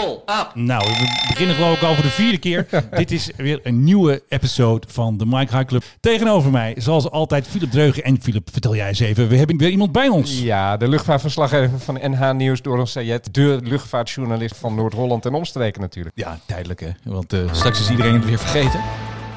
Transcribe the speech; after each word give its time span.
pull 0.00 0.12
up. 0.12 0.50
Nou, 0.54 0.86
we 0.86 1.24
beginnen 1.28 1.54
geloof 1.54 1.82
ik 1.82 1.88
over 1.88 2.02
de 2.02 2.08
vierde 2.08 2.38
keer. 2.38 2.66
Dit 2.90 3.10
is 3.10 3.30
weer 3.36 3.60
een 3.62 3.84
nieuwe 3.84 4.22
episode 4.28 4.86
van 4.90 5.16
de 5.16 5.26
Mike 5.26 5.56
High 5.56 5.64
Club. 5.68 5.82
Tegenover 6.00 6.50
mij, 6.50 6.74
zoals 6.78 7.10
altijd, 7.10 7.46
Philip 7.46 7.70
Dreugen. 7.70 8.04
En 8.04 8.22
Philip, 8.22 8.48
vertel 8.52 8.76
jij 8.76 8.88
eens 8.88 9.00
even, 9.00 9.28
we 9.28 9.36
hebben 9.36 9.56
weer 9.56 9.70
iemand 9.70 9.92
bij 9.92 10.08
ons. 10.08 10.40
Ja, 10.40 10.76
de 10.76 10.88
luchtvaartverslaggever 10.88 11.78
van 11.78 11.98
NH 12.02 12.32
Nieuws, 12.32 12.62
Doron 12.62 12.86
Sayed. 12.86 13.34
De 13.34 13.58
luchtvaartjournalist 13.62 14.56
van 14.56 14.74
Noord-Holland 14.74 15.26
en 15.26 15.34
omstreken 15.34 15.80
natuurlijk. 15.80 16.18
Ja, 16.18 16.38
tijdelijk 16.46 16.80
hè. 16.80 16.90
Want 17.02 17.32
eh, 17.32 17.40
straks 17.52 17.80
is 17.80 17.90
iedereen 17.90 18.14
het 18.14 18.24
weer 18.24 18.38
vergeten. 18.38 18.80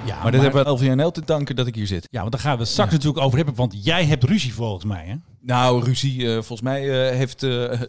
Ja, 0.06 0.22
Maar 0.24 0.32
dit 0.32 0.42
hebben 0.42 0.64
we 0.64 0.70
LVNL 0.70 1.12
te 1.12 1.22
danken 1.26 1.56
dat 1.56 1.68
ik 1.68 1.76
hier 1.76 1.88
zit. 1.88 2.08
Ja, 2.12 2.20
want 2.20 2.32
daar 2.32 2.42
gaan 2.42 2.54
we 2.54 2.60
het 2.60 2.68
straks 2.72 2.92
natuurlijk 2.92 3.24
over 3.26 3.38
hebben, 3.38 3.56
want 3.56 3.86
jij 3.86 4.06
hebt 4.06 4.24
ruzie 4.24 4.54
volgens 4.54 4.86
mij, 4.86 5.06
hè? 5.06 5.16
Nou, 5.42 5.84
ruzie. 5.84 6.26
eh, 6.28 6.32
volgens 6.34 6.62
mij 6.62 7.10
eh, 7.10 7.16
heeft 7.18 7.44
eh, 7.44 7.50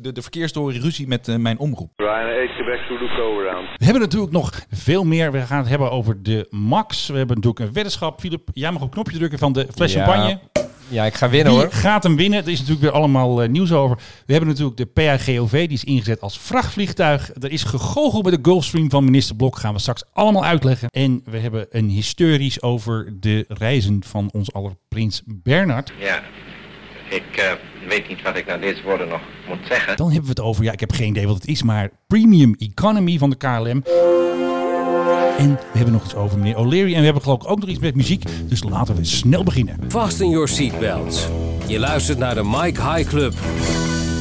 de, 0.00 0.12
de, 0.12 0.22
verkeersstory 0.22 0.78
ruzie 0.78 1.06
met 1.08 1.38
mijn 1.38 1.58
omroep. 1.58 1.90
Ryan 1.96 2.48
8 2.48 2.54
Quebec 2.54 2.80
Zulu 2.88 3.08
go 3.08 3.40
around. 3.40 3.68
We 3.76 3.84
hebben 3.84 4.02
natuurlijk 4.02 4.32
nog 4.32 4.52
veel 4.70 5.04
meer. 5.04 5.32
We 5.32 5.40
gaan 5.40 5.58
het 5.58 5.68
hebben 5.68 5.90
over 5.90 6.22
de 6.22 6.46
Max. 6.50 7.06
We 7.06 7.16
hebben 7.16 7.36
natuurlijk 7.36 7.64
een 7.64 7.72
weddenschap. 7.72 8.20
Philip, 8.20 8.48
jij 8.52 8.70
mag 8.70 8.80
op 8.80 8.86
het 8.86 8.94
knopje 8.94 9.16
drukken 9.18 9.38
van 9.38 9.52
de 9.52 9.66
fles 9.74 9.92
Ja, 9.92 10.04
champagne. 10.04 10.38
Ja, 10.88 11.04
ik 11.04 11.14
ga 11.14 11.28
winnen 11.28 11.52
Wie 11.52 11.62
hoor. 11.62 11.72
gaat 11.72 12.02
hem 12.02 12.16
winnen? 12.16 12.42
Er 12.42 12.48
is 12.48 12.58
natuurlijk 12.58 12.80
weer 12.86 12.92
allemaal 12.94 13.42
eh, 13.42 13.48
nieuws 13.48 13.72
over. 13.72 13.96
We 14.26 14.32
hebben 14.32 14.50
natuurlijk 14.50 14.76
de 14.76 14.86
PAGOV, 14.86 15.50
die 15.50 15.68
is 15.76 15.84
ingezet 15.84 16.20
als 16.20 16.38
vrachtvliegtuig. 16.38 17.30
Er 17.40 17.50
is 17.50 17.62
gegoocheld 17.62 18.22
bij 18.22 18.32
de 18.32 18.38
Gulfstream 18.42 18.90
van 18.90 19.04
minister 19.04 19.36
Blok. 19.36 19.58
Gaan 19.58 19.74
we 19.74 19.80
straks 19.80 20.02
allemaal 20.12 20.44
uitleggen. 20.44 20.88
En 20.90 21.22
we 21.24 21.38
hebben 21.38 21.66
een 21.70 21.88
historisch 21.88 22.62
over 22.62 23.12
de 23.20 23.44
reizen 23.48 24.02
van 24.06 24.28
ons 24.32 24.52
aller 24.52 24.72
prins 24.88 25.22
Bernard. 25.26 25.92
Ja, 25.98 26.22
ik 27.10 27.36
eh, 27.36 27.52
weet 27.88 28.08
niet 28.08 28.22
wat 28.22 28.36
ik 28.36 28.46
na 28.46 28.56
deze 28.56 28.82
woorden 28.82 29.08
nog 29.08 29.20
moet 29.48 29.66
zeggen. 29.68 29.96
Dan 29.96 30.06
hebben 30.06 30.24
we 30.24 30.40
het 30.40 30.40
over, 30.40 30.64
ja, 30.64 30.72
ik 30.72 30.80
heb 30.80 30.92
geen 30.92 31.08
idee 31.08 31.26
wat 31.26 31.34
het 31.36 31.46
is, 31.46 31.62
maar 31.62 31.90
Premium 32.06 32.54
Economy 32.58 33.18
van 33.18 33.30
de 33.30 33.36
KLM. 33.36 33.82
En 35.38 35.50
we 35.50 35.76
hebben 35.76 35.92
nog 35.92 36.04
iets 36.04 36.14
over 36.14 36.38
meneer 36.38 36.56
O'Leary. 36.56 36.92
En 36.92 36.98
we 36.98 37.04
hebben 37.04 37.22
geloof 37.22 37.42
ik 37.42 37.50
ook 37.50 37.60
nog 37.60 37.68
iets 37.68 37.78
met 37.78 37.94
muziek. 37.94 38.24
Dus 38.48 38.62
laten 38.62 38.96
we 38.96 39.04
snel 39.04 39.42
beginnen. 39.42 39.78
Fasten 39.88 40.30
your 40.30 40.48
seatbelts. 40.48 41.28
Je 41.66 41.78
luistert 41.78 42.18
naar 42.18 42.34
de 42.34 42.44
Mike 42.44 42.82
High 42.82 43.08
Club. 43.08 43.34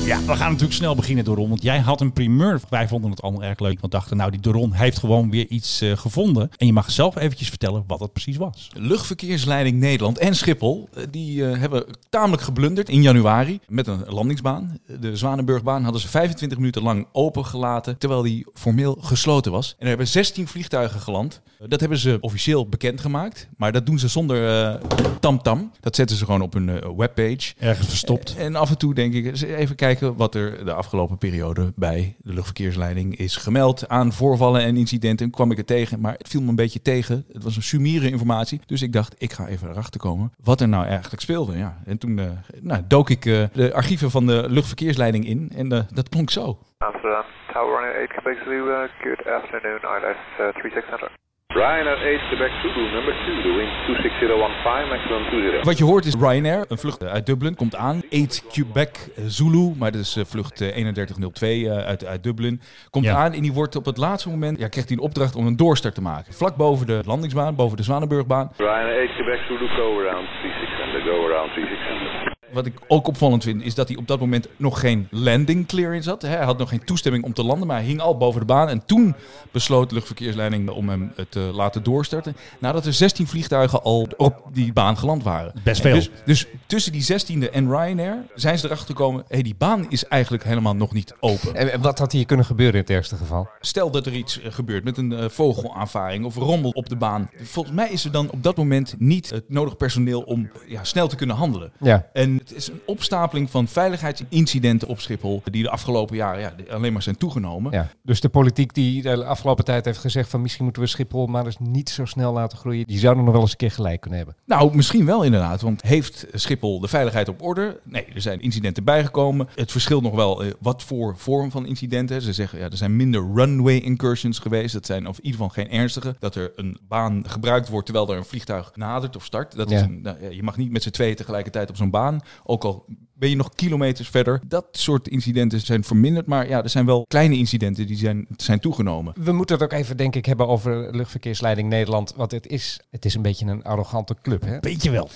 Ja, 0.05 0.19
we 0.19 0.35
gaan 0.35 0.51
natuurlijk 0.51 0.73
snel 0.73 0.95
beginnen, 0.95 1.23
Doron. 1.23 1.49
Want 1.49 1.63
jij 1.63 1.79
had 1.79 2.01
een 2.01 2.13
primeur. 2.13 2.61
Wij 2.69 2.87
vonden 2.87 3.09
het 3.09 3.21
allemaal 3.21 3.43
erg 3.43 3.59
leuk. 3.59 3.79
Want 3.79 3.91
dachten, 3.91 4.17
nou, 4.17 4.31
die 4.31 4.39
Doron 4.39 4.71
heeft 4.71 4.99
gewoon 4.99 5.29
weer 5.29 5.47
iets 5.47 5.81
eh, 5.81 5.97
gevonden. 5.97 6.49
En 6.57 6.65
je 6.65 6.73
mag 6.73 6.91
zelf 6.91 7.15
eventjes 7.15 7.49
vertellen 7.49 7.83
wat 7.87 7.99
het 7.99 8.13
precies 8.13 8.37
was. 8.37 8.69
Luchtverkeersleiding 8.73 9.79
Nederland 9.79 10.17
en 10.17 10.35
Schiphol, 10.35 10.89
eh, 10.93 11.03
die 11.11 11.45
eh, 11.45 11.59
hebben 11.59 11.85
tamelijk 12.09 12.41
geblunderd 12.41 12.89
in 12.89 13.01
januari 13.01 13.59
met 13.67 13.87
een 13.87 14.03
landingsbaan. 14.07 14.79
De 14.99 15.17
Zwanenburgbaan 15.17 15.83
hadden 15.83 16.01
ze 16.01 16.07
25 16.07 16.57
minuten 16.57 16.83
lang 16.83 17.07
opengelaten, 17.11 17.97
terwijl 17.97 18.21
die 18.21 18.45
formeel 18.53 18.97
gesloten 19.01 19.51
was. 19.51 19.69
En 19.71 19.81
er 19.81 19.87
hebben 19.87 20.07
16 20.07 20.47
vliegtuigen 20.47 20.99
geland. 20.99 21.41
Dat 21.67 21.79
hebben 21.79 21.97
ze 21.97 22.17
officieel 22.21 22.69
bekendgemaakt, 22.69 23.47
maar 23.57 23.71
dat 23.71 23.85
doen 23.85 23.99
ze 23.99 24.07
zonder 24.07 24.79
tamtam. 25.19 25.71
dat 25.79 25.95
zetten 25.95 26.17
ze 26.17 26.25
gewoon 26.25 26.41
op 26.41 26.53
hun 26.53 26.95
webpage. 26.97 27.53
Ergens 27.59 27.87
verstopt. 27.87 28.35
En 28.35 28.55
af 28.55 28.69
en 28.69 28.77
toe 28.77 28.93
denk 28.93 29.13
ik, 29.13 29.41
even 29.41 29.75
kijken 29.75 29.92
wat 29.99 30.35
er 30.35 30.65
de 30.65 30.73
afgelopen 30.73 31.17
periode 31.17 31.71
bij 31.75 32.15
de 32.17 32.33
luchtverkeersleiding 32.33 33.17
is 33.17 33.35
gemeld 33.35 33.89
aan 33.89 34.11
voorvallen 34.11 34.61
en 34.61 34.77
incidenten. 34.77 35.31
Kwam 35.31 35.51
ik 35.51 35.57
er 35.57 35.65
tegen, 35.65 35.99
maar 35.99 36.13
het 36.13 36.27
viel 36.27 36.41
me 36.41 36.49
een 36.49 36.55
beetje 36.55 36.81
tegen. 36.81 37.25
Het 37.31 37.43
was 37.43 37.55
een 37.55 37.61
sumiere 37.61 38.09
informatie. 38.09 38.61
Dus 38.65 38.81
ik 38.81 38.93
dacht, 38.93 39.15
ik 39.17 39.31
ga 39.31 39.47
even 39.47 39.69
erachter 39.69 39.99
komen 39.99 40.31
wat 40.43 40.61
er 40.61 40.67
nou 40.67 40.85
eigenlijk 40.85 41.21
speelde. 41.21 41.57
Ja. 41.57 41.77
En 41.85 41.97
toen 41.97 42.19
eh, 42.19 42.25
nou, 42.61 42.81
dook 42.87 43.09
ik 43.09 43.25
eh, 43.25 43.43
de 43.53 43.73
archieven 43.73 44.09
van 44.11 44.25
de 44.25 44.45
luchtverkeersleiding 44.49 45.25
in 45.25 45.51
en 45.55 45.71
eh, 45.71 45.79
dat 45.89 46.09
klonk 46.09 46.29
zo. 46.29 46.57
Amsterdam, 46.77 47.23
Tower 47.53 47.79
Running 47.79 48.09
8 48.09 48.21
Quebec 48.21 48.43
Zulu, 48.43 48.57
uh, 48.57 48.79
good 49.01 49.27
afternoon, 49.27 49.79
ILS 49.79 50.17
uh, 50.39 50.47
3600. 50.53 51.22
Ryan 51.53 51.87
8 51.87 52.27
Quebec 52.29 52.51
Zulu, 52.61 52.91
number 52.91 53.13
2, 53.25 53.41
the 53.41 53.53
wind 53.57 53.71
26015, 53.85 54.87
maximum 54.89 55.23
20. 55.29 55.63
Wat 55.63 55.77
je 55.77 55.83
hoort 55.83 56.05
is 56.05 56.15
Ryanair, 56.15 56.65
een 56.67 56.77
vlucht 56.77 57.03
uit 57.03 57.25
Dublin, 57.25 57.55
komt 57.55 57.75
aan. 57.75 58.01
8 58.11 58.45
Quebec 58.51 59.09
Zulu, 59.27 59.73
maar 59.77 59.91
dat 59.91 60.01
is 60.01 60.15
eh, 60.15 60.23
vlucht 60.25 60.61
eh, 60.61 60.67
3102 60.67 61.69
eh, 61.69 61.77
uit, 61.85 62.05
uit 62.05 62.23
Dublin. 62.23 62.61
Komt 62.89 63.05
Ja. 63.05 63.15
aan 63.15 63.33
en 63.33 63.41
die 63.41 63.53
wordt 63.53 63.75
op 63.75 63.85
het 63.85 63.97
laatste 63.97 64.29
moment, 64.29 64.59
ja, 64.59 64.67
krijgt 64.67 64.89
hij 64.89 64.97
een 64.97 65.03
opdracht 65.03 65.35
om 65.35 65.47
een 65.47 65.55
doorstart 65.55 65.95
te 65.95 66.01
maken. 66.01 66.33
Vlak 66.33 66.55
boven 66.55 66.87
de 66.87 67.01
landingsbaan, 67.05 67.55
boven 67.55 67.77
de 67.77 67.83
Zwanenburgbaan. 67.83 68.51
Ryan 68.57 69.03
8 69.03 69.13
Quebec 69.15 69.39
Zulu, 69.47 69.67
go 69.67 69.99
around 69.99 70.27
3600, 70.41 71.03
go 71.03 71.25
around 71.29 71.51
3600. 71.53 72.22
Wat 72.51 72.65
ik 72.65 72.73
ook 72.87 73.07
opvallend 73.07 73.43
vind, 73.43 73.63
is 73.63 73.75
dat 73.75 73.87
hij 73.87 73.97
op 73.97 74.07
dat 74.07 74.19
moment 74.19 74.47
nog 74.57 74.79
geen 74.79 75.07
landing 75.11 75.67
clearance 75.67 76.09
had. 76.09 76.21
Hij 76.21 76.43
had 76.43 76.57
nog 76.57 76.69
geen 76.69 76.83
toestemming 76.83 77.23
om 77.23 77.33
te 77.33 77.43
landen, 77.43 77.67
maar 77.67 77.77
hij 77.77 77.85
hing 77.85 77.99
al 77.99 78.17
boven 78.17 78.39
de 78.39 78.45
baan. 78.45 78.69
En 78.69 78.85
toen 78.85 79.15
besloot 79.51 79.89
de 79.89 79.95
luchtverkeersleiding 79.95 80.69
om 80.69 80.89
hem 80.89 81.11
eh, 81.15 81.25
te 81.29 81.39
laten 81.39 81.83
doorstarten. 81.83 82.35
Nadat 82.59 82.85
er 82.85 82.93
16 82.93 83.27
vliegtuigen 83.27 83.83
al 83.83 84.07
op 84.17 84.43
die 84.51 84.73
baan 84.73 84.97
geland 84.97 85.23
waren. 85.23 85.53
Best 85.63 85.81
veel. 85.81 85.93
Dus, 85.93 86.09
dus 86.25 86.47
tussen 86.65 86.91
die 86.91 87.03
16e 87.03 87.51
en 87.51 87.69
Ryanair 87.69 88.17
zijn 88.35 88.57
ze 88.57 88.65
erachter 88.65 88.87
gekomen... 88.87 89.23
Hey, 89.27 89.41
die 89.41 89.55
baan 89.57 89.85
is 89.89 90.05
eigenlijk 90.07 90.43
helemaal 90.43 90.75
nog 90.75 90.93
niet 90.93 91.15
open. 91.19 91.55
En 91.55 91.81
wat 91.81 91.99
had 91.99 92.11
hier 92.11 92.25
kunnen 92.25 92.45
gebeuren 92.45 92.75
in 92.75 92.81
het 92.81 92.89
ergste 92.89 93.15
geval? 93.15 93.49
Stel 93.59 93.91
dat 93.91 94.05
er 94.05 94.13
iets 94.13 94.41
eh, 94.41 94.51
gebeurt 94.51 94.83
met 94.83 94.97
een 94.97 95.13
eh, 95.13 95.29
vogelaanvaring 95.29 96.25
of 96.25 96.35
rommel 96.35 96.69
op 96.69 96.89
de 96.89 96.95
baan. 96.95 97.29
Volgens 97.41 97.75
mij 97.75 97.89
is 97.89 98.05
er 98.05 98.11
dan 98.11 98.31
op 98.31 98.43
dat 98.43 98.57
moment 98.57 98.95
niet 98.97 99.29
het 99.29 99.49
nodig 99.49 99.77
personeel 99.77 100.21
om 100.21 100.49
ja, 100.67 100.83
snel 100.83 101.07
te 101.07 101.15
kunnen 101.15 101.35
handelen. 101.35 101.71
Ja. 101.79 102.09
En 102.13 102.32
het 102.37 102.53
is 102.53 102.67
een 102.67 102.81
opstapeling 102.85 103.49
van 103.49 103.67
veiligheidsincidenten 103.67 104.87
op 104.87 104.99
Schiphol 104.99 105.41
die 105.51 105.63
de 105.63 105.69
afgelopen 105.69 106.15
jaren 106.15 106.41
ja, 106.41 106.53
alleen 106.69 106.93
maar 106.93 107.01
zijn 107.01 107.17
toegenomen. 107.17 107.71
ja. 107.71 107.91
Dus 108.03 108.21
de 108.21 108.29
politiek 108.29 108.73
die 108.73 109.01
de 109.01 109.25
afgelopen 109.25 109.65
tijd 109.65 109.85
heeft 109.85 109.97
gezegd 109.99 110.29
van 110.29 110.41
misschien 110.41 110.63
moeten 110.63 110.81
we 110.81 110.87
Schiphol 110.87 111.25
maar 111.25 111.45
eens 111.45 111.57
niet 111.59 111.89
zo 111.89 112.05
snel 112.05 112.33
laten 112.33 112.57
groeien. 112.57 112.87
Die 112.87 112.99
zouden 112.99 113.23
nog 113.23 113.33
wel 113.33 113.41
eens 113.41 113.51
een 113.51 113.57
keer 113.57 113.71
gelijk 113.71 114.01
kunnen 114.01 114.19
hebben. 114.19 114.37
Nou, 114.45 114.75
misschien 114.75 115.05
wel 115.05 115.23
inderdaad. 115.23 115.61
Want 115.61 115.81
heeft 115.81 116.25
Schiphol 116.33 116.79
de 116.79 116.87
veiligheid 116.87 117.29
op 117.29 117.41
orde? 117.41 117.79
Nee, 117.83 118.05
er 118.13 118.21
zijn 118.21 118.41
incidenten 118.41 118.83
bijgekomen. 118.83 119.47
Het 119.55 119.71
verschilt 119.71 120.03
nog 120.03 120.15
wel 120.15 120.43
eh, 120.43 120.51
wat 120.59 120.83
voor 120.83 121.17
vorm 121.17 121.51
van 121.51 121.65
incidenten. 121.65 122.21
Ze 122.21 122.33
zeggen, 122.33 122.59
ja, 122.59 122.69
er 122.69 122.77
zijn 122.77 122.95
minder 122.95 123.31
runway 123.33 123.77
incursions 123.77 124.39
geweest. 124.39 124.73
Dat 124.73 124.85
zijn 124.85 125.07
of 125.07 125.17
in 125.17 125.25
ieder 125.25 125.39
geval 125.39 125.63
geen 125.63 125.79
ernstige. 125.79 126.15
Dat 126.19 126.35
er 126.35 126.51
een 126.55 126.77
baan 126.87 127.23
gebruikt 127.27 127.69
wordt 127.69 127.85
terwijl 127.85 128.09
er 128.09 128.17
een 128.17 128.25
vliegtuig 128.25 128.71
nadert 128.75 129.15
of 129.15 129.25
start. 129.25 129.55
Dat 129.55 129.71
is 129.71 129.81
een, 129.81 130.01
nou, 130.01 130.29
je 130.29 130.43
mag 130.43 130.57
niet 130.57 130.71
met 130.71 130.83
z'n 130.83 130.89
tweeën 130.89 131.15
tegelijkertijd 131.15 131.69
op 131.69 131.75
zo'n 131.75 131.89
baan. 131.89 132.21
Ook 132.43 132.63
al 132.63 132.85
ben 133.13 133.29
je 133.29 133.35
nog 133.37 133.55
kilometers 133.55 134.09
verder. 134.09 134.41
Dat 134.47 134.65
soort 134.71 135.07
incidenten 135.07 135.59
zijn 135.59 135.83
verminderd. 135.83 136.25
Maar 136.25 136.49
ja, 136.49 136.63
er 136.63 136.69
zijn 136.69 136.85
wel 136.85 137.05
kleine 137.07 137.35
incidenten 137.35 137.87
die 137.87 137.97
zijn, 137.97 138.27
zijn 138.37 138.59
toegenomen. 138.59 139.13
We 139.19 139.31
moeten 139.31 139.55
het 139.55 139.63
ook 139.63 139.79
even, 139.79 139.97
denk 139.97 140.15
ik, 140.15 140.25
hebben 140.25 140.47
over 140.47 140.95
luchtverkeersleiding 140.95 141.69
Nederland. 141.69 142.13
Want 142.15 142.31
het 142.31 142.47
is, 142.47 142.79
het 142.89 143.05
is 143.05 143.15
een 143.15 143.21
beetje 143.21 143.45
een 143.45 143.63
arrogante 143.63 144.15
club. 144.21 144.45
Hè? 144.45 144.59
Weet 144.59 144.83
je 144.83 144.91
wel. 144.91 145.09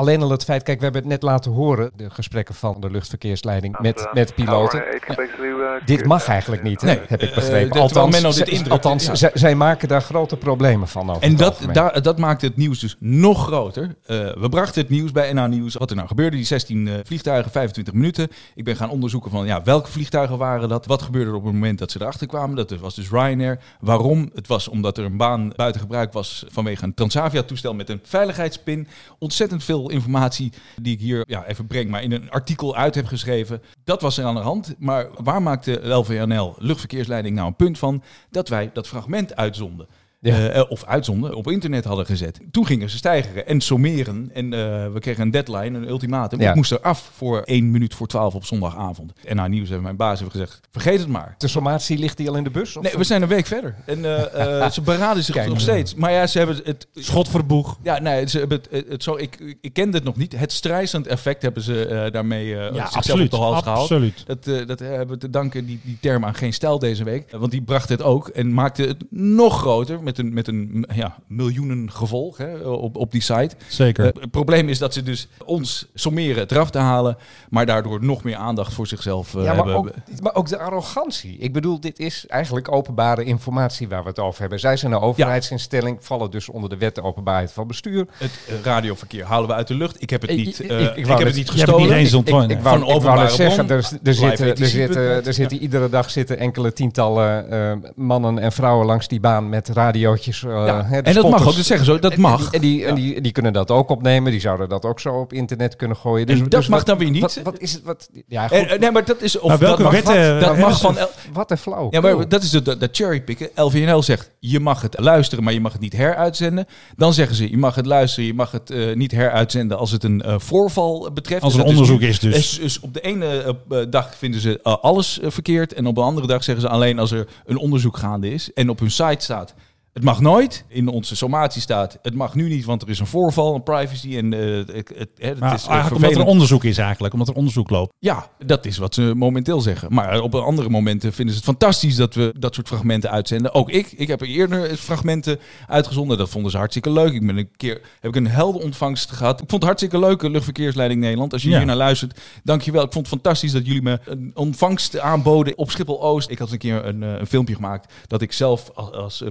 Alleen 0.00 0.22
al 0.22 0.30
het 0.30 0.44
feit, 0.44 0.62
kijk, 0.62 0.78
we 0.78 0.84
hebben 0.84 1.02
het 1.02 1.10
net 1.10 1.22
laten 1.22 1.52
horen, 1.52 1.90
de 1.96 2.10
gesprekken 2.10 2.54
van 2.54 2.76
de 2.80 2.90
luchtverkeersleiding 2.90 3.78
met, 3.78 4.08
met 4.12 4.34
piloten. 4.34 4.78
Tower 4.78 4.94
8 4.94 5.04
Quebec 5.04 5.30
Zulu, 5.36 5.48
uh, 5.48 5.68
Dit 5.84 6.04
mag 6.04 6.28
eigenlijk 6.28 6.62
niet, 6.62 6.80
hè? 6.80 6.86
Nee, 6.86 7.00
heb 7.06 7.22
ik 7.22 7.28
eh, 7.28 7.34
begrepen. 7.34 7.80
althans, 7.80 8.12
Menno 8.12 8.28
dit 8.28 8.36
ze- 8.36 8.44
indrukt, 8.44 8.70
althans 8.70 9.20
ja. 9.20 9.30
zij, 9.34 9.54
maken 9.54 9.88
daar 9.88 10.02
grote 10.02 10.36
problemen 10.36 10.88
van 10.88 11.10
over 11.10 11.22
En 11.22 11.36
dat, 11.36 11.66
daar, 11.72 12.02
dat 12.02 12.18
maakte 12.18 12.46
het 12.46 12.56
nieuws 12.56 12.78
dus 12.78 12.96
nog 12.98 13.46
groter. 13.46 13.94
Eh, 14.06 14.16
we 14.16 14.48
brachten 14.48 14.80
het 14.80 14.90
nieuws 14.90 15.12
bij 15.12 15.32
NA 15.32 15.46
Nieuws. 15.46 15.74
Wat 15.74 15.90
er 15.90 15.96
nou 15.96 16.08
gebeurde, 16.08 16.36
die 16.36 16.46
16 16.46 16.88
eh, 16.88 16.94
vliegtuigen, 17.04 17.50
25 17.50 17.94
minuten. 17.94 18.28
Ik 18.54 18.64
ben 18.64 18.76
gaan 18.76 18.90
onderzoeken 18.90 19.30
van 19.30 19.46
ja, 19.46 19.62
welke 19.62 19.90
vliegtuigen 19.90 20.38
waren 20.38 20.68
dat? 20.68 20.86
Wat 20.86 21.02
gebeurde 21.02 21.30
er 21.30 21.36
op 21.36 21.44
het 21.44 21.52
moment 21.52 21.78
dat 21.78 21.90
ze 21.90 22.00
erachter 22.00 22.26
kwamen? 22.26 22.56
Dat 22.56 22.70
was 22.70 22.94
dus 22.94 23.10
Ryanair. 23.10 23.58
Waarom? 23.80 24.30
Het 24.34 24.46
was 24.46 24.68
omdat 24.68 24.98
er 24.98 25.04
een 25.04 25.16
baan 25.16 25.52
buiten 25.56 25.80
gebruik 25.80 26.12
was 26.12 26.44
vanwege 26.48 26.84
een 26.84 26.94
Transavia-toestel 26.94 27.74
met 27.74 27.88
een 27.88 28.00
veiligheidspin. 28.02 28.88
Ontzettend 29.18 29.64
veel 29.64 29.89
informatie 29.90 30.52
die 30.82 30.94
ik 30.94 31.00
hier 31.00 31.24
ja, 31.26 31.46
even 31.46 31.66
breng, 31.66 31.90
maar 31.90 32.02
in 32.02 32.12
een 32.12 32.30
artikel 32.30 32.76
uit 32.76 32.94
heb 32.94 33.06
geschreven. 33.06 33.62
Dat 33.84 34.00
was 34.00 34.18
er 34.18 34.24
aan 34.24 34.34
de 34.34 34.40
hand. 34.40 34.74
Maar 34.78 35.08
waar 35.22 35.42
maakte 35.42 35.88
LVNL, 35.88 36.54
luchtverkeersleiding, 36.58 37.34
nou 37.34 37.46
een 37.46 37.56
punt 37.56 37.78
van? 37.78 38.02
Dat 38.30 38.48
wij 38.48 38.70
dat 38.72 38.88
fragment 38.88 39.36
uitzonden. 39.36 39.86
Ja. 40.20 40.48
Eh, 40.48 40.70
of 40.70 40.84
uitzonden, 40.84 41.34
op 41.34 41.50
internet 41.50 41.84
hadden 41.84 42.06
gezet. 42.06 42.40
Toen 42.50 42.66
gingen 42.66 42.90
ze 42.90 42.96
stijgeren 42.96 43.46
en 43.46 43.60
sommeren. 43.60 44.30
En 44.32 44.52
eh, 44.52 44.92
we 44.92 44.98
kregen 44.98 45.22
een 45.22 45.30
deadline, 45.30 45.78
een 45.78 45.88
ultimatum. 45.88 46.40
Ja. 46.40 46.48
Ik 46.48 46.54
moest 46.54 46.70
er 46.70 46.80
af 46.80 47.10
voor 47.14 47.42
1 47.42 47.70
minuut 47.70 47.94
voor 47.94 48.06
12 48.06 48.34
op 48.34 48.44
zondagavond. 48.44 49.12
En 49.24 49.36
na 49.36 49.46
nieuws 49.46 49.66
hebben 49.66 49.82
mijn 49.84 49.96
baas 49.96 50.20
hebben 50.20 50.40
gezegd, 50.40 50.60
vergeet 50.70 50.98
het 50.98 51.08
maar. 51.08 51.34
De 51.38 51.48
sommatie 51.48 51.98
ligt 51.98 52.16
die 52.16 52.28
al 52.28 52.36
in 52.36 52.44
de 52.44 52.50
bus? 52.50 52.76
Of? 52.76 52.82
Nee, 52.82 52.92
we 52.96 53.04
zijn 53.04 53.22
een 53.22 53.28
week 53.28 53.46
verder. 53.46 53.74
En 53.86 54.04
eh, 54.04 54.62
eh, 54.64 54.70
ze 54.76 54.80
beraden 54.80 55.24
zich 55.24 55.34
Kijk. 55.34 55.48
nog 55.48 55.60
steeds. 55.60 55.94
Maar 55.94 56.12
ja, 56.12 56.26
ze 56.26 56.38
hebben 56.38 56.60
het... 56.64 56.86
Schot 56.94 57.28
voor 57.28 57.44
boeg. 57.44 57.78
Ja, 57.82 58.00
nee, 58.00 58.28
ze 58.28 58.38
hebben 58.38 58.60
het, 58.70 58.88
het 58.88 59.02
zo, 59.02 59.16
ik, 59.16 59.56
ik 59.60 59.72
kende 59.72 59.96
het 59.96 60.06
nog 60.06 60.16
niet. 60.16 60.38
Het 60.38 60.52
strijzend 60.52 61.06
effect 61.06 61.42
hebben 61.42 61.62
ze 61.62 61.86
eh, 61.86 62.12
daarmee 62.12 62.56
eh 62.56 62.74
Ja, 62.74 62.84
absoluut. 62.84 63.24
op 63.24 63.30
de 63.30 63.36
hals 63.36 63.62
gehaald. 63.62 63.80
Absoluut. 63.80 64.24
Dat, 64.26 64.46
eh, 64.46 64.66
dat 64.66 64.78
hebben 64.78 65.08
we 65.08 65.16
te 65.16 65.30
danken, 65.30 65.66
die, 65.66 65.80
die 65.82 65.98
term, 66.00 66.24
aan 66.24 66.34
geen 66.34 66.52
stijl 66.52 66.78
deze 66.78 67.04
week. 67.04 67.30
Want 67.30 67.50
die 67.50 67.62
bracht 67.62 67.88
het 67.88 68.02
ook 68.02 68.28
en 68.28 68.54
maakte 68.54 68.82
het 68.82 69.04
nog 69.10 69.58
groter. 69.58 70.02
Met 70.10 70.32
met 70.32 70.48
een, 70.48 70.72
met 70.72 70.88
een 70.88 70.96
ja, 70.96 71.16
miljoenen 71.26 71.90
gevolg 71.92 72.36
hè, 72.36 72.56
op, 72.58 72.96
op 72.96 73.12
die 73.12 73.20
site. 73.22 73.50
Zeker. 73.68 74.04
Eh, 74.14 74.20
het 74.22 74.30
probleem 74.30 74.68
is 74.68 74.78
dat 74.78 74.92
ze 74.94 75.02
dus 75.02 75.28
ons 75.44 75.86
sommeren 75.94 76.38
het 76.38 76.50
eraf 76.52 76.70
te 76.70 76.78
halen, 76.78 77.16
maar 77.50 77.66
daardoor 77.66 78.04
nog 78.04 78.22
meer 78.24 78.36
aandacht 78.36 78.72
voor 78.72 78.86
zichzelf 78.86 79.34
eh, 79.34 79.42
Ja, 79.42 79.46
maar 79.46 79.56
hebben. 79.56 79.74
ook, 79.74 79.90
maar 80.22 80.34
ook 80.34 80.48
de 80.48 80.58
arrogantie. 80.58 81.36
Ik 81.38 81.52
bedoel, 81.52 81.80
dit 81.80 81.98
is 81.98 82.24
eigenlijk 82.26 82.72
openbare 82.72 83.24
informatie 83.24 83.88
waar 83.88 84.02
we 84.02 84.08
het 84.08 84.18
over 84.18 84.40
hebben. 84.40 84.60
Zij 84.60 84.76
zijn 84.76 84.92
een 84.92 84.98
overheidsinstelling, 85.00 85.98
vallen 86.00 86.30
dus 86.30 86.48
onder 86.48 86.70
de 86.70 86.76
wet 86.76 86.94
de 86.94 87.02
openbaarheid 87.02 87.52
van 87.52 87.66
bestuur. 87.66 88.06
Het 88.14 88.30
eh, 88.48 88.54
radioverkeer 88.62 89.24
halen 89.24 89.48
we 89.48 89.54
uit 89.54 89.68
de 89.68 89.74
lucht. 89.74 90.02
Ik 90.02 90.10
heb 90.10 90.20
het 90.20 90.30
niet, 90.36 90.62
ik- 90.62 90.70
eh, 90.70 90.96
ik 90.96 91.06
heb 91.06 91.18
het 91.18 91.34
niet 91.36 91.50
gestolen. 91.50 91.82
niet 91.82 91.90
eens 91.90 92.12
Ik, 92.12 92.12
ik, 92.12 92.18
ontvangen. 92.18 92.50
ik 92.50 92.58
Van 92.62 92.80
wou, 92.80 92.94
ik 92.96 93.02
wou 93.02 93.28
zeggen, 93.30 93.68
er, 93.70 93.76
er, 93.76 94.14
zitten, 94.14 94.48
er, 94.56 94.66
zitten, 94.66 95.24
er 95.26 95.34
zitten 95.34 95.58
iedere 95.58 95.88
dag 95.88 96.10
zitten 96.10 96.38
enkele 96.38 96.72
tientallen 96.72 97.92
mannen 97.94 98.38
en 98.38 98.52
vrouwen 98.52 98.86
langs 98.86 99.08
die 99.08 99.20
baan 99.20 99.48
met 99.48 99.68
radiootjes. 100.04 100.42
eh, 100.44 100.50
Ja, 100.50 100.84
hè, 100.84 100.98
en 101.00 101.14
dat 101.14 101.30
mag 101.30 101.46
ook, 101.48 101.54
dat 101.56 101.64
zeggen 101.64 101.86
ze 101.86 101.92
ook, 101.92 102.02
dat 102.02 102.12
En- 102.12 102.20
mag. 102.20 102.50
En, 102.50 102.60
die, 102.60 102.82
en, 102.84 102.88
Ja. 102.88 102.94
die, 102.94 103.20
die 103.20 103.32
kunnen 103.32 103.52
dat 103.52 103.70
ook 103.70 103.88
opnemen. 103.90 104.30
Die 104.32 104.40
zouden 104.40 104.68
dat 104.68 104.84
ook 104.84 105.00
zo 105.00 105.14
op 105.14 105.32
internet 105.32 105.76
kunnen 105.76 105.96
gooien. 105.96 106.26
Dus, 106.26 106.36
En 106.36 106.42
dat 106.42 106.50
dus 106.50 106.68
mag 106.68 106.78
wat- 106.78 106.86
dan 106.86 106.98
weer 106.98 107.10
niet. 107.10 107.20
Wat, 107.20 107.40
wat 107.42 107.58
is 107.58 107.72
het? 107.72 107.82
Wat, 107.82 108.08
ja, 108.28 108.48
goed. 108.48 108.56
Eh, 108.58 108.72
eh, 108.72 108.80
nee, 108.80 108.90
maar 108.90 109.04
dat 109.04 109.22
is 109.22 109.38
of 109.38 109.48
Maar 109.48 109.58
welke 109.58 109.82
dat 109.82 109.92
mag, 109.92 110.02
wetten, 110.02 110.32
wat- 110.34 110.42
eh, 110.42 110.48
dat 110.48 110.58
mag 110.58 110.80
van 110.80 110.96
wat 111.32 111.50
een 111.50 111.58
flauw. 111.58 111.86
Ja, 111.90 112.00
maar 112.00 112.28
dat 112.28 112.42
is 112.42 112.50
de, 112.50 112.62
de, 112.62 112.76
de 112.76 112.88
cherrypicken. 112.92 113.48
LVNL 113.54 114.02
zegt, 114.02 114.30
je 114.38 114.60
mag 114.60 114.82
het 114.82 114.98
luisteren, 114.98 115.44
maar 115.44 115.52
je 115.52 115.60
mag 115.60 115.72
het 115.72 115.80
niet 115.80 115.92
heruitzenden. 115.96 116.66
Dan 116.96 117.12
zeggen 117.14 117.36
ze, 117.36 117.50
je 117.50 117.56
mag 117.58 117.74
het 117.74 117.86
luisteren, 117.86 118.26
je 118.26 118.34
mag 118.34 118.50
het 118.50 118.70
eh, 118.70 118.94
niet 118.94 119.10
heruitzenden 119.12 119.78
als 119.78 119.90
het 119.90 120.04
een 120.04 120.22
eh, 120.22 120.34
voorval 120.38 121.10
betreft. 121.14 121.42
Als 121.42 121.52
er 121.52 121.58
dat 121.58 121.68
onderzoek 121.68 122.00
is 122.00 122.18
dus. 122.18 122.34
Dus, 122.34 122.58
dus 122.58 122.80
op 122.80 122.94
de 122.94 123.00
ene 123.00 123.26
eh, 123.26 123.80
eh, 123.80 123.86
dag 123.90 124.14
vinden 124.16 124.40
ze 124.40 124.60
eh, 124.62 124.76
alles 124.80 125.20
eh, 125.20 125.30
verkeerd. 125.30 125.72
En 125.72 125.86
op 125.86 125.94
de 125.94 126.00
andere 126.00 126.26
dag 126.26 126.44
zeggen 126.44 126.64
ze 126.64 126.70
alleen 126.70 126.98
als 126.98 127.10
er 127.10 127.26
een 127.46 127.58
onderzoek 127.58 127.96
gaande 127.96 128.30
is. 128.32 128.52
En 128.52 128.70
op 128.70 128.78
hun 128.78 128.90
site 128.90 129.16
staat, 129.18 129.54
het 129.92 130.02
mag 130.02 130.20
nooit. 130.20 130.64
In 130.68 130.88
onze 130.88 131.16
sommatie 131.16 131.60
staat, 131.60 131.98
het 132.02 132.14
mag 132.14 132.34
nu 132.34 132.48
niet, 132.48 132.64
want 132.64 132.82
er 132.82 132.88
is 132.88 132.98
een 132.98 133.06
voorval, 133.06 133.54
een 133.54 133.62
privacy. 133.62 134.16
En 134.16 134.32
eh, 134.32 134.40
het, 134.56 134.68
het, 134.72 134.88
het, 134.96 135.10
het 135.18 135.38
Maar 135.40 135.54
is 135.54 135.62
eh, 135.64 135.68
eigenlijk 135.70 135.70
omdat 135.70 135.92
er 135.92 135.98
vervelend. 135.98 136.28
onderzoek 136.28 136.64
is 136.64 136.78
eigenlijk, 136.78 137.12
omdat 137.12 137.28
er 137.28 137.34
onderzoek 137.34 137.70
loopt. 137.70 137.92
Ja, 137.98 138.28
dat 138.46 138.66
is 138.66 138.76
wat 138.78 138.94
ze 138.94 139.12
momenteel 139.16 139.60
zeggen. 139.60 139.94
Maar 139.94 140.20
op 140.20 140.34
andere 140.34 140.68
momenten 140.68 141.12
vinden 141.12 141.34
ze 141.34 141.40
het 141.40 141.48
fantastisch 141.50 141.96
dat 141.96 142.14
we 142.14 142.34
dat 142.38 142.54
soort 142.54 142.66
fragmenten 142.68 143.10
uitzenden. 143.10 143.54
Ook 143.54 143.70
ik. 143.70 143.92
Ik 143.92 144.08
heb 144.08 144.20
eerder 144.20 144.76
fragmenten 144.76 145.38
uitgezonden. 145.66 146.18
Dat 146.18 146.28
vonden 146.28 146.50
ze 146.50 146.56
hartstikke 146.56 146.90
leuk. 146.90 147.12
Ik 147.12 147.26
ben 147.26 147.36
een 147.36 147.50
keer 147.56 147.80
heb 148.00 148.10
ik 148.10 148.16
een 148.16 148.26
helder 148.28 148.62
ontvangst 148.62 149.10
gehad. 149.10 149.32
Ik 149.40 149.48
vond 149.48 149.52
het 149.52 149.62
hartstikke 149.64 149.98
leuk, 149.98 150.22
Luchtverkeersleiding 150.22 151.00
Nederland. 151.00 151.32
Als 151.32 151.42
je 151.42 151.48
Ja. 151.50 151.56
hier 151.56 151.66
naar 151.66 151.76
luistert, 151.76 152.20
dankjewel. 152.44 152.84
Ik 152.84 152.92
vond 152.92 153.06
het 153.06 153.14
fantastisch 153.14 153.52
dat 153.52 153.66
jullie 153.66 153.82
me 153.82 153.98
een 154.04 154.30
ontvangst 154.34 154.98
aanboden 154.98 155.58
op 155.58 155.70
Schiphol 155.70 156.02
Oost. 156.02 156.30
Ik 156.30 156.38
had 156.38 156.52
een 156.52 156.58
keer 156.58 156.84
een, 156.86 157.02
eh, 157.02 157.18
een 157.18 157.26
filmpje 157.26 157.54
gemaakt 157.54 157.92
dat 158.06 158.22
ik 158.22 158.32
zelf 158.32 158.70
als, 158.74 158.92
als 158.92 159.22
eh, 159.22 159.28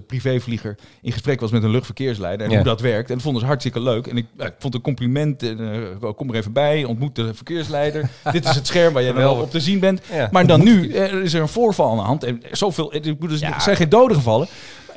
in 1.02 1.12
gesprek 1.12 1.40
was 1.40 1.52
met 1.52 1.64
een 1.64 1.70
luchtverkeersleider 1.70 2.46
en 2.46 2.52
Ja. 2.52 2.58
hoe 2.58 2.66
dat 2.68 2.82
werkt. 2.82 3.08
En 3.08 3.14
dat 3.14 3.24
vonden 3.24 3.42
ze 3.42 3.48
hartstikke 3.48 3.80
leuk. 3.82 4.08
En 4.08 4.18
ik, 4.18 4.26
ja, 4.38 4.46
ik 4.46 4.54
vond 4.60 4.64
het 4.64 4.74
een 4.74 4.82
compliment. 4.82 5.44
En, 5.44 5.60
eh, 6.02 6.10
kom 6.16 6.30
er 6.30 6.36
even 6.36 6.54
bij, 6.54 6.84
ontmoet 6.84 7.16
de 7.16 7.34
verkeersleider. 7.34 8.10
Dit 8.32 8.46
is 8.46 8.56
het 8.56 8.68
scherm 8.68 8.94
waar 8.94 9.04
jij 9.04 9.12
dan 9.12 9.22
wel 9.22 9.36
op 9.36 9.52
te 9.52 9.60
zien 9.60 9.80
bent. 9.80 10.02
Ja. 10.14 10.28
Maar 10.32 10.48
dan 10.48 10.64
nu 10.64 10.94
eh, 10.94 11.14
is 11.14 11.34
er 11.34 11.42
een 11.42 11.48
voorval 11.48 11.90
aan 11.92 11.98
de 11.98 12.04
hand. 12.04 12.24
En 12.24 12.42
zoveel, 12.52 12.96
ik 12.96 13.02
bedoel, 13.20 13.30
er 13.30 13.40
Ja. 13.42 13.60
zijn 13.60 13.76
geen 13.76 13.90
doden 13.90 14.16
gevallen. 14.18 14.48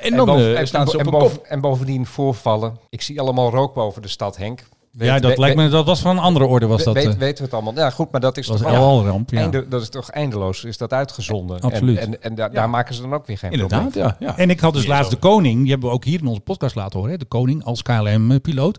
En 0.00 0.16
dan 0.16 0.26
boven- 0.26 0.66
staan 0.66 0.88
ze 0.88 0.99
op 0.99 1.04
en 1.04 1.10
boven- 1.10 1.37
kop. 1.37 1.44
En 1.46 1.60
bovendien 1.60 2.06
voorvallen. 2.06 2.76
Ik 2.88 3.02
zie 3.02 3.20
allemaal 3.20 3.50
rook 3.50 3.75
boven 3.75 4.02
de 4.02 4.08
stad, 4.08 4.37
Henk. 4.37 4.62
Weet- 4.92 5.08
ja, 5.08 5.18
dat 5.18 5.28
weet- 5.30 5.38
lijkt 5.38 5.56
me, 5.56 5.68
dat 5.68 5.86
was 5.86 6.00
van 6.00 6.16
een 6.16 6.22
andere 6.22 6.44
orde, 6.44 6.66
was 6.66 6.84
dat. 6.84 6.94
weet- 6.94 7.06
eh, 7.06 7.12
weten 7.12 7.36
we 7.38 7.44
het 7.44 7.52
allemaal. 7.54 7.74
Ja, 7.74 7.90
goed, 7.90 8.10
maar 8.12 8.20
dat 8.20 8.36
is 8.36 8.46
was 8.46 8.60
toch 8.60 8.70
een 8.70 8.76
al- 8.78 9.04
ramp 9.04 9.30
ja. 9.30 9.40
einde- 9.40 9.68
dat 9.68 9.82
is 9.82 9.88
toch 9.88 10.10
eindeloos, 10.10 10.64
is 10.64 10.78
dat 10.78 10.92
uitgezonden. 10.92 11.60
Absoluut. 11.60 11.98
En, 11.98 12.06
en, 12.06 12.22
en 12.22 12.34
da- 12.34 12.48
daar 12.48 12.70
maken 12.70 12.94
ze 12.94 13.00
dan 13.02 13.14
ook 13.14 13.26
weer 13.26 13.38
geen 13.38 13.50
Inderdaad, 13.50 13.80
probleem 13.80 14.04
ja. 14.04 14.16
ja. 14.18 14.36
En 14.38 14.50
ik 14.50 14.60
had 14.60 14.72
dus 14.72 14.86
laatst 14.86 15.10
de 15.10 15.16
koning, 15.16 15.60
die 15.60 15.70
hebben 15.70 15.88
we 15.88 15.94
ook 15.94 16.04
hier 16.04 16.20
in 16.20 16.26
onze 16.26 16.40
podcast 16.40 16.74
laten 16.74 16.94
horen, 16.98 17.12
hè? 17.12 17.18
de 17.18 17.24
koning 17.24 17.64
als 17.64 17.82
KLM-piloot. 17.82 18.78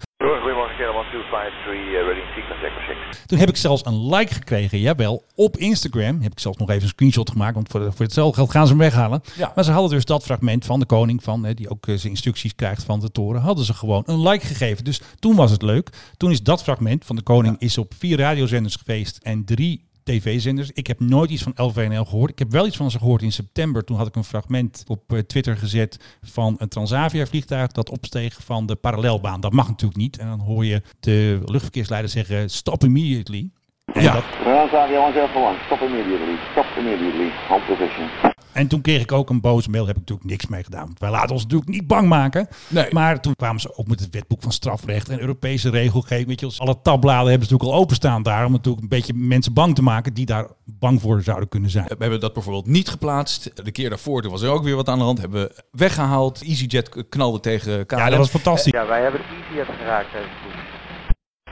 Goedemorgen, 1.13 1.51
Kilo 1.61 1.71
1253, 1.71 1.93
uh, 1.93 2.05
reading 2.07 2.27
sequence 2.35 2.65
Echo 2.65 2.79
6. 3.15 3.25
Toen 3.25 3.37
heb 3.37 3.49
ik 3.49 3.55
zelfs 3.55 3.85
een 3.85 4.15
like 4.15 4.33
gekregen, 4.33 4.79
jawel, 4.79 5.23
op 5.35 5.57
Instagram. 5.57 6.21
Heb 6.21 6.31
ik 6.31 6.39
zelfs 6.39 6.57
nog 6.57 6.69
even 6.69 6.81
een 6.81 6.87
screenshot 6.87 7.29
gemaakt, 7.29 7.53
want 7.53 7.69
voor, 7.69 7.81
voor 7.81 8.05
hetzelfde 8.05 8.35
geld 8.35 8.51
gaan 8.51 8.67
ze 8.67 8.73
hem 8.73 8.81
weghalen. 8.81 9.21
Ja. 9.35 9.51
Maar 9.55 9.63
ze 9.63 9.71
hadden 9.71 9.91
dus 9.91 10.05
dat 10.05 10.23
fragment 10.23 10.65
van 10.65 10.79
de 10.79 10.85
koning, 10.85 11.23
van, 11.23 11.43
hè, 11.43 11.53
die 11.53 11.69
ook 11.69 11.87
eh, 11.87 11.95
zijn 11.95 12.11
instructies 12.11 12.55
krijgt 12.55 12.83
van 12.83 12.99
de 12.99 13.11
toren, 13.11 13.41
hadden 13.41 13.65
ze 13.65 13.73
gewoon 13.73 14.03
een 14.05 14.21
like 14.21 14.45
gegeven. 14.45 14.83
Dus 14.83 15.01
toen 15.19 15.35
was 15.35 15.51
het 15.51 15.61
leuk. 15.61 15.89
Toen 16.17 16.31
is 16.31 16.43
dat 16.43 16.63
fragment 16.63 17.05
van 17.05 17.15
de 17.15 17.21
koning 17.21 17.59
is 17.59 17.77
op 17.77 17.93
vier 17.97 18.17
radiozenders 18.17 18.75
geweest 18.75 19.17
en 19.17 19.45
drie 19.45 19.85
tv-zenders. 20.03 20.71
Ik 20.73 20.87
heb 20.87 20.99
nooit 20.99 21.29
iets 21.29 21.43
van 21.43 21.53
LVNL 21.55 22.05
gehoord. 22.05 22.31
Ik 22.31 22.39
heb 22.39 22.51
wel 22.51 22.65
iets 22.67 22.77
van 22.77 22.91
ze 22.91 22.97
gehoord 22.97 23.21
in 23.21 23.31
september. 23.31 23.83
Toen 23.83 23.97
had 23.97 24.07
ik 24.07 24.15
een 24.15 24.23
fragment 24.23 24.83
op 24.87 25.13
eh, 25.13 25.19
Twitter 25.19 25.57
gezet 25.57 26.17
van 26.21 26.55
een 26.57 26.67
Transavia-vliegtuig 26.69 27.71
dat 27.71 27.89
opsteeg 27.89 28.37
van 28.45 28.65
de 28.65 28.75
parallelbaan. 28.75 29.41
Dat 29.41 29.51
mag 29.53 29.67
natuurlijk 29.67 29.99
niet. 29.99 30.17
En 30.17 30.27
dan 30.27 30.39
hoor 30.39 30.65
je 30.65 30.81
de 30.99 31.41
luchtverkeersleider 31.45 32.09
zeggen, 32.09 32.49
stop 32.49 32.83
immediately. 32.83 33.49
En, 33.93 34.01
Ja. 34.03 34.13
dat- 34.13 34.23
Transavia 34.43 34.99
101, 35.03 35.55
stop 35.65 35.79
immediately, 35.81 36.35
stop 36.51 36.65
immediately, 36.77 37.31
hold 37.47 37.65
position. 37.65 38.32
En 38.53 38.67
toen 38.67 38.81
kreeg 38.81 39.01
ik 39.01 39.11
ook 39.11 39.29
een 39.29 39.41
boze 39.41 39.69
mail. 39.69 39.87
Heb 39.87 39.95
ik 39.95 40.01
natuurlijk 40.01 40.29
niks 40.29 40.47
mee 40.47 40.63
gedaan. 40.63 40.85
Want 40.85 40.99
wij 40.99 41.09
laten 41.09 41.31
ons 41.31 41.43
natuurlijk 41.43 41.69
niet 41.69 41.87
bang 41.87 42.07
maken. 42.07 42.47
Nee. 42.67 42.87
Maar 42.91 43.21
toen 43.21 43.35
kwamen 43.35 43.61
ze 43.61 43.77
ook 43.77 43.87
met 43.87 43.99
het 43.99 44.13
wetboek 44.13 44.41
van 44.41 44.51
strafrecht 44.51 45.09
en 45.09 45.19
Europese 45.19 45.69
regelgeving. 45.69 46.27
Weet 46.27 46.39
je, 46.39 46.53
alle 46.57 46.81
tabbladen 46.81 47.29
hebben 47.29 47.47
ze 47.47 47.53
natuurlijk 47.53 47.77
al 47.77 47.83
openstaan 47.85 48.23
daar. 48.23 48.45
Om 48.45 48.51
natuurlijk 48.51 48.83
een 48.83 48.89
beetje 48.89 49.13
mensen 49.13 49.53
bang 49.53 49.75
te 49.75 49.83
maken 49.83 50.13
die 50.13 50.25
daar 50.25 50.47
bang 50.65 51.01
voor 51.01 51.21
zouden 51.21 51.49
kunnen 51.49 51.69
zijn. 51.69 51.85
We 51.87 51.95
hebben 51.99 52.19
dat 52.19 52.33
bijvoorbeeld 52.33 52.67
niet 52.67 52.89
geplaatst. 52.89 53.65
De 53.65 53.71
keer 53.71 53.89
daarvoor 53.89 54.21
toen 54.21 54.31
was 54.31 54.41
er 54.41 54.49
ook 54.49 54.63
weer 54.63 54.75
wat 54.75 54.89
aan 54.89 54.97
de 54.97 55.03
hand. 55.03 55.19
Hebben 55.19 55.41
we 55.41 55.63
weggehaald. 55.71 56.41
EasyJet 56.41 57.09
knalde 57.09 57.39
tegen 57.39 57.85
KLM. 57.85 57.99
Ja, 57.99 58.09
dat 58.09 58.17
was 58.17 58.29
fantastisch. 58.29 58.71
Ja, 58.71 58.87
wij 58.87 59.01
hebben 59.01 59.21
EasyJet 59.21 59.67
geraakt. 59.77 60.07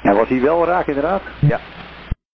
En 0.03 0.15
was 0.15 0.27
hij 0.27 0.41
wel 0.41 0.65
raak 0.65 0.87
inderdaad? 0.87 1.21
Ja. 1.39 1.59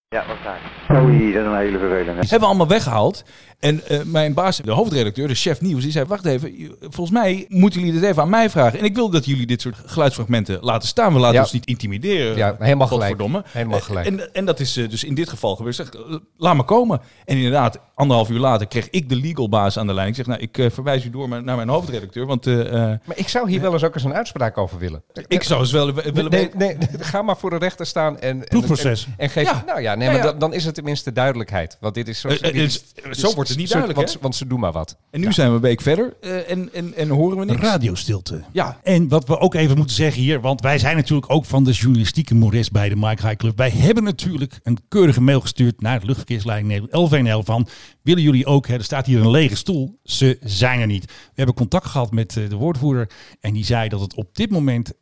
Ja, 0.10 0.24
was 0.28 0.38
raak. 0.44 1.04
Oei, 1.04 1.34
dat 1.34 1.42
is 1.42 1.48
een 1.48 1.58
hele 1.58 1.78
vervelende. 1.78 2.12
Hebben 2.12 2.40
we 2.40 2.46
allemaal 2.46 2.68
weggehaald. 2.68 3.24
En 3.60 3.88
eh, 3.88 4.00
mijn 4.04 4.34
baas, 4.34 4.58
de 4.58 4.72
hoofdredacteur, 4.72 5.28
de 5.28 5.36
chef 5.36 5.62
nieuws, 5.62 5.84
die 5.84 5.92
zei: 5.92 6.06
Wacht 6.06 6.26
even, 6.26 6.76
volgens 6.80 7.12
mij 7.12 7.46
moeten 7.50 7.80
jullie 7.80 8.00
dit 8.00 8.10
even 8.10 8.22
aan 8.22 8.30
mij 8.30 8.50
vragen. 8.50 8.80
En 8.80 8.86
ik 8.86 8.96
wil 8.96 9.10
dat 9.10 9.26
jullie 9.26 9.46
dit 9.46 9.62
soort 9.62 9.76
geluidsfragmenten 9.86 10.58
laten 10.62 10.88
staan. 10.88 11.14
We 11.14 11.20
laten 11.20 11.36
Ja. 11.36 11.42
ons 11.42 11.52
niet 11.52 11.66
intimideren. 11.66 12.38
Ja, 12.38 12.56
helemaal 12.60 12.88
gelijk. 12.88 13.10
Godverdomme. 13.10 13.44
Helemaal 13.48 13.80
gelijk. 13.80 14.06
En, 14.08 14.34
en 14.34 14.46
dat 14.46 14.60
is 14.60 14.78
eh, 14.78 14.90
dus 14.90 15.04
in 15.04 15.16
dit 15.16 15.30
geval 15.30 15.56
gebeurd. 15.56 15.76
Zeg, 15.76 15.90
laat 16.38 16.56
me 16.56 16.64
komen. 16.64 17.02
En 17.26 17.36
inderdaad, 17.36 17.80
anderhalf 17.96 18.30
uur 18.30 18.40
later 18.40 18.68
kreeg 18.68 18.90
ik 18.90 19.10
de 19.10 19.16
legal 19.16 19.50
baas 19.50 19.78
aan 19.78 19.88
de 19.88 19.94
lijn. 19.94 20.08
Ik 20.08 20.16
zeg: 20.16 20.26
Nou, 20.26 20.40
ik 20.42 20.58
eh, 20.58 20.70
verwijs 20.70 21.06
u 21.06 21.10
door 21.10 21.28
naar 21.44 21.56
mijn 21.56 21.70
hoofdredacteur. 21.70 22.26
Want 22.26 22.46
Maar 22.46 23.00
ik 23.16 23.28
zou 23.28 23.50
hier 23.50 23.62
wel 23.62 23.74
eens 23.74 23.84
ook 23.84 23.94
eens 23.96 24.04
een 24.04 24.14
uitspraak 24.14 24.58
over 24.58 24.78
willen. 24.80 25.04
ik 25.28 25.44
zou 25.44 25.60
eens 25.60 25.72
wel 25.72 25.94
willen 25.94 26.32
Nee, 26.32 26.50
nee, 26.56 26.76
nee, 26.78 26.88
ga 27.00 27.22
maar 27.22 27.38
voor 27.38 27.50
de 27.50 27.58
rechter 27.58 27.86
staan 27.86 28.20
en... 28.20 28.40
en- 28.40 28.48
Proefproces. 28.48 29.06
En, 29.06 29.14
en 29.18 29.30
geef... 29.30 29.44
Ja. 29.44 29.64
Nou 29.66 29.82
ja, 29.82 29.96
nee, 29.96 30.08
maar 30.08 30.18
ja. 30.18 30.24
dan, 30.24 30.40
dan 30.40 30.54
is 30.54 30.66
het 30.66 30.76
tenminste 30.76 31.12
duidelijkheid. 31.12 31.78
Want 31.80 31.94
dit 31.96 32.08
is 32.08 32.20
zo... 32.20 32.28
Dit 32.28 32.42
is- 32.44 32.84
is- 33.10 33.20
zo 33.20 33.34
wordt 33.34 33.47
het 33.48 33.58
niet 33.58 33.70
duidelijk, 33.70 34.00
Want, 34.00 34.14
hè? 34.14 34.20
want 34.22 34.36
ze 34.36 34.48
doen 34.48 34.60
maar 34.60 34.72
wat. 34.72 34.98
En 35.12 35.20
nu 35.20 35.34
zijn 35.34 35.50
we 35.50 35.56
een 35.56 35.62
week 35.62 35.82
verder 35.82 36.14
eh, 36.22 36.52
en, 36.52 36.74
en, 36.74 36.94
en 36.94 37.10
horen 37.10 37.38
we 37.38 37.46
niks. 37.46 37.62
Radiostilte. 37.62 38.44
Ja. 38.52 38.80
En 38.84 39.08
wat 39.08 39.28
we 39.28 39.40
ook 39.40 39.54
even 39.54 39.78
moeten 39.78 39.96
zeggen 39.96 40.22
hier, 40.22 40.42
want 40.42 40.62
wij 40.62 40.80
zijn 40.80 40.96
natuurlijk 40.96 41.32
ook 41.32 41.46
van 41.46 41.64
de 41.64 41.72
journalistieke 41.72 42.36
Mores 42.36 42.72
bij 42.72 42.90
de 42.90 42.96
Mike 42.96 43.22
High 43.28 43.36
Club. 43.36 43.58
Wij 43.58 43.70
hebben 43.70 44.04
natuurlijk 44.04 44.60
een 44.64 44.78
keurige 44.88 45.22
mail 45.22 45.42
gestuurd 45.42 45.82
naar 45.82 46.00
de 46.00 46.06
luchtverkeersleiding 46.06 46.68
Nederland 46.72 47.12
LVNL 47.12 47.44
van, 47.44 47.68
willen 48.02 48.24
jullie 48.24 48.46
ook, 48.46 48.68
hè, 48.68 48.74
er 48.74 48.84
staat 48.84 49.06
hier 49.06 49.22
een 49.22 49.32
lege 49.32 49.56
stoel, 49.56 50.00
ze 50.04 50.38
zijn 50.42 50.80
er 50.80 50.88
niet. 50.88 51.06
We 51.06 51.14
hebben 51.34 51.56
contact 51.56 51.86
gehad 51.86 52.12
met 52.12 52.38
eh, 52.38 52.50
de 52.50 52.56
woordvoerder 52.56 53.10
en 53.40 53.54
die 53.54 53.66
zei 53.66 53.90
dat 53.90 54.02
het 54.02 54.16
op 54.16 54.36
dit 54.36 54.50
moment, 54.50 54.94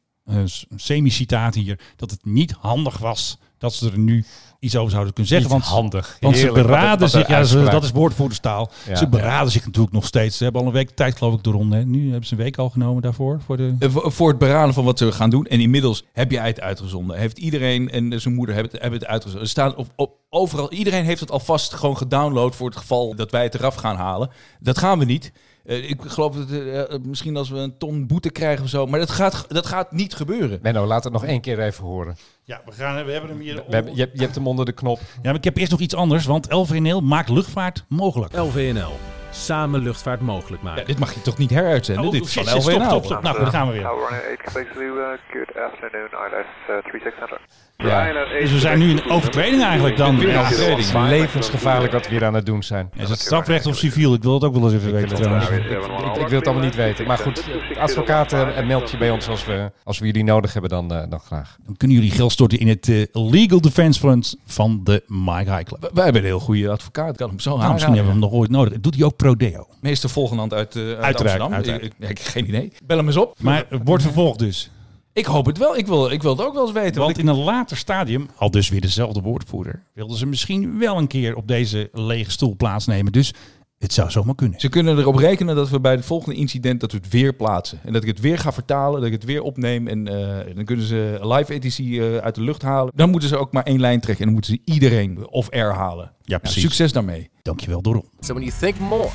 semi-citaat 0.76 1.56
hier, 1.56 1.80
dat 1.96 2.12
het 2.12 2.26
niet 2.26 2.56
handig 2.60 2.98
was 2.98 3.38
dat 3.58 3.74
ze 3.74 3.92
er 3.92 3.98
nu 4.00 4.26
iets 4.60 4.76
over 4.76 4.92
zouden 4.92 5.14
kunnen 5.14 5.32
zeggen. 5.34 5.52
Niet 5.52 5.60
want 5.66 5.74
handig. 5.76 6.18
Want 6.20 6.36
ze 6.36 6.42
Heerlijk, 6.42 6.66
een- 6.66 6.72
beraden 6.72 6.90
wat 7.00 7.14
een 7.14 7.20
zich, 7.20 7.28
ja, 7.28 7.44
ze- 7.44 7.64
dat 7.64 7.84
is 7.84 7.92
woordvoerderstaal. 7.92 8.72
Ja. 8.88 8.96
ze 8.96 9.08
beraden 9.08 9.52
zich 9.52 9.66
natuurlijk 9.66 9.94
nog 9.94 10.06
steeds. 10.06 10.38
Ze 10.38 10.44
hebben 10.44 10.62
al 10.62 10.68
een 10.68 10.74
week 10.74 10.90
tijd, 10.90 11.18
geloof 11.18 11.34
ik, 11.34 11.44
de 11.44 11.50
ronde. 11.50 11.76
hè. 11.76 11.86
Nu 11.86 12.10
hebben 12.10 12.28
ze 12.28 12.34
een 12.34 12.40
week 12.40 12.58
al 12.58 12.70
genomen 12.70 13.02
daarvoor. 13.02 13.42
Voor 13.46 13.58
de... 13.58 13.76
Eh, 13.80 13.90
voor- 13.90 14.12
Voor 14.12 14.30
het 14.30 14.38
beraden 14.38 14.74
van 14.74 14.84
wat 14.84 14.98
ze 14.98 15.12
gaan 15.12 15.30
doen. 15.30 15.46
En 15.46 15.60
inmiddels 15.60 16.04
heb 16.14 16.32
jij 16.32 16.48
het 16.48 16.60
uitgezonden. 16.62 17.18
Heeft 17.18 17.38
iedereen 17.38 17.90
en 17.90 18.22
zijn 18.22 18.34
moeder 18.34 18.56
hebben 18.56 18.72
het, 18.74 18.82
hebben 18.82 19.00
het 19.00 19.10
uitgezonden. 19.10 19.44
Er 19.46 19.50
staan 19.52 19.76
op, 19.76 19.88
op, 19.96 20.12
overal, 20.30 20.72
iedereen 20.72 21.06
heeft 21.06 21.20
het 21.20 21.32
alvast 21.32 21.74
gewoon 21.74 21.98
gedownload 21.98 22.56
voor 22.56 22.68
het 22.70 22.78
geval 22.78 23.16
dat 23.16 23.32
wij 23.32 23.44
het 23.44 23.56
eraf 23.56 23.76
gaan 23.76 23.96
halen. 23.96 24.30
Dat 24.60 24.78
gaan 24.78 25.00
we 25.00 25.06
niet. 25.06 25.32
Eh, 25.66 25.90
ik 25.90 26.02
geloof 26.02 26.36
dat 26.36 26.50
eh, 26.50 26.82
eh, 26.82 27.02
misschien 27.02 27.38
als 27.38 27.50
we 27.50 27.58
een 27.58 27.78
ton 27.78 28.08
boete 28.08 28.30
krijgen 28.30 28.64
of 28.64 28.70
zo. 28.70 28.86
Maar 28.86 29.00
dat 29.00 29.10
gaat, 29.10 29.46
dat 29.48 29.66
gaat 29.66 29.92
niet 29.92 30.14
gebeuren. 30.14 30.60
Menno, 30.62 30.86
laat 30.86 31.04
het 31.04 31.14
nog 31.14 31.26
één 31.26 31.42
keer 31.42 31.60
even 31.60 31.84
horen. 31.84 32.16
Ja, 32.44 32.62
we, 32.66 32.72
gaan, 32.72 33.06
we 33.06 33.12
hebben 33.12 33.30
hem 33.30 33.40
hier. 33.40 33.56
We 33.56 33.76
hebben, 33.76 33.96
je, 33.96 34.00
hebt- 34.00 34.14
je 34.18 34.22
hebt 34.24 34.36
hem 34.36 34.48
onder 34.48 34.66
de 34.66 34.72
knop. 34.72 35.00
Ja, 35.00 35.20
maar 35.24 35.36
ik 35.36 35.44
heb 35.44 35.58
eerst 35.58 35.72
nog 35.72 35.80
iets 35.80 35.96
anders. 35.96 36.26
Want 36.26 36.52
LVNL 36.52 37.02
maakt 37.02 37.30
luchtvaart 37.30 37.86
mogelijk. 37.90 38.34
LVNL. 38.38 38.92
samen 39.32 39.82
luchtvaart 39.82 40.22
mogelijk 40.22 40.64
maken. 40.64 40.82
Ja, 40.82 40.88
dit 40.88 41.00
mag 41.00 41.14
je 41.14 41.22
toch 41.22 41.38
niet 41.38 41.50
heruitzenden? 41.50 42.06
Oh, 42.06 42.12
dit 42.12 42.26
is 42.26 42.32
shit, 42.32 42.50
van 42.50 42.62
shit, 42.62 42.62
stop, 42.62 42.74
LVNL. 42.82 42.90
stop, 42.90 43.06
stop. 43.06 43.22
Nou, 43.22 43.40
dan 43.40 43.50
gaan 43.50 43.68
we 43.68 43.74
weer. 43.74 43.82
Tower 43.82 44.10
runway 44.10 44.32
8 44.32 44.42
Quebec 44.42 44.72
Zulu, 44.74 45.18
good 45.32 45.64
afternoon, 45.64 46.08
ILS 46.08 46.46
uh, 46.70 46.78
3600. 46.84 47.42
Ja. 47.78 48.14
Dus 48.40 48.52
we 48.52 48.60
zijn 48.60 48.80
nu 48.80 48.90
in 48.90 49.10
overtreding 49.10 49.64
eigenlijk 49.64 49.98
dan. 49.98 50.16
Ja. 50.20 50.40
overtreding. 50.42 50.78
Het 50.78 50.86
is 50.86 50.94
levensgevaarlijk 51.10 51.92
wat 51.94 52.06
we 52.08 52.12
hier 52.12 52.26
aan 52.26 52.34
het 52.34 52.46
doen 52.46 52.64
zijn. 52.64 52.90
Is 52.96 53.10
het 53.10 53.20
strafrecht 53.20 53.66
of 53.66 53.78
civiel? 53.78 54.14
Ik 54.14 54.24
wil 54.24 54.34
het 54.34 54.44
ook 54.44 54.54
wel 54.54 54.64
eens 54.64 54.74
even 54.74 54.92
weten 54.94 55.16
trouwens. 55.18 55.50
Ik, 55.50 55.64
ik- 55.66 56.18
ik 56.22 56.28
wil 56.28 56.38
het 56.40 56.48
allemaal 56.48 56.66
niet 56.66 56.76
weten. 56.76 57.08
Maar 57.08 57.18
goed, 57.18 57.44
advocaat 57.80 58.34
eh, 58.34 58.66
meld 58.68 58.92
je 58.92 58.98
bij 58.98 59.10
ons 59.12 59.28
als 59.28 59.46
we, 59.46 59.72
als 59.84 60.00
we 60.00 60.06
jullie 60.06 60.24
nodig 60.24 60.54
hebben, 60.54 60.72
dan, 60.72 60.94
eh, 60.94 61.10
dan 61.10 61.20
graag. 61.20 61.58
Dan 61.66 61.78
kunnen 61.78 61.98
jullie 61.98 62.12
geld 62.12 62.32
storten 62.32 62.60
in 62.60 62.68
het 62.68 62.90
eh, 62.90 63.04
Legal 63.12 63.62
Defense 63.62 64.00
Fund 64.00 64.36
van 64.46 64.82
de 64.84 65.04
Mike 65.08 65.52
High 65.52 65.64
Club. 65.64 65.90
Wij 65.94 66.04
hebben 66.04 66.22
een 66.22 66.28
heel 66.28 66.40
goede 66.40 66.70
advocaat. 66.70 67.10
Ik 67.10 67.16
kan 67.18 67.30
hem 67.30 67.40
zo 67.40 67.58
Nou, 67.58 67.72
misschien 67.74 67.94
hebben 67.96 68.14
we 68.14 68.20
hem 68.20 68.30
nog 68.30 68.40
ooit 68.40 68.50
nodig. 68.50 68.80
Doet 68.80 68.96
hij 68.96 69.04
ook 69.06 69.16
Prodeo? 69.16 69.68
Meester 69.82 70.10
Volgenand 70.10 70.54
uit, 70.54 70.76
eh, 70.76 70.82
uit 70.82 70.98
Uiteraard, 70.98 71.40
Amsterdam. 71.42 71.54
uiteraard. 71.54 71.84
Ik, 72.10 72.18
heb 72.18 72.18
geen 72.22 72.48
idee. 72.48 72.72
Bel 72.86 72.98
hem 72.98 73.08
eens 73.08 73.18
op. 73.18 73.36
Maar 73.40 73.66
het 73.70 73.82
wordt 73.84 74.04
vervolgd 74.04 74.40
dus. 74.40 74.70
Ik 75.16 75.26
hoop 75.26 75.46
het 75.46 75.58
wel. 75.58 75.78
Ik 75.78 75.88
wil, 75.88 76.10
ik 76.10 76.22
wil 76.22 76.32
het 76.32 76.46
ook 76.46 76.54
wel 76.54 76.64
eens 76.64 76.72
weten. 76.72 77.02
Want 77.02 77.16
Want 77.16 77.18
in 77.18 77.28
een 77.28 77.44
later 77.44 77.78
stadium, 77.78 78.30
al 78.36 78.52
dus 78.52 78.70
weer 78.70 78.82
dezelfde 78.82 79.22
woordvoerder, 79.22 79.84
wilden 79.94 80.18
ze 80.18 80.26
misschien 80.26 80.80
wel 80.80 80.98
een 80.98 81.08
keer 81.08 81.36
op 81.36 81.48
deze 81.48 81.90
lege 81.92 82.32
stoel 82.32 82.56
plaatsnemen. 82.56 83.12
Dus 83.12 83.34
het 83.78 83.94
zou 83.94 84.12
zomaar 84.12 84.36
kunnen. 84.36 84.60
Ze 84.60 84.70
kunnen 84.70 84.98
erop 84.98 85.16
rekenen 85.16 85.56
dat 85.56 85.70
we 85.70 85.80
bij 85.80 85.92
het 85.92 86.06
volgende 86.06 86.36
incident 86.36 86.80
dat 86.80 86.92
we 86.92 86.98
het 86.98 87.10
weer 87.10 87.34
plaatsen. 87.34 87.80
En 87.84 87.94
dat 87.94 88.02
ik 88.02 88.08
het 88.08 88.20
weer 88.20 88.38
ga 88.38 88.54
vertalen, 88.54 88.96
dat 88.96 89.08
ik 89.08 89.12
het 89.14 89.24
weer 89.24 89.42
opneem. 89.42 89.88
En 89.88 90.08
eh, 90.08 90.56
dan 90.56 90.66
kunnen 90.66 90.86
ze 90.86 91.20
live 91.22 91.54
editie 91.54 92.08
eh, 92.08 92.18
uit 92.18 92.36
de 92.36 92.42
lucht 92.42 92.62
halen. 92.62 92.92
Dan 92.96 93.10
moeten 93.10 93.30
ze 93.30 93.38
ook 93.38 93.52
maar 93.52 93.64
één 93.64 93.80
lijn 93.80 94.00
trekken. 94.00 94.26
En 94.26 94.34
dan 94.34 94.42
moeten 94.42 94.54
ze 94.54 94.74
iedereen 94.74 95.28
off-air 95.30 95.74
halen. 95.74 96.12
Ja, 96.22 96.38
precies. 96.38 96.62
succes 96.62 96.92
daarmee. 96.92 97.30
Dankjewel, 97.42 97.82
Doron. 97.82 98.10
So 98.20 98.34
when 98.34 98.46
you 98.46 98.58
think 98.60 98.80
more, 98.80 99.10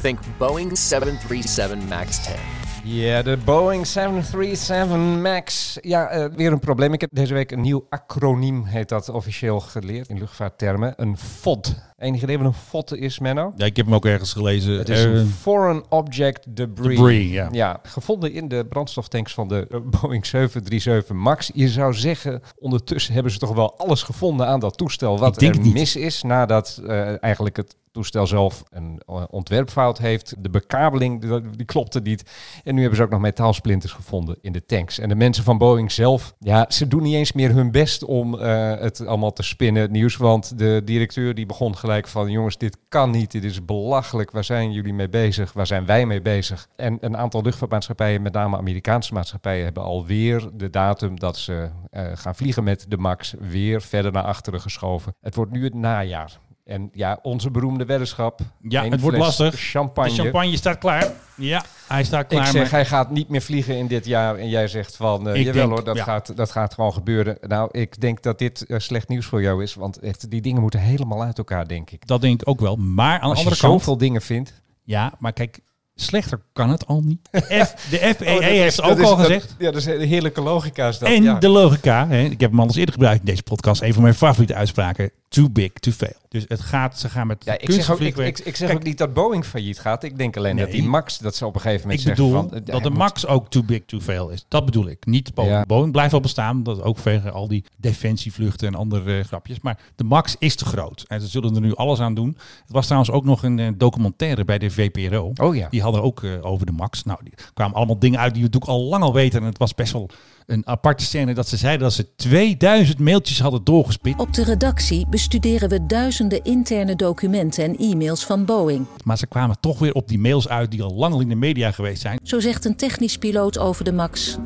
think 0.00 0.18
Boeing 0.38 0.78
737 0.78 1.88
MAX 1.88 2.24
10. 2.24 2.63
Ja, 2.86 3.22
de 3.22 3.38
Boeing 3.44 3.86
737 3.86 4.96
MAX. 5.20 5.78
Ja, 5.80 6.08
eh, 6.08 6.24
weer 6.36 6.52
een 6.52 6.58
probleem. 6.58 6.92
Ik 6.92 7.00
heb 7.00 7.10
deze 7.12 7.34
week 7.34 7.50
een 7.50 7.60
nieuw 7.60 7.86
acroniem, 7.88 8.64
heet 8.64 8.88
dat 8.88 9.08
officieel 9.08 9.60
geleerd 9.60 10.08
in 10.08 10.18
luchtvaarttermen. 10.18 10.92
Een 10.96 11.16
FOD. 11.18 11.74
Enig 11.98 12.22
idee 12.22 12.38
wat 12.38 12.46
een 12.46 12.52
FOD 12.54 12.92
is, 12.94 13.18
Menno? 13.18 13.52
Ja, 13.56 13.64
ik 13.64 13.76
heb 13.76 13.86
hem 13.86 13.94
ook 13.94 14.04
ergens 14.06 14.32
gelezen. 14.32 14.78
Het 14.78 14.88
is 14.88 15.04
Eh, 15.04 15.12
een 15.12 15.26
Foreign 15.26 15.84
Object 15.88 16.56
Debris. 16.56 16.96
Debris, 16.96 17.30
ja. 17.30 17.48
Ja, 17.52 17.80
gevonden 17.82 18.32
in 18.32 18.48
de 18.48 18.66
brandstoftanks 18.68 19.34
van 19.34 19.48
de 19.48 19.66
Boeing 20.00 20.26
737 20.26 21.16
MAX. 21.16 21.50
Je 21.54 21.68
zou 21.68 21.94
zeggen, 21.94 22.42
ondertussen 22.58 23.14
hebben 23.14 23.32
ze 23.32 23.38
toch 23.38 23.54
wel 23.54 23.78
alles 23.78 24.02
gevonden 24.02 24.46
aan 24.46 24.60
dat 24.60 24.76
toestel 24.76 25.18
wat 25.18 25.42
er 25.42 25.60
mis 25.60 25.96
is. 25.96 26.22
Nadat 26.22 26.80
eh, 26.86 27.22
eigenlijk 27.22 27.56
het 27.56 27.76
toestel 27.94 28.26
zelf 28.26 28.62
een 28.70 29.00
eh, 29.06 29.22
ontwerpfout 29.30 29.98
heeft. 29.98 30.34
De 30.38 30.50
bekabeling, 30.50 31.40
die, 31.56 31.64
klopte 31.64 32.00
niet. 32.00 32.30
En 32.64 32.74
nu 32.74 32.80
hebben 32.80 32.98
ze 32.98 33.04
ook 33.04 33.10
nog 33.10 33.20
metaalsplinters 33.20 33.92
gevonden 33.92 34.38
in 34.40 34.52
de 34.52 34.64
tanks. 34.66 34.98
En 34.98 35.08
de 35.08 35.14
mensen 35.14 35.44
van 35.44 35.58
Boeing 35.58 35.92
zelf, 35.92 36.34
ja, 36.38 36.66
ze 36.68 36.88
doen 36.88 37.02
niet 37.02 37.14
eens 37.14 37.32
meer 37.32 37.52
hun 37.52 37.70
best 37.70 38.04
om 38.04 38.38
eh, 38.38 38.74
het 38.78 39.06
allemaal 39.06 39.32
te 39.32 39.42
spinnen, 39.42 39.82
het 39.82 39.90
nieuws. 39.90 40.16
Want 40.16 40.58
de 40.58 40.82
directeur 40.84 41.34
die 41.34 41.46
begon 41.46 41.76
gelijk 41.76 42.08
van, 42.08 42.30
jongens, 42.30 42.58
dit 42.58 42.78
kan 42.88 43.10
niet. 43.10 43.30
Dit 43.30 43.44
is 43.44 43.64
belachelijk. 43.64 44.30
Waar 44.30 44.44
zijn 44.44 44.72
jullie 44.72 44.94
mee 44.94 45.08
bezig? 45.08 45.52
Waar 45.52 45.66
zijn 45.66 45.86
wij 45.86 46.06
mee 46.06 46.22
bezig? 46.22 46.68
En 46.76 46.98
een 47.00 47.16
aantal 47.16 47.42
luchtvaartmaatschappijen, 47.42 48.22
met 48.22 48.32
name 48.32 48.56
Amerikaanse 48.56 49.12
maatschappijen, 49.12 49.64
hebben 49.64 49.82
alweer 49.82 50.50
de 50.54 50.70
datum 50.70 51.18
dat 51.18 51.36
ze 51.36 51.70
eh, 51.90 52.10
gaan 52.14 52.34
vliegen 52.34 52.64
met 52.64 52.86
de 52.88 52.96
MAX 52.96 53.34
weer 53.38 53.82
verder 53.82 54.12
naar 54.12 54.24
achteren 54.24 54.60
geschoven. 54.60 55.14
Het 55.20 55.34
wordt 55.34 55.52
nu 55.52 55.64
het 55.64 55.74
najaar. 55.74 56.40
En 56.64 56.90
ja, 56.92 57.18
onze 57.22 57.50
beroemde 57.50 57.84
weddenschap. 57.84 58.40
Ja, 58.68 58.84
het 58.88 59.00
wordt 59.00 59.18
lastig. 59.18 59.54
Champagne. 59.60 60.14
De 60.16 60.22
champagne 60.22 60.56
staat 60.56 60.78
klaar. 60.78 61.06
Ja, 61.36 61.64
hij 61.86 62.04
staat 62.04 62.26
klaar. 62.26 62.40
Ik 62.46 62.50
zeg, 62.52 62.62
maar- 62.62 62.70
hij 62.70 62.84
gaat 62.86 63.10
niet 63.10 63.28
meer 63.28 63.42
vliegen 63.42 63.76
in 63.76 63.86
dit 63.86 64.04
jaar. 64.06 64.36
En 64.36 64.48
jij 64.48 64.68
zegt 64.68 64.96
van, 64.96 65.28
Ik 65.28 65.36
jawel 65.36 65.52
denk, 65.52 65.68
hoor, 65.70 65.84
dat, 65.84 65.96
ja. 65.96 66.02
gaat, 66.04 66.36
dat 66.36 66.50
gaat 66.50 66.74
gewoon 66.74 66.92
gebeuren. 66.92 67.38
Nou, 67.40 67.68
ik 67.72 68.00
denk 68.00 68.22
dat 68.22 68.38
dit 68.38 68.66
eh, 68.66 68.78
slecht 68.78 69.08
nieuws 69.08 69.26
voor 69.26 69.42
jou 69.42 69.62
is. 69.62 69.74
Want 69.74 69.98
echt, 69.98 70.30
die 70.30 70.40
dingen 70.40 70.60
moeten 70.60 70.80
helemaal 70.80 71.22
uit 71.22 71.38
elkaar, 71.38 71.68
denk 71.68 71.90
ik. 71.90 72.06
Dat 72.06 72.20
denk 72.20 72.40
ik 72.40 72.48
ook 72.48 72.60
wel. 72.60 72.76
Maar 72.76 73.14
aan 73.20 73.20
de 73.20 73.26
Als 73.28 73.38
je 73.38 73.44
kant... 73.44 73.56
zoveel 73.58 73.96
dingen 73.96 74.22
vindt. 74.22 74.52
Ja, 74.84 75.12
maar 75.18 75.32
kijk, 75.32 75.58
slechter 75.94 76.40
kan 76.52 76.70
het 76.70 76.86
al 76.86 77.00
niet. 77.00 77.28
De, 77.30 77.40
F, 77.40 77.74
de 77.90 77.98
Oh, 78.02 78.18
dat 78.18 78.40
is- 78.40 78.46
heeft 78.48 78.82
ook 78.82 78.98
is- 78.98 79.04
al 79.04 79.16
dat- 79.16 79.26
gezegd... 79.26 79.54
ja, 79.58 79.64
dat 79.70 79.76
is 79.80 79.86
een 79.86 80.00
heerlijke 80.00 80.40
logica. 80.40 80.88
Is 80.88 80.98
dat, 80.98 81.08
En 81.08 81.22
ja. 81.22 81.38
de 81.38 81.48
logica, 81.48 82.08
hè, 82.08 82.22
ik 82.22 82.40
heb 82.40 82.50
hem 82.50 82.60
al 82.60 82.66
eens 82.66 82.76
eerder 82.76 82.94
gebruikt 82.94 83.20
in 83.20 83.26
deze 83.26 83.42
podcast, 83.42 83.82
een 83.82 83.92
van 83.92 84.02
mijn 84.02 84.14
favoriete 84.14 84.54
uitspraken, 84.54 85.10
too 85.28 85.50
big 85.50 85.72
to 85.72 85.90
fail. 85.90 86.22
Dus 86.34 86.44
het 86.48 86.60
gaat, 86.60 86.98
ze 86.98 87.08
gaan 87.08 87.26
met 87.26 87.44
Ja, 87.44 87.58
ik 87.58 87.70
zeg, 87.70 87.90
ook, 87.90 88.00
ik, 88.00 88.16
ik, 88.16 88.38
ik 88.38 88.56
zeg 88.56 88.68
Kijk, 88.68 88.78
ook 88.80 88.84
niet 88.84 88.98
dat 88.98 89.14
Boeing 89.14 89.44
failliet 89.44 89.78
gaat. 89.78 90.02
Ik 90.02 90.18
denk 90.18 90.36
alleen 90.36 90.56
dat 90.56 90.70
die 90.70 90.82
Max, 90.82 91.18
dat 91.18 91.36
ze 91.36 91.46
op 91.46 91.54
een 91.54 91.60
gegeven 91.60 91.88
moment 91.88 92.06
Ik 92.06 92.14
bedoel 92.14 92.30
van... 92.30 92.54
eh, 92.54 92.60
dat 92.64 92.82
de 92.82 92.90
Max 92.90 93.26
ook 93.26 93.50
too 93.50 93.62
big 93.62 93.80
to 93.86 94.00
fail 94.00 94.28
is. 94.28 94.44
Dat 94.48 94.64
bedoel 94.64 94.88
ik. 94.88 95.06
Niet 95.06 95.34
Boeing. 95.34 95.54
Ja. 95.54 95.64
Boeing 95.66 95.92
blijft 95.92 96.10
wel 96.10 96.20
bestaan. 96.20 96.62
Dat 96.62 96.82
ook 96.82 96.98
vanwege 96.98 97.30
al 97.30 97.48
die 97.48 97.64
defensievluchten 97.76 98.68
en 98.68 98.74
andere 98.74 99.18
eh, 99.18 99.24
grapjes. 99.24 99.60
Maar 99.60 99.78
de 99.96 100.04
Max 100.04 100.36
is 100.38 100.56
te 100.56 100.64
groot. 100.64 101.04
En 101.08 101.20
ze 101.20 101.26
zullen 101.26 101.54
er 101.54 101.60
nu 101.60 101.74
alles 101.74 102.00
aan 102.00 102.14
doen. 102.14 102.36
Het 102.62 102.72
was 102.72 102.84
trouwens 102.84 103.12
ook 103.12 103.24
nog 103.24 103.42
een 103.42 103.58
eh, 103.58 103.68
documentaire 103.76 104.44
bij 104.44 104.58
de 104.58 104.70
VPRO. 104.70 105.32
Oh 105.34 105.56
ja. 105.56 105.68
Die 105.68 105.82
hadden 105.82 106.02
ook 106.02 106.22
over 106.40 106.66
de 106.66 106.72
Max. 106.72 107.04
Nou, 107.04 107.18
die 107.22 107.34
kwamen 107.54 107.76
allemaal 107.76 107.98
dingen 107.98 108.20
uit 108.20 108.34
die 108.34 108.42
we 108.42 108.48
natuurlijk 108.48 108.72
al 108.80 108.88
lang 108.88 109.02
al 109.02 109.12
weten. 109.14 109.40
En 109.40 109.46
het 109.46 109.58
was 109.58 109.74
best 109.74 109.92
wel 109.92 110.10
een 110.46 110.66
aparte 110.66 111.04
scène 111.04 111.34
dat 111.34 111.48
ze 111.48 111.56
zeiden 111.56 111.82
dat 111.82 111.92
ze 111.92 112.14
2000 112.14 112.98
mailtjes 112.98 113.40
hadden 113.40 113.64
doorgespit. 113.64 114.18
Op 114.18 114.34
de 114.34 114.44
redactie 114.44 115.06
bestuderen 115.08 115.68
we 115.68 115.86
duizenden 115.86 116.44
interne 116.44 116.96
documenten 116.96 117.64
en 117.64 117.76
e-mails 117.76 118.24
van 118.24 118.44
Boeing. 118.44 118.86
Maar 119.04 119.18
ze 119.18 119.26
kwamen 119.26 119.60
toch 119.60 119.78
weer 119.78 119.92
op 119.92 120.08
die 120.08 120.18
mails 120.18 120.48
uit 120.48 120.70
die 120.70 120.82
al 120.82 120.94
lang 120.94 121.20
in 121.20 121.28
de 121.28 121.34
media 121.34 121.70
geweest 121.70 122.02
zijn. 122.02 122.18
Zo 122.22 122.40
zegt 122.40 122.64
een 122.64 122.76
technisch 122.76 123.18
piloot 123.18 123.58
over 123.58 123.84
de 123.84 123.92
MAX. 123.92 124.38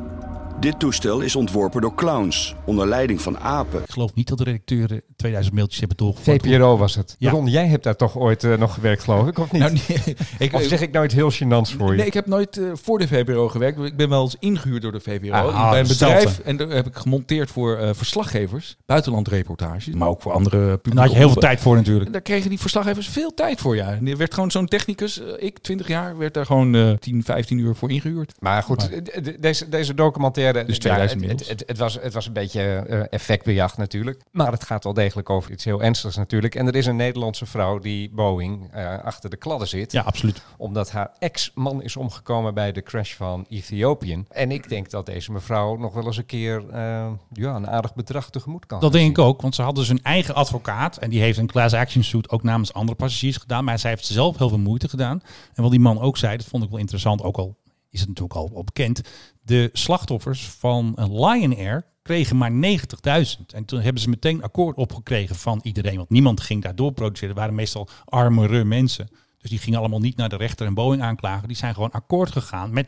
Dit 0.59 0.79
toestel 0.79 1.19
is 1.19 1.35
ontworpen 1.35 1.81
door 1.81 1.95
clowns, 1.95 2.55
onder 2.65 2.87
leiding 2.87 3.21
van 3.21 3.39
apen. 3.39 3.81
Ik 3.81 3.91
geloof 3.91 4.13
niet 4.13 4.27
dat 4.27 4.37
de 4.37 4.43
redacteuren 4.43 5.01
2000 5.15 5.55
mailtjes 5.55 5.79
hebben 5.79 5.97
doorgevoerd. 5.97 6.41
VPRO 6.41 6.77
was 6.77 6.95
het. 6.95 7.15
Ja. 7.19 7.31
Ron, 7.31 7.47
jij 7.47 7.67
hebt 7.67 7.83
daar 7.83 7.95
toch 7.95 8.17
ooit 8.17 8.43
eh, 8.43 8.57
nog 8.57 8.73
gewerkt, 8.73 9.03
geloof 9.03 9.27
ik, 9.27 9.39
of 9.39 9.51
niet? 9.51 9.61
Nou, 9.61 9.73
nee, 9.87 10.15
ik, 10.47 10.53
of 10.53 10.63
zeg 10.63 10.81
ik 10.81 10.91
nou 10.91 11.05
iets 11.05 11.13
heel 11.13 11.31
gênants 11.31 11.77
voor 11.77 11.91
je? 11.91 11.97
Nee, 11.97 12.05
ik 12.05 12.13
heb 12.13 12.25
nooit 12.25 12.57
eh, 12.57 12.65
voor 12.73 12.99
de 12.99 13.07
VPRO 13.07 13.49
gewerkt. 13.49 13.79
Ik 13.79 13.97
ben 13.97 14.09
wel 14.09 14.21
eens 14.21 14.35
ingehuurd 14.39 14.81
door 14.81 14.91
de 14.91 14.99
VPRO. 14.99 15.31
Ah, 15.31 15.69
bij 15.69 15.79
een 15.79 15.87
bedrijf. 15.87 16.39
En 16.39 16.57
daar 16.57 16.69
heb 16.69 16.87
ik 16.87 16.95
gemonteerd 16.95 17.51
voor 17.51 17.77
eh, 17.77 17.89
verslaggevers. 17.93 18.77
Buitenlandreportages. 18.85 19.93
Maar 19.93 20.07
ook 20.07 20.21
voor 20.21 20.31
andere 20.31 20.65
publieke 20.65 20.95
Daar 20.95 21.03
had 21.03 21.11
je 21.13 21.17
heel 21.19 21.29
veel 21.29 21.41
tijd 21.41 21.59
voor 21.59 21.75
natuurlijk. 21.75 22.05
En 22.05 22.11
daar 22.11 22.21
kregen 22.21 22.49
die 22.49 22.59
verslaggevers 22.59 23.09
veel 23.09 23.33
tijd 23.33 23.59
voor, 23.61 23.75
ja. 23.75 23.91
En 23.91 24.07
er 24.07 24.17
werd 24.17 24.33
gewoon 24.33 24.51
zo'n 24.51 24.67
technicus, 24.67 25.19
eh, 25.19 25.27
ik 25.37 25.59
20 25.59 25.87
jaar, 25.87 26.17
werd 26.17 26.33
daar 26.33 26.45
gewoon 26.45 26.75
eh 26.75 26.91
10, 26.91 27.23
15 27.23 27.57
uur 27.57 27.75
voor 27.75 27.91
ingehuurd. 27.91 28.33
Maar 28.39 28.63
goed, 28.63 28.89
eh, 28.89 29.23
de- 29.23 29.39
deze, 29.39 29.69
deze 29.69 29.93
documentaire... 29.93 30.47
Dus 30.53 30.75
ja, 30.75 30.81
2000 30.81 31.21
het, 31.21 31.39
het, 31.39 31.49
het, 31.49 31.63
het 31.65 31.77
was, 31.77 31.99
het 32.01 32.13
was 32.13 32.25
een 32.25 32.33
beetje 32.33 32.61
eh, 32.61 33.01
effectbejag 33.09 33.77
natuurlijk. 33.77 34.21
Maar 34.31 34.51
het 34.51 34.63
gaat 34.63 34.83
wel 34.83 34.93
degelijk 34.93 35.29
over 35.29 35.51
iets 35.51 35.63
heel 35.63 35.83
ernstigs 35.83 36.15
natuurlijk. 36.15 36.55
En 36.55 36.67
er 36.67 36.75
is 36.75 36.85
een 36.85 36.95
Nederlandse 36.95 37.45
vrouw 37.45 37.79
die 37.79 38.09
Boeing 38.09 38.73
eh, 38.73 39.03
achter 39.03 39.29
de 39.29 39.37
kladden 39.37 39.67
zit. 39.67 39.91
Ja, 39.91 40.01
absoluut. 40.01 40.41
Omdat 40.57 40.91
haar 40.91 41.11
ex-man 41.19 41.83
is 41.83 41.95
omgekomen 41.95 42.53
bij 42.53 42.71
de 42.71 42.81
crash 42.81 43.13
van 43.13 43.45
Ethiopië. 43.49 44.23
En 44.29 44.51
ik 44.51 44.69
denk 44.69 44.89
dat 44.89 45.05
deze 45.05 45.31
mevrouw 45.31 45.75
nog 45.75 45.93
wel 45.93 46.05
eens 46.05 46.17
een 46.17 46.25
keer 46.25 46.69
eh, 46.69 47.07
ja, 47.31 47.55
een 47.55 47.67
aardig 47.67 47.93
bedrag 47.93 48.29
tegemoet 48.29 48.65
kan 48.65 48.79
Dat 48.79 48.91
denk 48.91 49.09
ik 49.09 49.23
ook, 49.23 49.41
want 49.41 49.55
ze 49.55 49.61
hadden 49.61 49.83
dus 49.83 49.91
een 49.91 50.03
eigen 50.03 50.35
advocaat. 50.35 50.97
En 50.97 51.09
die 51.09 51.21
heeft 51.21 51.37
een 51.37 51.47
class 51.47 51.75
action 51.75 52.03
suit 52.03 52.29
ook 52.29 52.43
namens 52.43 52.73
andere 52.73 52.97
passagiers 52.97 53.37
gedaan. 53.37 53.63
Maar 53.63 53.79
zij 53.79 53.89
heeft 53.89 54.05
zelf 54.05 54.37
heel 54.37 54.49
veel 54.49 54.57
moeite 54.57 54.89
gedaan. 54.89 55.21
En 55.53 55.61
wat 55.61 55.71
die 55.71 55.79
man 55.79 55.99
ook 55.99 56.17
zei, 56.17 56.37
dat 56.37 56.45
vond 56.45 56.63
ik 56.63 56.69
wel 56.69 56.79
interessant. 56.79 57.23
Ook 57.23 57.37
al 57.37 57.57
is 57.89 57.99
het 57.99 58.07
natuurlijk 58.07 58.35
al, 58.35 58.63
bekend. 58.63 59.01
De 59.41 59.69
slachtoffers 59.73 60.47
van 60.47 60.93
Lion 60.95 61.57
Air 61.57 61.85
kregen 62.01 62.37
maar 62.37 62.51
90.000. 62.51 63.45
En 63.53 63.65
toen 63.65 63.79
hebben 63.81 64.01
ze 64.01 64.09
meteen 64.09 64.43
akkoord 64.43 64.77
opgekregen 64.77 65.35
van 65.35 65.59
iedereen. 65.63 65.97
Want 65.97 66.09
niemand 66.09 66.41
ging 66.41 66.61
daar 66.61 66.75
door 66.75 66.91
produceren. 66.91 67.29
Het 67.29 67.37
waren 67.37 67.55
meestal 67.55 67.87
armere 68.05 68.63
mensen. 68.63 69.09
Dus 69.37 69.49
die 69.49 69.59
gingen 69.59 69.79
allemaal 69.79 69.99
niet 69.99 70.17
naar 70.17 70.29
de 70.29 70.35
rechter 70.35 70.67
en 70.67 70.73
Boeing 70.73 71.01
aanklagen. 71.01 71.47
Die 71.47 71.57
zijn 71.57 71.73
gewoon 71.73 71.91
akkoord 71.91 72.31
gegaan 72.31 72.73
met 72.73 72.87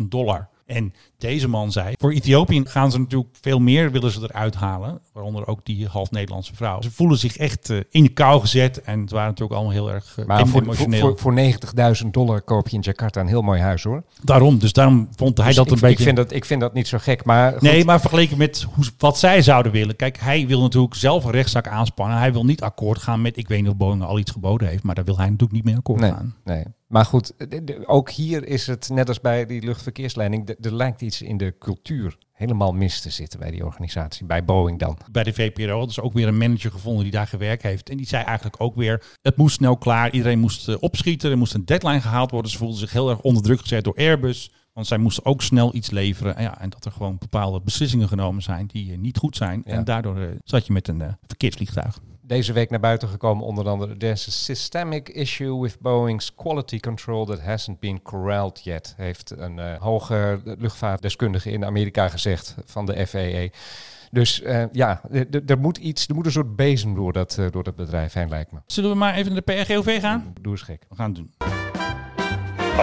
90.000 0.00 0.06
dollar. 0.08 0.48
En 0.66 0.92
deze 1.18 1.48
man 1.48 1.72
zei, 1.72 1.94
voor 1.98 2.12
Ethiopië 2.12 2.62
gaan 2.64 2.90
ze 2.90 2.98
natuurlijk 2.98 3.30
veel 3.40 3.58
meer 3.58 3.90
willen 3.90 4.10
ze 4.10 4.20
eruit 4.22 4.54
halen. 4.54 5.00
Waaronder 5.12 5.46
ook 5.46 5.64
die 5.64 5.86
half 5.86 6.10
Nederlandse 6.10 6.54
vrouw. 6.54 6.82
Ze 6.82 6.90
voelen 6.90 7.18
zich 7.18 7.36
echt 7.36 7.70
eh, 7.70 7.78
in 7.90 8.02
de 8.02 8.08
kou 8.08 8.40
gezet. 8.40 8.82
En 8.82 9.00
het 9.00 9.10
waren 9.10 9.28
natuurlijk 9.28 9.54
allemaal 9.54 9.72
heel 9.72 9.92
erg 9.92 10.16
uh, 10.18 10.26
Maar 10.26 10.38
voor, 10.38 10.48
voor, 10.48 10.62
emotioneel. 10.62 11.00
voor, 11.00 11.18
voor 11.18 11.94
90.000 12.04 12.10
dollar 12.10 12.42
koop 12.42 12.68
je 12.68 12.76
in 12.76 12.82
Jakarta 12.82 13.20
een 13.20 13.26
heel 13.26 13.42
mooi 13.42 13.60
huis 13.60 13.82
hoor. 13.82 14.02
Daarom, 14.22 14.58
dus 14.58 14.72
daarom 14.72 15.08
vond 15.16 15.36
hij 15.36 15.46
Dus 15.46 15.56
dat 15.56 15.66
ik, 15.66 15.72
een 15.72 15.80
beetje... 15.80 15.96
ik, 15.96 16.02
vind 16.02 16.16
dat, 16.16 16.32
ik 16.32 16.44
vind 16.44 16.60
dat 16.60 16.74
niet 16.74 16.88
zo 16.88 16.98
gek. 16.98 17.24
Maar 17.24 17.52
goed, 17.52 17.60
Nee, 17.60 17.84
maar 17.84 18.00
vergeleken 18.00 18.38
met 18.38 18.66
hoe, 18.74 18.84
wat 18.98 19.18
zij 19.18 19.42
zouden 19.42 19.72
willen. 19.72 19.96
Kijk, 19.96 20.18
hij 20.18 20.46
wil 20.46 20.60
natuurlijk 20.60 20.94
zelf 20.94 21.24
een 21.24 21.30
rechtszaak 21.30 21.68
aanspannen. 21.68 22.18
Hij 22.18 22.32
wil 22.32 22.44
niet 22.44 22.62
akkoord 22.62 22.98
gaan 22.98 23.22
met, 23.22 23.36
ik 23.36 23.48
weet 23.48 23.60
niet 23.60 23.70
of 23.70 23.76
Boeing 23.76 24.02
al 24.02 24.18
iets 24.18 24.30
geboden 24.30 24.68
heeft, 24.68 24.82
maar 24.82 24.94
daar 24.94 25.04
wil 25.04 25.16
hij 25.16 25.26
natuurlijk 25.26 25.52
niet 25.52 25.64
mee 25.64 25.76
akkoord 25.76 26.00
nee, 26.00 26.10
gaan. 26.10 26.34
nee. 26.44 26.64
Maar 26.86 27.04
goed, 27.04 27.32
ook 27.86 28.10
hier 28.10 28.46
is 28.46 28.66
het 28.66 28.88
net 28.88 29.08
als 29.08 29.20
bij 29.20 29.46
die 29.46 29.62
luchtverkeersleiding. 29.64 30.46
de- 30.46 30.56
Er 30.60 30.74
lijkt 30.74 31.00
iets 31.00 31.22
in 31.22 31.36
de 31.36 31.54
cultuur 31.58 32.16
helemaal 32.32 32.72
mis 32.72 33.00
te 33.00 33.10
zitten 33.10 33.38
bij 33.38 33.50
die 33.50 33.64
organisatie. 33.64 34.26
Bij 34.26 34.44
Boeing 34.44 34.78
dan. 34.78 34.98
Bij 35.10 35.22
de 35.22 35.32
VPRO 35.32 35.76
hadden 35.76 35.94
ze 35.94 36.02
ook 36.02 36.12
weer 36.12 36.28
een 36.28 36.36
manager 36.38 36.70
gevonden 36.70 37.02
die 37.02 37.12
daar 37.12 37.26
gewerkt 37.26 37.62
heeft. 37.62 37.90
En 37.90 37.96
die 37.96 38.06
zei 38.06 38.24
eigenlijk 38.24 38.60
ook 38.60 38.74
weer, 38.74 39.02
het 39.22 39.36
moest 39.36 39.54
snel 39.56 39.76
klaar. 39.76 40.10
Iedereen 40.12 40.38
moest 40.38 40.68
eh, 40.68 40.76
opschieten, 40.80 41.30
er 41.30 41.38
moest 41.38 41.54
een 41.54 41.64
deadline 41.64 42.00
gehaald 42.00 42.30
worden. 42.30 42.50
Ze 42.50 42.58
voelden 42.58 42.78
zich 42.78 42.92
heel 42.92 43.10
erg 43.10 43.20
onder 43.20 43.42
druk 43.42 43.60
gezet 43.60 43.84
door 43.84 43.94
Airbus. 43.96 44.52
Want 44.72 44.86
zij 44.88 44.98
moesten 44.98 45.24
ook 45.24 45.42
snel 45.42 45.74
iets 45.74 45.90
leveren. 45.90 46.36
En, 46.36 46.42
ja, 46.42 46.60
en 46.60 46.70
dat 46.70 46.84
er 46.84 46.92
gewoon 46.92 47.16
bepaalde 47.18 47.60
beslissingen 47.60 48.08
genomen 48.08 48.42
zijn 48.42 48.66
die 48.66 48.92
eh, 48.92 48.98
niet 48.98 49.18
goed 49.18 49.36
zijn. 49.36 49.62
Ja. 49.64 49.72
En 49.72 49.84
daardoor 49.84 50.18
eh, 50.20 50.28
zat 50.44 50.66
je 50.66 50.72
met 50.72 50.88
een 50.88 51.02
verkeersvliegtuig. 51.26 51.98
Deze 52.26 52.52
week 52.52 52.70
naar 52.70 52.80
buiten 52.80 53.08
gekomen 53.08 53.44
onder 53.44 53.68
andere. 53.68 53.96
There's 53.96 54.28
a 54.28 54.30
systemic 54.30 55.08
issue 55.08 55.60
with 55.60 55.80
Boeing's 55.80 56.34
quality 56.34 56.80
control 56.80 57.24
that 57.24 57.40
hasn't 57.40 57.80
been 57.80 58.02
corralled 58.02 58.64
yet. 58.64 58.94
Heeft 58.96 59.30
een 59.30 59.58
eh, 59.58 59.80
hoge 59.80 60.40
luchtvaartdeskundige 60.44 61.50
in 61.50 61.64
Amerika 61.64 62.08
gezegd 62.08 62.54
van 62.64 62.86
de 62.86 63.06
FAA. 63.06 63.58
Dus 64.10 64.42
eh, 64.42 64.64
ja, 64.72 65.00
er 65.46 65.58
moet 65.58 65.76
iets, 65.76 66.08
er 66.08 66.14
moet 66.14 66.26
een 66.26 66.32
soort 66.32 66.56
bezem 66.56 66.94
door 66.94 67.12
dat, 67.12 67.38
eh, 67.38 67.46
door 67.50 67.62
dat 67.62 67.76
bedrijf 67.76 68.12
heen, 68.12 68.28
lijkt 68.28 68.52
me. 68.52 68.58
Zullen 68.66 68.90
we 68.90 68.96
maar 68.96 69.14
even 69.14 69.32
naar 69.32 69.42
de 69.44 69.54
PRGOV 69.54 70.00
gaan? 70.00 70.32
Doe 70.40 70.52
eens 70.52 70.62
gek. 70.62 70.84
We 70.88 70.94
gaan 70.94 71.06
het 71.06 71.16
doen. 71.16 71.55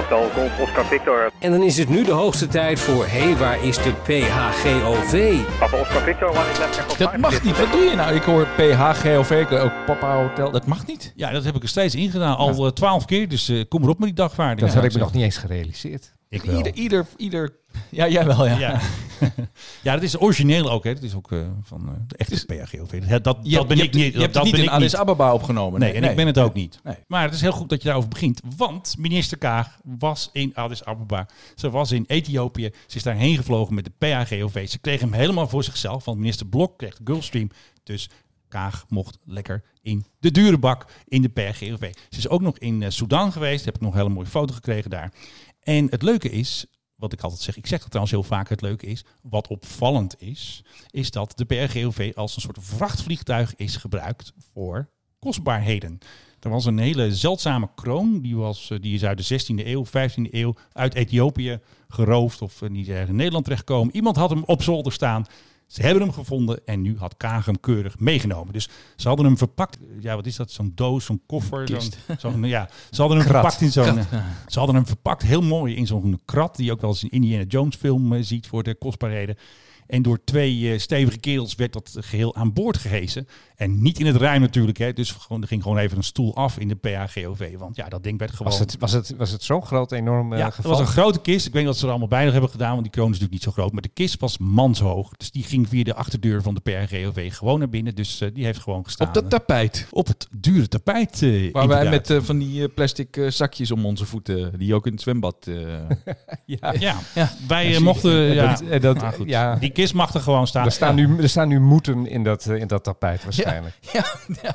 Golf 0.01 0.59
Oscar 0.59 0.85
Victor. 0.85 1.31
En 1.39 1.51
dan 1.51 1.63
is 1.63 1.77
het 1.77 1.89
nu 1.89 2.03
de 2.03 2.12
hoogste 2.12 2.47
tijd 2.47 2.79
voor... 2.79 3.05
Hé, 3.05 3.19
hey, 3.19 3.38
waar 3.38 3.63
is 3.63 3.77
de 3.77 3.93
PHGOV? 4.03 5.35
Papa 5.59 5.77
Oscar 5.77 6.01
Victor, 6.01 6.29
one 6.29 6.39
is 6.89 6.97
Dat 6.97 7.17
mag 7.17 7.43
niet. 7.43 7.59
Wat 7.59 7.71
doe 7.71 7.81
je 7.81 7.95
nou? 7.95 8.15
Ik 8.15 8.21
hoor 8.23 8.47
PHGOV, 8.47 9.31
ik 9.31 9.47
hoor 9.47 9.59
ook 9.59 9.71
Papa 9.85 10.15
Hotel. 10.15 10.51
Dat 10.51 10.65
mag 10.65 10.88
niet. 10.88 11.13
Ja, 11.15 11.31
dat 11.31 11.43
heb 11.43 11.55
ik 11.55 11.63
er 11.63 11.69
steeds 11.69 11.95
ingedaan. 11.95 12.38
Al 12.38 12.65
eh, 12.65 12.71
twaalf 12.71 13.05
keer. 13.05 13.29
Dus 13.29 13.50
eh, 13.50 13.63
kom 13.67 13.83
erop 13.83 14.00
met 14.00 14.07
die 14.07 14.17
dagvaarding. 14.17 14.59
Dat 14.59 14.69
Ja, 14.69 14.75
had 14.75 14.85
ik 14.85 14.93
me 14.93 15.00
nog 15.00 15.13
niet 15.13 15.23
eens 15.23 15.38
gerealiseerd. 15.38 16.13
Ik 16.34 16.42
wel. 16.42 16.58
Ieder, 16.58 16.74
ieder, 16.74 17.08
ieder... 17.18 17.56
Ja, 17.90 18.08
jij 18.08 18.25
wel, 18.25 18.46
ja. 18.46 18.58
Ja. 18.58 18.80
ja, 19.84 19.94
dat 19.94 20.04
is 20.04 20.22
origineel 20.22 20.72
ook. 20.72 20.84
Hè. 20.84 20.94
Dat 20.94 21.04
is 21.04 21.16
ook 21.16 21.32
eh, 21.32 21.40
van 21.63 21.88
eh, 21.88 21.94
de 22.08 22.18
echte 22.18 22.46
PHGOV. 22.46 23.08
Dat, 23.08 23.24
dat, 23.24 23.38
Je, 23.44 23.56
dat 23.56 23.68
ben 23.68 23.78
je 23.78 23.84
ik 23.84 23.92
hebt, 23.92 24.04
niet. 24.04 24.13
Je 24.13 24.20
hebt 24.20 24.34
dat 24.34 24.44
het 24.44 24.52
niet 24.52 24.52
ben 24.52 24.62
in 24.62 24.68
ik 24.68 24.75
Addis 24.75 24.96
Ababa 24.96 25.34
opgenomen. 25.34 25.80
Nee, 25.80 25.94
en 25.94 26.04
ik 26.04 26.16
ben 26.16 26.28
het 26.28 26.40
ook 26.40 26.54
niet. 26.54 26.80
Nee. 26.84 26.96
Maar 27.08 27.24
het 27.24 27.34
is 27.34 27.42
heel 27.42 27.52
goed 27.52 27.70
dat 27.70 27.82
je 27.82 27.86
daarover 27.86 28.10
begint. 28.10 28.42
Want 28.58 28.96
minister 28.98 29.38
Kaag 29.38 29.80
was 29.84 30.30
in 30.32 30.56
Addis 30.56 30.86
Ababa. 30.86 31.28
Ze 31.56 31.70
was 31.70 31.92
in 31.92 32.04
Ethiopië. 32.08 32.72
Ze 32.88 32.98
is 32.98 33.04
daarheen 33.04 33.36
gevlogen 33.36 33.75
met 33.75 33.86
de 33.86 33.92
PHGOV. 33.98 34.70
Ze 34.70 34.80
kreeg 34.80 35.00
hem 35.00 35.13
helemaal 35.13 35.48
voor 35.48 35.63
zichzelf. 35.63 36.06
Want 36.06 36.18
minister 36.18 36.46
Blok 36.46 36.78
kreeg 36.78 36.96
de 36.96 37.04
Gulfstream. 37.04 37.50
Dus 37.84 38.10
Kaag 38.54 38.86
mocht 38.90 39.18
lekker 39.25 39.63
in 39.82 40.06
de 40.20 40.32
dure 40.32 40.58
bak 40.58 40.86
in 41.08 41.22
de 41.22 41.30
PRGOV. 41.30 41.94
Ze 42.10 42.18
is 42.18 42.28
ook 42.28 42.42
nog 42.42 42.58
in 42.58 42.84
eh, 42.84 42.90
Sudan 42.90 43.32
geweest. 43.32 43.66
Heb 43.66 43.75
ik 43.75 43.82
nog 43.82 43.92
een 43.92 43.98
hele 43.98 44.10
mooie 44.10 44.28
foto 44.28 44.54
gekregen 44.54 44.90
daar. 44.90 45.12
En 45.63 45.88
het 45.89 46.01
leuke 46.01 46.29
is, 46.29 46.65
wat 46.96 47.13
ik 47.13 47.22
altijd 47.22 47.41
zeg, 47.41 47.58
ik 47.58 47.67
zeg 47.67 47.79
dat 47.79 47.88
trouwens 47.88 48.15
heel 48.15 48.24
vaak, 48.24 48.50
het 48.50 48.62
leuke 48.62 48.86
is, 48.86 49.05
wat 49.22 49.48
opvallend 49.48 50.22
is, 50.22 50.63
is 50.89 51.12
dat 51.12 51.38
de 51.38 51.46
PRGOV 51.46 52.12
als 52.15 52.36
een 52.36 52.41
soort 52.41 52.58
vrachtvliegtuig 52.62 53.55
is 53.55 53.75
gebruikt 53.75 54.34
voor 54.53 54.89
kostbaarheden. 55.20 56.00
Er 56.39 56.50
was 56.50 56.65
een 56.65 56.77
hele 56.77 57.15
zeldzame 57.15 57.70
kroon, 57.75 58.22
die, 58.22 58.36
was, 58.36 58.70
eh, 58.70 58.82
die 58.82 58.93
is 58.93 59.03
uit 59.03 59.17
de 59.17 59.24
16e 59.24 59.65
eeuw, 59.67 59.86
15e 59.86 60.32
eeuw, 60.32 60.55
uit 60.72 60.93
Ethiopië 60.93 61.60
geroofd 61.88 62.41
of 62.41 62.62
eh, 62.62 62.70
ergens 62.70 63.10
in 63.10 63.15
Nederland 63.15 63.43
terechtgekomen. 63.43 63.96
Iemand 63.96 64.15
had 64.15 64.29
hem 64.29 64.43
op 64.46 64.62
zolder 64.62 64.91
staan. 64.91 65.25
Ze 65.67 65.82
hebben 65.82 66.03
hem 66.03 66.12
gevonden 66.12 66.62
en 66.65 66.82
nu 66.82 66.98
had 66.98 67.17
Kaag 67.17 67.46
hem 67.46 67.60
keurig 67.60 68.00
meegenomen. 68.00 68.53
Dus 68.53 68.70
ze 68.96 69.08
hadden 69.08 69.25
hem 69.25 69.38
verpakt. 69.38 69.77
Ja, 70.00 70.15
wat 70.15 70.25
is 70.25 70.36
dat? 70.36 70.51
Zo'n 70.51 70.72
doos, 70.75 71.05
zo'n 71.05 71.22
koffer. 71.25 71.67
Zo'n, 72.17 72.43
ja, 72.43 72.70
ze 72.91 73.01
hadden 73.01 73.17
hem 73.20 73.27
Krat. 73.27 73.41
verpakt 73.41 73.62
in 73.62 73.72
zo'n. 73.72 73.98
eh, 73.98 74.25
Ze 74.48 74.58
hadden 74.58 74.75
hem 74.75 74.86
verpakt 74.88 75.22
heel 75.22 75.41
mooi 75.41 75.75
in 75.75 75.88
zo'n 75.88 76.20
krat. 76.25 76.55
Die 76.55 76.65
je 76.65 76.72
ook 76.72 76.82
wel 76.82 76.89
eens 76.89 77.03
in 77.03 77.10
Indiana 77.10 77.43
Jones 77.48 77.75
film 77.75 78.13
eh, 78.13 78.24
ziet 78.24 78.48
voor 78.48 78.63
de 78.63 78.75
kostbaarheden. 78.75 79.36
En 79.88 80.02
door 80.02 80.24
twee 80.24 80.72
eh, 80.72 80.80
stevige 80.80 81.18
kerels 81.20 81.56
werd 81.56 81.74
dat 81.74 81.96
geheel 82.00 82.36
aan 82.36 82.54
boord 82.54 82.78
gehesen. 82.78 83.28
En 83.56 83.82
niet 83.82 84.00
in 84.00 84.06
het 84.06 84.16
ruim 84.16 84.42
natuurlijk. 84.42 84.78
Hè. 84.78 84.94
Dus 84.94 85.12
gewoon, 85.12 85.42
er 85.42 85.48
ging 85.48 85.62
gewoon 85.63 85.78
even 85.78 85.98
een 85.98 86.04
stoel 86.04 86.36
af 86.36 86.58
in 86.58 86.68
de 86.68 86.75
PHGOV. 86.75 87.58
Want 87.58 87.75
ja, 87.75 87.90
dat 87.90 88.04
ding 88.04 88.20
werd 88.20 88.32
gewoon... 88.32 88.52
Was 88.52 88.60
het, 88.60 88.75
was 88.80 88.92
het, 88.92 89.13
was 89.18 89.32
het 89.32 89.44
zo'n 89.44 89.66
groot, 89.66 89.92
enorm 89.92 90.34
eh, 90.34 90.40
Ja, 90.40 90.46
het 90.46 90.54
geval? 90.54 90.72
was 90.72 90.80
een 90.80 90.86
grote 90.88 91.20
kist. 91.22 91.46
Ik 91.46 91.52
weet 91.54 91.62
niet 91.62 91.72
wat 91.72 91.78
ze 91.80 91.84
er 91.84 91.90
allemaal 91.90 92.08
bij 92.08 92.24
nog 92.24 92.32
hebben 92.32 92.50
gedaan, 92.52 92.70
want 92.72 92.82
die 92.84 92.92
kroon 92.92 93.12
is 93.12 93.20
natuurlijk 93.20 93.34
niet 93.46 93.54
zo 93.56 93.62
groot. 93.62 93.72
Maar 93.72 93.82
de 93.82 93.90
kist 93.94 94.20
was 94.20 94.38
manshoog. 94.38 95.10
Dus 95.18 95.32
die 95.32 95.44
ging 95.44 95.70
via 95.70 95.84
de 95.84 95.94
achterdeur 95.96 96.42
van 96.42 96.54
de 96.54 96.60
PRGOV 96.62 97.34
gewoon 97.36 97.60
naar 97.60 97.70
binnen. 97.70 97.96
Dus 97.96 98.22
eh, 98.22 98.30
die 98.34 98.46
heeft 98.46 98.60
gewoon 98.60 98.84
gestaan. 98.84 99.08
Op 99.08 99.13
dat 99.13 99.30
tapijt. 99.30 99.88
Op 99.92 100.08
het 100.08 100.28
dure 100.38 100.68
tapijt. 100.68 101.25
Waar 101.52 101.68
wij 101.68 101.90
met 101.90 102.13
van 102.22 102.38
die 102.40 102.70
plastic 102.70 103.22
zakjes 103.28 103.72
om 103.72 103.86
onze 103.86 104.06
voeten, 104.06 104.60
die 104.60 104.74
ook 104.75 104.86
in 104.86 104.92
het 104.92 105.02
zwembad... 105.02 105.48
eh, 105.48 105.56
ja. 106.46 106.74
Ja, 106.80 107.00
Ja. 107.16 107.32
wij 107.48 107.80
mochten... 107.80 108.12
Ja, 108.34 108.56
dat, 108.70 108.82
dat, 108.82 109.02
maar 109.02 109.13
goed. 109.13 109.30
ja. 109.30 109.56
Die 109.56 109.72
kist 109.74 109.94
mag 109.94 110.13
er 110.13 110.20
gewoon 110.20 110.48
staan. 110.48 110.65
Er 110.65 110.72
staan, 110.72 110.96
nu, 110.96 111.18
er 111.22 111.30
staan 111.30 111.48
nu 111.48 111.60
moeten 111.60 112.08
in 112.08 112.24
dat, 112.24 112.46
eh, 112.46 112.60
in 112.60 112.68
dat 112.68 112.84
tapijt 112.84 113.24
waarschijnlijk. 113.24 113.80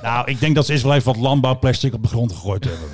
Nou, 0.03 0.31
ik 0.31 0.41
denk 0.41 0.55
dat 0.55 0.67
ze 0.67 0.73
eerst 0.73 0.85
wel 0.85 0.95
even 0.95 1.13
wat 1.13 1.23
landbouwplastic 1.23 1.95
op 1.95 2.03
de 2.03 2.09
grond 2.09 2.33
gegooid 2.33 2.65
hebben. 2.65 2.89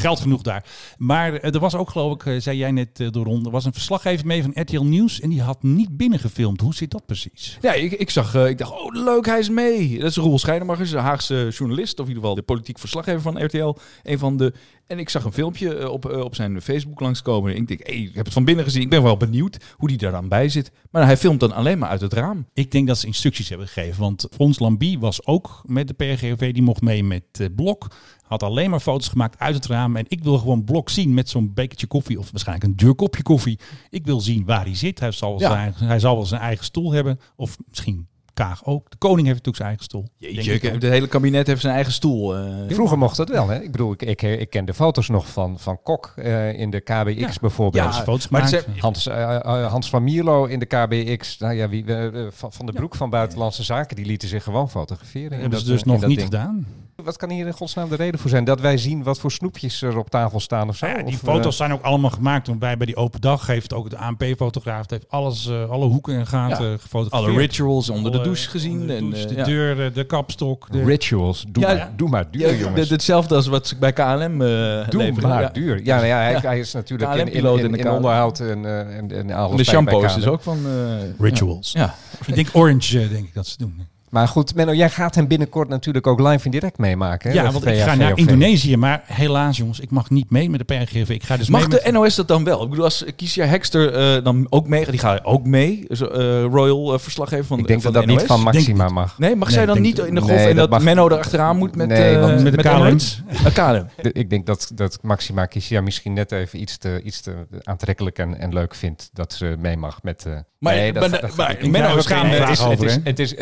Geld 0.00 0.20
genoeg 0.20 0.42
daar. 0.42 0.64
Maar 0.98 1.34
eh, 1.34 1.54
er 1.54 1.60
was 1.60 1.74
ook, 1.74 1.90
geloof 1.90 2.14
ik, 2.14 2.26
eh, 2.26 2.34
zei 2.38 2.56
jij 2.56 2.70
net 2.70 3.00
eh, 3.00 3.10
door 3.10 3.24
Ron, 3.24 3.44
er 3.44 3.50
was 3.50 3.64
een 3.64 3.72
verslaggever 3.72 4.26
mee 4.26 4.42
van 4.42 4.52
RTL 4.54 4.80
Nieuws 4.82 5.20
en 5.20 5.28
die 5.28 5.42
had 5.42 5.62
niet 5.62 5.96
binnengefilmd. 5.96 6.60
Hoe 6.60 6.74
zit 6.74 6.90
dat 6.90 7.06
precies? 7.06 7.58
Ja, 7.60 7.72
ik, 7.72 7.92
ik 7.92 8.10
zag, 8.10 8.34
ik 8.34 8.58
dacht, 8.58 8.72
oh 8.72 8.94
leuk, 8.94 9.26
hij 9.26 9.38
is 9.38 9.50
mee. 9.50 9.98
Dat 9.98 10.10
is 10.10 10.16
Roel 10.16 10.38
Scheidemachers, 10.38 10.92
een 10.92 10.98
Haagse 10.98 11.48
journalist, 11.50 11.98
of 11.98 12.04
in 12.04 12.08
ieder 12.08 12.22
geval 12.22 12.34
de 12.34 12.42
politiek 12.42 12.78
verslaggever 12.78 13.20
van 13.20 13.44
RTL. 13.44 13.76
Een 14.02 14.18
van 14.18 14.36
de, 14.36 14.52
en 14.86 14.98
ik 14.98 15.08
zag 15.08 15.24
een 15.24 15.32
filmpje 15.32 15.90
op, 15.90 16.04
op 16.04 16.34
zijn 16.34 16.62
Facebook 16.62 17.00
langskomen. 17.00 17.54
En 17.54 17.60
ik 17.60 17.68
denk, 17.68 17.86
hey, 17.86 17.96
ik 17.96 18.14
heb 18.14 18.24
het 18.24 18.34
van 18.34 18.44
binnen 18.44 18.64
gezien. 18.64 18.82
Ik 18.82 18.90
ben 18.90 19.02
wel 19.02 19.16
benieuwd 19.16 19.58
hoe 19.76 19.88
die 19.88 19.96
daar 19.98 20.12
dan 20.12 20.28
bij 20.28 20.48
zit. 20.48 20.70
Maar 20.90 21.04
hij 21.04 21.16
filmt 21.16 21.40
dan 21.40 21.52
alleen 21.52 21.78
maar 21.78 21.88
uit 21.88 22.00
het 22.00 22.12
raam. 22.12 22.46
Ik 22.54 22.70
denk 22.70 22.86
dat 22.86 22.98
ze 22.98 23.06
instructies 23.06 23.48
hebben 23.48 23.68
gegeven. 23.68 24.00
Want 24.00 24.26
Fons 24.30 24.58
Lambie 24.58 24.98
was 24.98 25.26
ook 25.26 25.62
met 25.66 25.88
de 25.88 25.94
PRGOV. 25.94 26.52
Die 26.52 26.62
mocht 26.62 26.82
mee 26.82 27.04
met 27.04 27.50
Blok. 27.56 27.88
Had 28.30 28.42
alleen 28.42 28.70
maar 28.70 28.80
foto's 28.80 29.08
gemaakt 29.08 29.38
uit 29.38 29.54
het 29.54 29.66
raam. 29.66 29.96
En 29.96 30.04
ik 30.08 30.22
wil 30.24 30.38
gewoon 30.38 30.64
Blok 30.64 30.88
zien 30.90 31.14
met 31.14 31.28
zo'n 31.28 31.52
bekertje 31.54 31.86
koffie. 31.86 32.18
Of 32.18 32.30
waarschijnlijk 32.30 32.68
een 32.68 32.76
duur 32.76 32.94
kopje 32.94 33.22
koffie. 33.22 33.58
Ik 33.90 34.06
wil 34.06 34.20
zien 34.20 34.44
waar 34.44 34.64
hij 34.64 34.74
zit. 34.76 35.00
Hij 35.00 35.12
zal, 35.12 35.38
wel 35.38 35.48
Ja. 35.48 35.54
zijn, 35.54 35.88
hij 35.88 35.98
zal 35.98 36.14
wel 36.16 36.26
zijn 36.26 36.40
eigen 36.40 36.64
stoel 36.64 36.92
hebben. 36.92 37.20
Of 37.36 37.56
misschien 37.68 38.08
Kaag 38.40 38.64
ook. 38.64 38.90
De 38.90 38.96
koning 38.96 39.26
heeft 39.26 39.44
natuurlijk 39.44 39.56
zijn 39.56 39.68
eigen 39.68 39.84
stoel. 39.84 40.04
Denk 40.18 40.34
Jeetje, 40.34 40.52
ik 40.52 40.62
het 40.62 40.82
hele 40.82 41.06
kabinet 41.08 41.46
heeft 41.46 41.60
zijn 41.60 41.74
eigen 41.74 41.92
stoel. 41.92 42.36
eh. 42.36 42.44
Vroeger 42.68 42.98
mocht 42.98 43.16
dat 43.16 43.28
wel, 43.28 43.48
hè? 43.48 43.62
Ik 43.62 43.70
bedoel, 43.72 43.92
ik, 43.92 44.02
ik, 44.02 44.22
ik 44.22 44.50
ken 44.50 44.64
de 44.64 44.74
foto's 44.74 45.08
nog 45.08 45.28
van, 45.28 45.58
van 45.58 45.82
Kok 45.82 46.12
eh, 46.16 46.58
in 46.58 46.70
de 46.70 46.80
KBX 46.80 47.14
Ja. 47.20 47.28
bijvoorbeeld. 47.40 47.84
Ja, 47.94 48.02
foto's 48.02 48.28
maar 48.28 48.48
ze- 48.48 48.64
Hans, 48.78 49.06
eh, 49.06 49.66
Hans 49.70 49.90
van 49.90 50.04
Mierlo 50.04 50.44
in 50.44 50.58
de 50.58 50.66
KBX. 50.66 51.38
Nou 51.38 51.54
ja, 51.54 51.68
wie, 51.68 51.84
van, 52.30 52.66
de 52.66 52.72
Broek 52.72 52.94
van 52.94 53.10
Buitenlandse 53.10 53.62
Zaken, 53.62 53.96
die 53.96 54.06
lieten 54.06 54.28
zich 54.28 54.42
gewoon 54.42 54.70
fotograferen. 54.70 55.30
Hebben 55.32 55.50
dat, 55.50 55.60
ze 55.60 55.66
dus 55.66 55.84
nog 55.84 56.00
niet 56.06 56.08
ding. 56.18 56.20
gedaan. 56.30 56.66
Wat 57.04 57.16
kan 57.16 57.30
hier 57.30 57.46
in 57.46 57.52
godsnaam 57.52 57.88
de 57.88 57.96
reden 57.96 58.20
voor 58.20 58.30
zijn? 58.30 58.44
Dat 58.44 58.60
wij 58.60 58.78
zien 58.78 59.02
wat 59.02 59.18
voor 59.20 59.32
snoepjes 59.32 59.82
er 59.82 59.98
op 59.98 60.10
tafel 60.10 60.40
staan 60.40 60.68
of 60.68 60.76
zo? 60.76 60.86
Ja, 60.86 61.02
die 61.02 61.14
Of, 61.14 61.20
foto's 61.20 61.56
zijn 61.56 61.72
ook 61.72 61.82
allemaal 61.82 62.10
gemaakt. 62.10 62.46
Want 62.46 62.58
bij, 62.58 62.76
bij 62.76 62.86
die 62.86 62.96
open 62.96 63.20
dag 63.20 63.46
heeft 63.46 63.72
ook 63.72 63.90
de 63.90 63.96
ANP-fotograaf 63.96 64.90
heeft 64.90 65.08
alles, 65.08 65.50
alle 65.50 65.86
hoeken 65.86 66.14
en 66.18 66.26
gaten 66.26 66.70
Ja. 66.70 66.76
gefotografeerd. 66.76 67.30
Alle 67.32 67.38
rituals 67.46 67.90
onder 67.90 68.12
de 68.12 68.20
douche 68.32 68.50
gezien. 68.50 68.86
de 68.86 68.94
en, 68.94 69.00
douche, 69.00 69.22
eh, 69.22 69.28
de 69.28 69.34
ja. 69.34 69.44
deur, 69.44 69.84
eh, 69.86 69.94
de 69.94 70.04
kapstok. 70.04 70.66
De... 70.72 70.84
Rituals. 70.84 71.44
Doe, 71.48 71.62
Ja, 71.62 71.74
maar, 71.74 71.90
doe 71.96 72.08
maar 72.08 72.30
duur, 72.30 72.48
Ja, 72.50 72.54
jongens. 72.54 72.88
hetzelfde 72.90 73.34
als 73.34 73.46
wat 73.46 73.66
ze 73.66 73.76
bij 73.76 73.92
KLM 73.92 74.42
eh 74.42 74.88
Doe 74.88 75.02
leveren. 75.02 75.28
maar 75.28 75.42
Ja. 75.42 75.48
duur. 75.52 75.80
Ja, 75.84 75.94
nou 75.96 76.06
ja, 76.06 76.16
hij, 76.18 76.32
Ja. 76.32 76.40
hij 76.40 76.58
is 76.58 76.72
natuurlijk 76.72 77.10
in, 77.12 77.18
in, 77.18 77.24
KLM-piloot 77.24 77.58
in, 77.60 77.72
de 77.72 77.90
onderhoud 77.90 78.40
en, 78.40 78.64
eh, 78.64 78.96
en, 78.96 79.12
en 79.12 79.30
alles 79.30 79.56
de 79.56 79.64
shampoos 79.64 80.16
is 80.16 80.26
ook 80.26 80.42
van... 80.42 80.58
eh, 80.66 80.72
Rituals. 81.20 81.72
Ja. 81.72 81.94
Ik 82.26 82.34
denk 82.34 82.48
Orange, 82.52 83.00
eh, 83.00 83.08
denk 83.10 83.24
ik 83.24 83.34
dat 83.34 83.46
ze 83.46 83.58
doen. 83.58 83.86
Maar 84.10 84.28
goed, 84.28 84.54
Menno, 84.54 84.72
jij 84.72 84.90
gaat 84.90 85.14
hem 85.14 85.26
binnenkort 85.28 85.68
natuurlijk 85.68 86.06
ook 86.06 86.20
live 86.20 86.44
in 86.44 86.50
direct 86.50 86.78
meemaken. 86.78 87.30
hè, 87.30 87.36
Ja, 87.36 87.42
met 87.42 87.52
want 87.52 87.66
ik 87.66 87.80
ga 87.80 87.94
naar. 87.94 88.12
Indonesië. 88.18 88.76
Maar 88.76 89.02
helaas, 89.06 89.56
jongens, 89.56 89.80
ik 89.80 89.90
mag 89.90 90.10
niet 90.10 90.30
mee 90.30 90.50
met 90.50 90.58
de 90.58 90.74
PRGV. 90.74 91.08
Ik 91.08 91.22
ga 91.22 91.36
dus 91.36 91.48
Mag 91.48 91.60
mee 91.60 91.68
de 91.68 91.80
met... 91.84 91.92
NOS 91.92 92.14
dat 92.14 92.28
dan 92.28 92.44
wel? 92.44 92.62
Ik 92.62 92.68
bedoel, 92.70 92.84
als 92.84 93.04
Kiesja 93.16 93.44
Hekster 93.44 93.94
eh, 94.16 94.24
dan 94.24 94.46
ook 94.50 94.66
mee, 94.68 94.90
die 94.90 94.98
gaat 94.98 95.24
ook 95.24 95.44
mee, 95.46 95.86
zo, 95.90 96.04
eh, 96.06 96.42
Royal 96.42 96.92
eh, 96.92 96.98
verslaggever 96.98 97.44
van 97.44 97.58
Ik 97.58 97.66
denk 97.66 97.82
van 97.82 97.92
dat 97.92 98.06
dat 98.06 98.16
niet 98.16 98.26
van 98.26 98.40
Maxima 98.40 98.78
Denk- 98.84 98.90
mag. 98.90 99.18
Nee, 99.18 99.36
mag 99.36 99.48
Nee, 99.48 99.56
zij 99.56 99.66
dan 99.66 99.74
denk- 99.74 99.86
niet 99.86 99.98
in 100.06 100.14
de 100.14 100.20
golf 100.20 100.32
Nee, 100.34 100.46
en 100.48 100.56
dat 100.56 100.82
Menno 100.82 101.06
erachteraan 101.08 101.56
moet 101.56 101.76
met, 101.76 101.88
Nee, 101.88 102.14
eh, 102.14 102.20
want 102.20 102.42
met 102.42 102.52
de 102.52 102.62
KLM? 102.62 102.74
Emirates? 102.74 103.22
KLM. 103.52 103.86
De- 104.02 104.12
Ik 104.12 104.30
denk 104.30 104.46
dat, 104.46 104.70
dat 104.74 104.98
Maxima 105.02 105.44
Kisia 105.46 105.80
misschien 105.80 106.12
net 106.12 106.32
even 106.32 106.60
iets 106.60 106.78
te, 106.78 107.00
iets 107.04 107.20
te 107.20 107.32
aantrekkelijk 107.62 108.18
en, 108.18 108.38
en 108.38 108.52
leuk 108.52 108.74
vindt 108.74 109.10
dat 109.12 109.32
ze 109.32 109.54
mee 109.58 109.76
mag 109.76 110.02
met... 110.02 110.26
eh 110.26 110.32
Maar- 110.58 110.74
nee, 110.74 110.92
dat, 110.92 111.10
maar- 111.10 111.20
dat- 111.20 111.62
Menno 111.70 111.96
is 111.96 112.06
geen- 112.06 112.26
het 112.26 112.48
is- 112.50 112.58
het 112.58 112.68
over, 112.68 112.86
is- 112.86 112.98
het 113.04 113.18
is- 113.18 113.34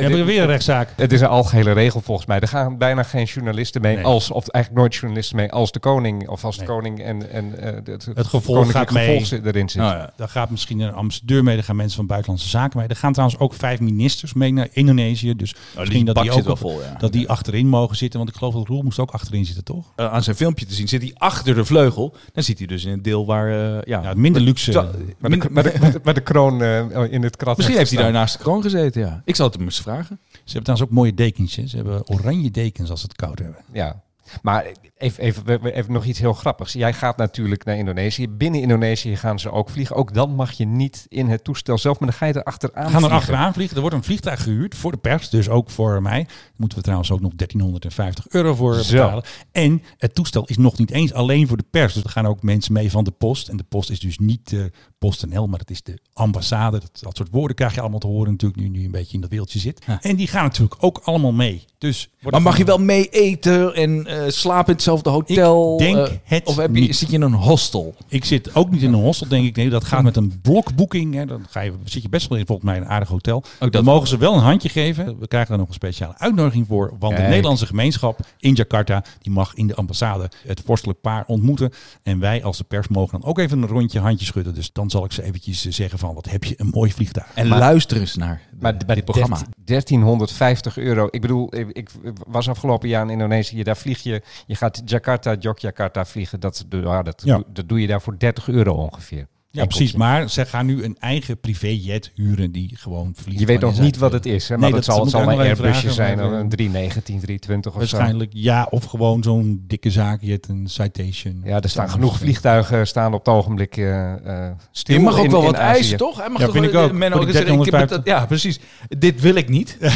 Een 0.58 0.64
rechtszaak. 0.74 0.98
Het 1.00 1.12
is 1.12 1.20
een 1.20 1.26
algehele 1.28 1.72
regel 1.72 2.00
volgens 2.00 2.26
mij. 2.26 2.40
Er 2.40 2.48
gaan 2.48 2.78
bijna 2.78 3.02
geen 3.02 3.24
journalisten 3.24 3.80
mee, 3.80 3.94
Nee. 3.96 4.04
als, 4.04 4.30
of 4.30 4.48
eigenlijk 4.48 4.82
nooit 4.84 4.94
journalisten 4.94 5.36
mee, 5.36 5.52
als 5.52 5.72
de 5.72 5.78
koning 5.78 6.28
of 6.28 6.44
als 6.44 6.56
de 6.58 6.64
koning 6.64 7.00
en, 7.02 7.30
en 7.32 7.58
eh, 7.60 7.72
het, 7.92 8.08
Het 8.14 8.26
gevolg 8.26 8.70
gaat 8.70 8.90
mee. 8.90 9.20
gevolg 9.20 9.44
erin 9.44 9.68
zit. 9.68 9.82
Nou 9.82 9.96
ja. 9.96 10.12
Daar 10.16 10.28
gaat 10.28 10.50
misschien 10.50 10.80
een 10.80 10.92
ambassadeur 10.92 11.42
mee, 11.44 11.54
daar 11.54 11.64
gaan 11.64 11.76
mensen 11.76 11.96
van 11.96 12.06
buitenlandse 12.06 12.48
zaken 12.48 12.78
mee. 12.78 12.88
Er 12.88 12.96
gaan 12.96 13.12
trouwens 13.12 13.40
ook 13.40 13.54
vijf 13.54 13.80
ministers 13.80 14.32
mee 14.32 14.52
naar 14.52 14.68
Indonesië. 14.72 15.36
Dus 15.36 15.54
misschien 15.78 16.04
dat 16.04 16.14
die 16.16 16.24
zit 16.32 16.40
ook 16.40 16.46
wel 16.46 16.56
vol, 16.56 16.80
ja. 16.82 16.94
dat 16.98 17.12
die 17.12 17.28
achterin 17.28 17.66
mogen 17.68 17.96
zitten. 17.96 18.18
Want 18.18 18.30
ik 18.30 18.36
geloof 18.36 18.54
dat 18.54 18.66
Roel 18.66 18.82
moest 18.82 18.98
ook 18.98 19.10
achterin 19.10 19.44
zitten, 19.44 19.64
toch? 19.64 19.92
Eh, 19.96 20.12
aan 20.12 20.22
zijn 20.22 20.36
filmpje 20.36 20.66
te 20.66 20.74
zien 20.74 20.88
zit 20.88 21.02
hij 21.02 21.14
achter 21.16 21.54
de 21.54 21.64
vleugel. 21.64 22.14
Dan 22.32 22.42
zit 22.42 22.58
hij 22.58 22.66
dus 22.66 22.84
in 22.84 22.90
het 22.92 23.04
deel 23.04 23.26
waar... 23.26 23.48
eh, 23.48 23.82
ja, 23.84 24.02
Ja, 24.02 24.12
minder 24.14 24.42
luxe. 24.42 24.72
Maar 24.72 25.30
de, 25.30 25.46
maar, 25.50 25.62
de, 25.62 25.72
maar 25.80 25.92
de- 25.92 26.00
maar 26.04 26.14
de 26.14 26.20
kroon 26.20 26.62
eh, 26.62 27.12
in 27.12 27.22
het 27.22 27.36
krat. 27.36 27.56
Misschien 27.56 27.78
heeft 27.78 27.90
hij 27.90 28.02
daar 28.02 28.12
naast 28.12 28.36
de 28.36 28.42
kroon 28.42 28.62
gezeten, 28.62 29.00
ja. 29.00 29.22
Ik 29.24 29.36
zal 29.36 29.46
het 29.46 29.54
hem 29.54 29.64
eens 29.64 29.80
vragen. 29.80 30.18
Ze 30.48 30.54
hebben 30.54 30.62
trouwens 30.74 30.82
ook 30.90 30.96
mooie 30.96 31.14
dekens. 31.14 31.56
hè. 31.56 31.66
Ze 31.66 31.76
hebben 31.76 32.08
oranje 32.08 32.50
dekens 32.50 32.90
als 32.90 33.02
het 33.02 33.14
koud 33.14 33.38
hebben. 33.38 33.64
Ja. 33.72 34.02
Maar 34.42 34.66
even, 34.96 35.22
even, 35.22 35.64
even 35.64 35.92
nog 35.92 36.04
iets 36.04 36.18
heel 36.18 36.32
grappigs. 36.32 36.72
Jij 36.72 36.92
gaat 36.92 37.16
natuurlijk 37.16 37.64
naar 37.64 37.76
Indonesië. 37.76 38.28
Binnen 38.28 38.60
Indonesië 38.60 39.16
gaan 39.16 39.38
ze 39.38 39.50
ook 39.50 39.70
vliegen. 39.70 39.96
Ook 39.96 40.14
dan 40.14 40.34
mag 40.34 40.52
je 40.52 40.66
niet 40.66 41.06
in 41.08 41.28
het 41.28 41.44
toestel 41.44 41.78
zelf, 41.78 41.98
maar 42.00 42.08
dan 42.08 42.18
ga 42.18 42.26
je 42.26 42.32
er 42.32 42.42
achteraan 42.42 42.84
We 42.84 42.90
gaan 42.90 42.92
er 42.92 42.98
vliegen. 43.08 43.18
achteraan 43.18 43.52
vliegen. 43.52 43.74
Er 43.76 43.80
wordt 43.82 43.96
een 43.96 44.04
vliegtuig 44.04 44.42
gehuurd 44.42 44.74
voor 44.74 44.90
de 44.92 44.98
pers, 44.98 45.30
dus 45.30 45.48
ook 45.48 45.70
voor 45.70 46.02
mij. 46.02 46.24
Daar 46.24 46.34
moeten 46.56 46.78
we 46.78 46.84
trouwens 46.84 47.10
ook 47.10 47.20
nog 47.20 47.32
1350 47.36 48.26
euro 48.28 48.54
voor 48.54 48.74
Zo. 48.74 48.92
betalen. 48.92 49.24
En 49.52 49.82
het 49.96 50.14
toestel 50.14 50.44
is 50.44 50.56
nog 50.56 50.78
niet 50.78 50.90
eens 50.90 51.12
alleen 51.12 51.48
voor 51.48 51.56
de 51.56 51.64
pers. 51.70 51.94
Dus 51.94 52.02
er 52.04 52.10
gaan 52.10 52.26
ook 52.26 52.42
mensen 52.42 52.72
mee 52.72 52.90
van 52.90 53.04
de 53.04 53.10
post. 53.10 53.48
En 53.48 53.56
de 53.56 53.64
post 53.68 53.90
is 53.90 54.00
dus 54.00 54.18
niet 54.18 54.48
de 54.50 54.70
PostNL, 54.98 55.46
maar 55.46 55.58
het 55.58 55.70
is 55.70 55.82
de 55.82 55.98
ambassade. 56.12 56.78
Dat, 56.80 56.98
dat 57.00 57.16
soort 57.16 57.28
woorden 57.30 57.56
krijg 57.56 57.74
je 57.74 57.80
allemaal 57.80 57.98
te 57.98 58.06
horen 58.06 58.30
natuurlijk 58.30 58.60
nu, 58.60 58.68
nu 58.68 58.78
je 58.78 58.84
een 58.84 58.90
beetje 58.90 59.14
in 59.14 59.20
dat 59.20 59.30
wereldje 59.30 59.58
zit. 59.58 59.84
En 60.00 60.16
die 60.16 60.26
gaan 60.26 60.42
natuurlijk 60.44 60.76
ook 60.84 61.00
allemaal 61.04 61.32
mee. 61.32 61.64
Dus 61.78 62.10
Maar 62.20 62.42
mag 62.42 62.58
je 62.58 62.64
wel 62.64 62.78
mee 62.78 63.08
eten 63.08 63.74
en 63.74 64.06
eh, 64.06 64.17
slapen 64.26 64.66
in 64.66 64.72
hetzelfde 64.72 65.10
hotel? 65.10 65.72
Ik 65.72 65.78
denk 65.78 65.96
Eh, 66.06 66.12
het 66.24 66.46
Of 66.46 66.56
heb 66.56 66.74
je, 66.74 66.80
niet. 66.80 66.96
zit 66.96 67.08
je 67.08 67.14
in 67.14 67.22
een 67.22 67.32
hostel? 67.32 67.94
Ik 68.08 68.24
zit 68.24 68.54
ook 68.54 68.70
niet 68.70 68.82
in 68.82 68.92
een 68.92 69.00
hostel, 69.00 69.28
denk 69.28 69.46
ik. 69.46 69.56
Nee, 69.56 69.70
dat 69.70 69.84
gaat 69.84 70.02
met 70.02 70.16
een 70.16 70.40
blokboeking. 70.42 71.14
Hè. 71.14 71.26
Dan 71.26 71.46
ga 71.50 71.60
je, 71.60 71.72
zit 71.84 72.02
je 72.02 72.08
best 72.08 72.28
wel 72.28 72.38
in 72.38 72.46
volgens 72.46 72.68
mij 72.70 72.76
een 72.78 72.86
aardig 72.88 73.08
hotel. 73.08 73.44
dat- 73.58 73.72
Dan 73.72 73.84
mogen 73.84 74.08
ze 74.08 74.16
wel 74.16 74.34
een 74.34 74.40
handje 74.40 74.68
geven. 74.68 75.18
We 75.18 75.26
krijgen 75.28 75.48
daar 75.50 75.58
nog 75.58 75.68
een 75.68 75.74
speciale 75.74 76.18
uitnodiging 76.18 76.66
voor. 76.66 76.96
Want 76.98 77.16
de. 77.16 77.22
Nederlandse 77.22 77.66
gemeenschap 77.66 78.18
in 78.38 78.52
Jakarta, 78.54 79.04
die 79.20 79.32
mag 79.32 79.54
in 79.54 79.66
de 79.66 79.74
ambassade 79.74 80.30
het 80.46 80.62
vorstelijk 80.64 81.00
paar 81.00 81.24
ontmoeten. 81.26 81.70
En 82.02 82.18
wij 82.18 82.44
als 82.44 82.56
de 82.58 82.64
pers 82.64 82.88
mogen 82.88 83.20
dan 83.20 83.28
ook 83.30 83.38
even 83.38 83.62
een 83.62 83.68
rondje 83.68 84.00
handje 84.00 84.26
schudden. 84.26 84.54
Dus 84.54 84.72
dan 84.72 84.90
zal 84.90 85.04
ik 85.04 85.12
ze 85.12 85.22
eventjes 85.22 85.66
eh, 85.66 85.72
zeggen 85.72 85.98
van, 85.98 86.14
wat 86.14 86.30
heb 86.30 86.44
je 86.44 86.54
een 86.56 86.68
mooi 86.70 86.92
vliegtuig. 86.92 87.26
En 87.34 87.48
Maar- 87.48 87.58
luister 87.58 87.96
eens 88.00 88.14
naar 88.16 88.40
Maar 88.60 88.76
bij 88.86 88.94
dit 88.94 89.04
programma. 89.04 89.38
1350 89.64 90.78
euro. 90.78 91.08
Ik 91.10 91.20
bedoel, 91.20 91.54
ik, 91.54 91.68
ik 91.72 91.90
was 92.26 92.48
afgelopen 92.48 92.88
jaar 92.88 93.02
in 93.02 93.10
Indonesië. 93.10 93.62
Daar 93.62 93.76
vlieg 93.76 94.02
je, 94.02 94.22
je 94.46 94.54
gaat 94.54 94.82
Jakarta, 94.84 95.36
Yogyakarta 95.40 96.04
vliegen. 96.04 96.40
Dat, 96.40 96.64
ja, 96.70 97.02
dat, 97.02 97.22
Ja. 97.24 97.42
dat 97.52 97.68
doe 97.68 97.80
je 97.80 97.86
daar 97.86 98.02
voor 98.02 98.18
30 98.18 98.48
euro 98.48 98.72
ongeveer. 98.74 99.26
Ja, 99.58 99.66
precies. 99.66 99.92
Maar 99.92 100.30
ze 100.30 100.46
gaan 100.46 100.66
nu 100.66 100.84
een 100.84 100.96
eigen 101.00 101.40
privéjet 101.40 102.10
huren 102.14 102.52
die 102.52 102.70
gewoon 102.76 103.12
vliegt. 103.16 103.40
Je 103.40 103.46
weet 103.46 103.60
nog 103.60 103.80
niet 103.80 103.96
wat 103.98 104.12
het 104.12 104.26
is. 104.26 104.48
Hè? 104.48 104.54
Maar 104.56 104.64
Nee, 104.64 104.72
dat, 104.74 104.84
zal, 104.84 105.00
het 105.00 105.10
zal 105.10 105.20
een 105.20 105.28
Airbusje 105.38 105.56
vragen, 105.72 105.92
zijn. 105.92 106.24
Of 106.24 106.32
eh, 106.32 106.38
een 106.38 106.48
319, 106.48 107.20
320 107.20 107.74
of 107.74 107.88
zo. 107.88 107.96
Waarschijnlijk 107.96 108.30
ja, 108.34 108.66
of 108.70 108.84
gewoon 108.84 109.22
zo'n 109.22 109.64
dikke 109.66 109.90
zaakjet, 109.90 110.48
een 110.48 110.68
citation. 110.68 111.40
Ja, 111.44 111.60
er 111.60 111.68
staan 111.68 111.90
genoeg 111.90 112.18
vliegtuigen 112.18 112.86
staan 112.86 113.12
op 113.14 113.24
het 113.24 113.34
ogenblik 113.34 113.76
eh, 113.76 114.12
eh, 114.46 114.52
stil. 114.70 114.94
Je 114.96 115.00
mag 115.02 115.18
ook 115.18 115.24
in- 115.24 115.30
wel 115.30 115.40
in 115.40 115.46
wat 115.46 115.56
Azië. 115.56 115.74
eisen, 115.74 115.98
toch? 115.98 116.16
Hij 116.18 116.28
mag 116.28 116.38
Ja, 116.40 116.44
toch 116.46 116.54
vind 116.54 116.70
wel- 116.72 116.82
ik 116.84 116.90
ook. 116.90 116.96
Menno 116.96 117.16
Voor 117.16 117.26
die 117.26 117.34
gezegd, 117.34 117.50
ik 117.60 117.64
heb 117.64 117.80
het- 117.90 118.04
1350. 118.04 118.12
ja, 118.14 118.26
precies. 118.26 118.58
Dit 118.98 119.20
wil 119.20 119.34
ik 119.34 119.48
niet. 119.48 119.76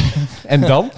En 0.47 0.61
dan? 0.61 0.91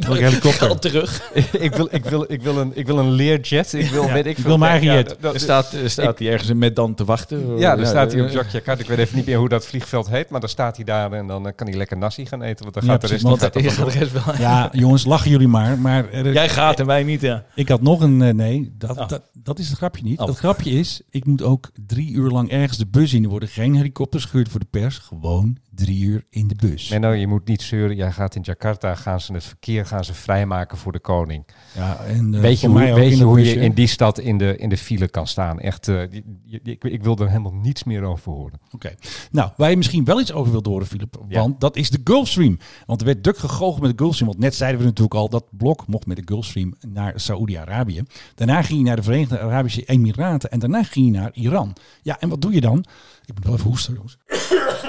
Wil 0.00 0.14
ik 0.14 0.20
helikopter. 0.20 0.66
Geld 0.66 0.82
terug. 0.82 1.30
ik, 1.66 1.74
wil, 1.74 1.88
ik, 1.90 2.04
wil, 2.04 2.24
ik, 2.28 2.42
wil 2.42 2.56
een, 2.58 2.72
ik 2.74 2.86
wil 2.86 2.98
een 2.98 3.10
leerjet. 3.10 3.72
Ik 3.72 3.90
wil, 3.90 4.06
Ja, 4.06 4.12
weet 4.12 4.24
ik, 4.26 4.30
ik 4.30 4.36
veel. 4.36 4.44
wil 4.46 4.58
mijn 4.58 4.70
eigen 4.70 4.88
Ja, 4.88 4.94
jet. 4.94 5.16
Er 5.34 5.40
staat, 5.40 5.72
er 5.72 5.90
staat 5.90 6.18
hij 6.18 6.28
ergens 6.28 6.52
met 6.52 6.76
dan 6.76 6.94
te 6.94 7.04
wachten. 7.04 7.29
Ja, 7.58 7.76
dan 7.76 7.86
staat 7.86 8.12
hij 8.12 8.22
op 8.22 8.28
Yogyakarta. 8.30 8.82
Ik 8.82 8.88
weet 8.88 8.98
even 8.98 9.16
niet 9.16 9.26
meer 9.26 9.38
hoe 9.38 9.48
dat 9.48 9.66
vliegveld 9.66 10.08
heet, 10.08 10.30
maar 10.30 10.40
dan 10.40 10.48
staat 10.48 10.76
hij 10.76 10.84
daar 10.84 11.12
en 11.12 11.26
dan 11.26 11.46
eh, 11.46 11.52
kan 11.56 11.66
hij 11.66 11.76
lekker 11.76 11.96
nasi 11.98 12.26
gaan 12.26 12.42
eten. 12.42 12.62
Want 12.62 12.74
dan 12.74 12.84
Ja, 12.84 12.90
gaat 12.90 13.00
de 13.00 13.06
rest 13.06 13.22
want 13.22 13.40
gaat 13.40 13.52
de 13.52 13.60
rest 13.98 14.12
wel. 14.24 14.34
Ja, 14.48 14.68
jongens, 14.72 15.04
lachen 15.04 15.30
jullie 15.30 15.48
maar. 15.48 15.78
maar 15.78 16.10
er- 16.10 16.32
Jij 16.32 16.48
gaat 16.48 16.80
en 16.80 16.86
wij 16.86 17.02
niet, 17.02 17.20
ja. 17.20 17.44
Ik 17.54 17.68
had 17.68 17.82
nog 17.82 18.00
een. 18.00 18.22
eh, 18.22 18.34
nee, 18.34 18.74
dat, 18.78 18.98
Oh. 18.98 19.08
dat, 19.08 19.22
dat 19.32 19.58
is 19.58 19.68
het 19.68 19.76
grapje 19.76 20.02
niet. 20.02 20.18
Oh. 20.18 20.26
Het 20.26 20.36
grapje 20.36 20.70
is, 20.70 21.00
ik 21.10 21.24
moet 21.26 21.42
ook 21.42 21.70
drie 21.86 22.10
uur 22.12 22.30
lang 22.30 22.50
ergens 22.50 22.78
de 22.78 22.86
bus 22.86 23.12
in. 23.14 23.28
Worden 23.28 23.48
geen 23.48 23.74
helikopters 23.74 24.24
gehuurd 24.24 24.48
voor 24.48 24.60
de 24.60 24.66
pers. 24.70 24.98
Gewoon 24.98 25.56
drie 25.74 26.04
uur 26.04 26.24
in 26.30 26.48
de 26.48 26.54
bus. 26.54 26.88
Menno, 26.88 27.10
je 27.10 27.26
moet 27.26 27.46
niet 27.48 27.62
zeuren. 27.62 27.96
Jij 27.96 28.12
gaat 28.12 28.34
in 28.34 28.42
Jakarta, 28.42 28.94
gaan 28.94 29.20
ze 29.20 29.32
het 29.32 29.44
verkeer 29.44 29.86
gaan 29.86 30.04
ze 30.04 30.14
vrijmaken 30.14 30.78
voor 30.78 30.92
de 30.92 31.00
koning. 31.00 31.44
Ja, 31.74 31.96
en, 32.04 32.34
eh, 32.34 32.40
weet 32.40 32.60
je 32.60 32.66
hoe, 32.68 32.78
weet 32.94 33.18
je, 33.18 33.24
hoe 33.24 33.34
bus, 33.36 33.52
je 33.52 33.60
in 33.60 33.72
die 33.72 33.86
stad 33.86 34.18
in 34.18 34.38
de, 34.38 34.56
in 34.56 34.68
de 34.68 34.76
file 34.76 35.08
kan 35.08 35.26
staan? 35.26 35.60
Echt, 35.60 35.88
eh, 35.88 36.00
die- 36.10 36.24
die- 36.44 36.60
ik, 36.72 36.84
ik 36.84 37.02
wil 37.02 37.16
er 37.16 37.28
helemaal 37.28 37.54
niets 37.54 37.84
meer 37.84 38.02
over 38.02 38.32
horen. 38.32 38.60
Oké. 38.70 38.94
Nou, 39.30 39.50
waar 39.56 39.70
je 39.70 39.76
misschien 39.76 40.04
wel 40.04 40.20
iets 40.20 40.32
over 40.32 40.52
wilt 40.52 40.66
horen, 40.66 40.86
Philip. 40.86 41.20
Ja. 41.28 41.40
Want 41.40 41.60
dat 41.60 41.76
is 41.76 41.90
de 41.90 42.00
Gulfstream. 42.04 42.58
Want 42.86 43.00
er 43.00 43.06
werd 43.06 43.22
druk 43.22 43.38
gegoocheld 43.38 43.80
met 43.82 43.90
de 43.90 44.02
Gulfstream. 44.02 44.30
Want 44.30 44.42
net 44.42 44.54
zeiden 44.54 44.80
we 44.80 44.86
natuurlijk 44.86 45.14
al, 45.14 45.28
dat 45.28 45.44
blok 45.50 45.86
mocht 45.86 46.06
met 46.06 46.16
de 46.16 46.22
Gulfstream 46.24 46.74
naar 46.88 47.12
Saoedi-Arabië. 47.16 48.02
Daarna 48.34 48.62
ging 48.62 48.78
je 48.78 48.84
naar 48.84 48.96
de 48.96 49.02
Verenigde 49.02 49.40
Arabische 49.40 49.84
Emiraten. 49.84 50.50
En 50.50 50.58
daarna 50.58 50.82
ging 50.82 51.06
je 51.06 51.12
naar 51.12 51.30
Iran. 51.32 51.76
Ja, 52.02 52.20
en 52.20 52.28
wat 52.28 52.40
doe 52.42 52.52
je 52.52 52.60
dan? 52.60 52.84
Ik 53.24 53.34
moet 53.34 53.44
wel 53.44 53.54
even 53.54 53.66
hoesten, 53.66 53.94
jongens. 53.94 54.18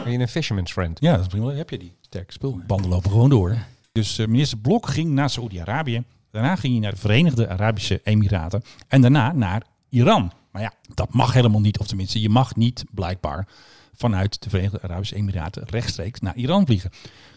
Ben 0.04 0.12
je 0.12 0.20
een 0.20 0.28
fisherman's 0.28 0.72
friend? 0.72 1.00
Ja, 1.00 1.12
dat 1.12 1.22
is 1.22 1.28
prima. 1.28 1.52
Heb 1.52 1.70
je 1.70 1.78
die? 1.78 1.96
Sterke 2.02 2.34
spul. 2.34 2.60
Banden 2.68 2.90
lopen 2.90 3.12
gewoon 3.12 3.30
door. 3.30 3.58
Dus 3.92 4.18
eh, 4.18 4.28
minister 4.28 4.58
Blok 4.58 4.88
ging 4.88 5.10
naar 5.10 5.30
Saoedi-Arabië. 5.30 6.04
Daarna 6.32 6.56
ging 6.56 6.74
hij 6.74 6.82
naar 6.82 6.92
de 6.92 6.98
Verenigde 6.98 7.50
Arabische 7.50 8.02
Emiraten. 8.04 8.64
En 8.88 9.02
daarna 9.02 9.32
naar 9.32 9.64
Iran. 9.90 10.32
Maar 10.52 10.62
ja, 10.62 10.74
dat 10.94 11.14
mag 11.14 11.34
helemaal 11.34 11.62
niet. 11.62 11.80
Of 11.80 11.88
tenminste, 11.88 12.22
je 12.22 12.30
mag 12.30 12.56
niet 12.56 12.84
blijkbaar 12.92 13.48
vanuit 13.94 14.44
de 14.44 14.50
Verenigde 14.50 14.82
Arabische 14.82 15.16
Emiraten 15.16 15.64
rechtstreeks 15.66 16.20
naar 16.20 16.36
Iran 16.36 16.66
vliegen. 16.66 16.92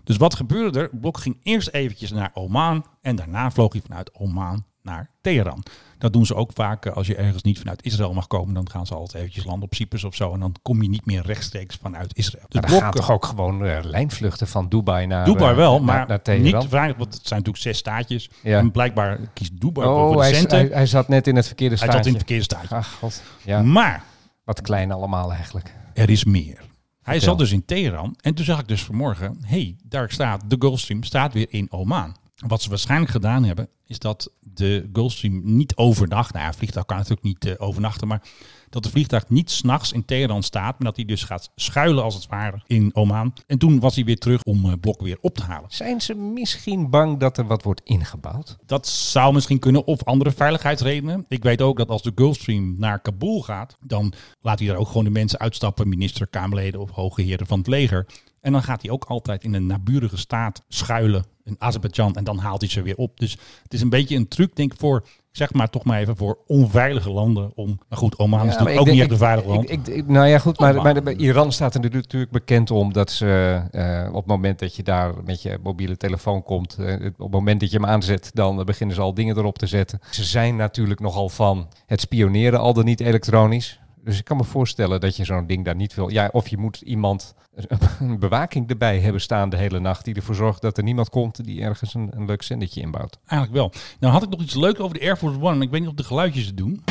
Dus 0.04 0.16
wat 0.16 0.34
gebeurde 0.34 0.80
er? 0.80 0.90
Blok 0.92 1.18
ging 1.18 1.36
eerst 1.42 1.68
eventjes 1.68 2.10
naar 2.10 2.30
Oman. 2.34 2.86
En 3.00 3.16
daarna 3.16 3.50
vloog 3.50 3.72
hij 3.72 3.82
vanuit 3.82 4.14
Oman 4.14 4.64
naar 4.82 5.10
Teheran. 5.20 5.62
Dat 6.04 6.12
doen 6.12 6.26
ze 6.26 6.34
ook 6.34 6.50
vaak 6.54 6.86
eh, 6.86 6.92
als 6.92 7.06
je 7.06 7.16
ergens 7.16 7.42
niet 7.42 7.58
vanuit 7.58 7.84
Israël 7.84 8.12
mag 8.12 8.26
komen. 8.26 8.54
Dan 8.54 8.70
gaan 8.70 8.86
ze 8.86 8.94
altijd 8.94 9.14
eventjes 9.14 9.44
landen 9.44 9.62
op 9.64 9.74
Cyprus 9.74 10.04
of 10.04 10.14
zo. 10.14 10.32
En 10.32 10.40
dan 10.40 10.54
kom 10.62 10.82
je 10.82 10.88
niet 10.88 11.06
meer 11.06 11.22
rechtstreeks 11.26 11.76
vanuit 11.82 12.16
Israël. 12.16 12.44
Dus 12.48 12.60
Maar 12.60 12.70
er 12.72 12.80
gaan 12.80 12.92
toch 12.92 13.10
ook 13.10 13.24
gewoon 13.24 13.64
eh, 13.64 13.78
lijnvluchten 13.82 14.46
van 14.46 14.68
Dubai 14.68 15.06
naar 15.06 15.24
Dubai 15.24 15.50
eh, 15.50 15.56
wel, 15.56 15.80
maar 15.80 16.06
naar 16.06 16.38
niet 16.38 16.64
vragen, 16.68 16.96
want 16.98 17.14
het 17.14 17.26
zijn 17.26 17.38
natuurlijk 17.38 17.64
zes 17.64 17.78
staatjes. 17.78 18.30
Ja. 18.42 18.58
En 18.58 18.70
blijkbaar 18.70 19.18
kiest 19.32 19.60
Dubai 19.60 19.86
voor 19.86 19.96
Oh, 19.96 20.16
de 20.16 20.22
hij, 20.22 20.44
hij, 20.48 20.68
hij 20.72 20.86
zat 20.86 21.08
net 21.08 21.26
in 21.26 21.36
het 21.36 21.46
verkeerde 21.46 21.74
Hij 21.76 21.86
staatje. 21.88 21.96
zat 22.04 22.06
in 22.06 22.18
het 22.18 22.28
verkeerde 22.28 22.44
staatje. 22.44 22.74
Ach, 22.76 22.92
god. 22.92 23.22
Ja, 23.44 23.62
Maar 23.62 24.02
wat 24.44 24.60
klein 24.60 24.92
allemaal 24.92 25.32
eigenlijk. 25.32 25.74
er 25.94 26.10
is 26.10 26.24
meer. 26.24 26.60
Hij 27.02 27.20
zat 27.20 27.38
dus 27.38 27.52
in 27.52 27.64
Teheran 27.64 28.16
en 28.20 28.34
toen 28.34 28.44
zag 28.44 28.60
ik 28.60 28.68
dus 28.68 28.82
vanmorgen, 28.84 29.38
hey, 29.40 29.76
daar 29.84 30.10
staat 30.10 30.42
de 30.50 30.56
Gulfstream 30.58 31.02
staat 31.02 31.32
weer 31.32 31.46
in 31.50 31.72
Oman. 31.72 32.16
Wat 32.46 32.62
ze 32.62 32.68
waarschijnlijk 32.68 33.10
gedaan 33.10 33.44
hebben, 33.44 33.68
is 33.86 33.98
dat 33.98 34.30
de 34.40 34.88
Gulfstream 34.92 35.40
niet 35.44 35.76
overnacht. 35.76 36.32
Nou 36.32 36.44
ja, 36.44 36.50
een 36.50 36.56
vliegtuig 36.56 36.86
kan 36.86 36.96
natuurlijk 36.96 37.26
niet 37.26 37.46
eh, 37.46 37.54
overnachten, 37.58 38.08
maar 38.08 38.22
dat 38.70 38.82
de 38.82 38.90
vliegtuig 38.90 39.28
niet 39.28 39.50
s'nachts 39.50 39.92
in 39.92 40.04
Teheran 40.04 40.42
staat, 40.42 40.78
maar 40.78 40.86
dat 40.86 40.96
hij 40.96 41.04
dus 41.04 41.22
gaat 41.22 41.50
schuilen 41.56 42.04
als 42.04 42.14
het 42.14 42.26
ware 42.26 42.62
in 42.66 42.90
Oman. 42.94 43.34
En 43.46 43.58
toen 43.58 43.80
was 43.80 43.94
hij 43.94 44.04
weer 44.04 44.18
terug 44.18 44.42
om 44.42 44.64
eh, 44.64 44.72
Blok 44.80 45.00
weer 45.00 45.18
op 45.20 45.34
te 45.34 45.42
halen. 45.42 45.70
Zijn 45.70 46.00
ze 46.00 46.14
misschien 46.14 46.90
bang 46.90 47.18
dat 47.18 47.38
er 47.38 47.46
wat 47.46 47.62
wordt 47.62 47.80
ingebouwd? 47.84 48.56
Dat 48.66 48.86
zou 48.86 49.34
misschien 49.34 49.58
kunnen, 49.58 49.86
of 49.86 50.04
andere 50.04 50.30
veiligheidsredenen. 50.30 51.24
Ik 51.28 51.42
weet 51.42 51.62
ook 51.62 51.76
dat 51.76 51.88
als 51.88 52.02
de 52.02 52.12
Gulfstream 52.14 52.74
naar 52.78 53.00
Kabul 53.00 53.42
gaat, 53.42 53.76
dan 53.80 54.12
laat 54.40 54.58
hij 54.58 54.68
daar 54.68 54.76
ook 54.76 54.88
gewoon 54.88 55.04
de 55.04 55.10
mensen 55.10 55.38
uitstappen, 55.38 55.88
minister, 55.88 56.26
Kamerleden 56.26 56.80
of 56.80 56.90
hoge 56.90 57.22
heren 57.22 57.46
van 57.46 57.58
het 57.58 57.66
leger. 57.66 58.06
En 58.44 58.52
dan 58.52 58.62
gaat 58.62 58.82
hij 58.82 58.90
ook 58.90 59.04
altijd 59.04 59.44
in 59.44 59.54
een 59.54 59.66
naburige 59.66 60.16
staat 60.16 60.62
schuilen 60.68 61.24
in 61.44 61.56
Azerbeidzjan 61.58 62.14
en 62.14 62.24
dan 62.24 62.38
haalt 62.38 62.60
hij 62.60 62.70
ze 62.70 62.82
weer 62.82 62.96
op. 62.96 63.20
Dus 63.20 63.38
het 63.62 63.74
is 63.74 63.80
een 63.80 63.88
beetje 63.88 64.16
een 64.16 64.28
truc, 64.28 64.56
denk 64.56 64.72
ik, 64.72 64.78
voor, 64.78 65.06
zeg 65.30 65.52
maar 65.52 65.70
toch 65.70 65.84
maar 65.84 66.00
even, 66.00 66.16
voor 66.16 66.38
onveilige 66.46 67.10
landen 67.10 67.52
om... 67.54 67.78
Maar 67.88 67.98
goed, 67.98 68.18
Oman 68.18 68.46
is 68.46 68.52
Ja, 68.52 68.58
natuurlijk 68.58 68.80
ook 68.80 68.86
niet 68.86 69.00
echt 69.00 69.10
een 69.10 69.16
veilig 69.16 69.44
land. 69.44 69.70
Ik, 69.70 69.86
ik, 69.86 70.08
nou 70.08 70.26
ja, 70.26 70.38
goed, 70.38 70.58
maar, 70.58 71.02
maar 71.02 71.12
Iran 71.12 71.52
staat 71.52 71.74
er 71.74 71.80
natuurlijk 71.80 72.30
bekend 72.30 72.70
om 72.70 72.92
dat 72.92 73.10
ze 73.10 73.62
eh, 73.70 74.08
op 74.08 74.14
het 74.14 74.26
moment 74.26 74.58
dat 74.58 74.76
je 74.76 74.82
daar 74.82 75.14
met 75.24 75.42
je 75.42 75.58
mobiele 75.62 75.96
telefoon 75.96 76.42
komt, 76.42 76.76
eh, 76.78 76.94
op 76.94 77.18
het 77.18 77.30
moment 77.30 77.60
dat 77.60 77.70
je 77.70 77.76
hem 77.76 77.86
aanzet, 77.86 78.30
dan 78.34 78.64
beginnen 78.64 78.96
ze 78.96 79.02
al 79.02 79.14
dingen 79.14 79.36
erop 79.36 79.58
te 79.58 79.66
zetten. 79.66 80.00
Ze 80.10 80.24
zijn 80.24 80.56
natuurlijk 80.56 81.00
nogal 81.00 81.28
van 81.28 81.68
het 81.86 82.00
spioneren, 82.00 82.60
al 82.60 82.72
dan 82.72 82.84
niet 82.84 83.00
elektronisch. 83.00 83.78
Dus 84.04 84.18
ik 84.18 84.24
kan 84.24 84.36
me 84.36 84.44
voorstellen 84.44 85.00
dat 85.00 85.16
je 85.16 85.24
zo'n 85.24 85.46
ding 85.46 85.64
daar 85.64 85.74
niet 85.74 85.94
wil. 85.94 86.08
Ja, 86.08 86.28
of 86.32 86.48
je 86.48 86.58
moet 86.58 86.80
iemand 86.80 87.34
een 88.00 88.18
bewaking 88.18 88.70
erbij 88.70 89.00
hebben 89.00 89.20
staan 89.20 89.48
de 89.48 89.56
hele 89.56 89.80
nacht. 89.80 90.04
Die 90.04 90.14
ervoor 90.14 90.34
zorgt 90.34 90.62
dat 90.62 90.76
er 90.76 90.84
niemand 90.84 91.08
komt 91.08 91.44
die 91.44 91.62
ergens 91.62 91.94
een, 91.94 92.10
een 92.14 92.26
leuk 92.26 92.42
zendetje 92.42 92.80
inbouwt. 92.80 93.18
Eigenlijk 93.26 93.52
wel. 93.60 93.72
Nou 94.00 94.12
had 94.12 94.22
ik 94.22 94.28
nog 94.28 94.40
iets 94.40 94.54
leuks 94.54 94.78
over 94.78 94.98
de 94.98 95.04
Air 95.04 95.16
Force 95.16 95.40
One, 95.40 95.54
maar 95.54 95.62
ik 95.62 95.70
weet 95.70 95.80
niet 95.80 95.88
of 95.88 95.94
de 95.94 96.04
geluidjes 96.04 96.46
het 96.46 96.56
doen. 96.56 96.82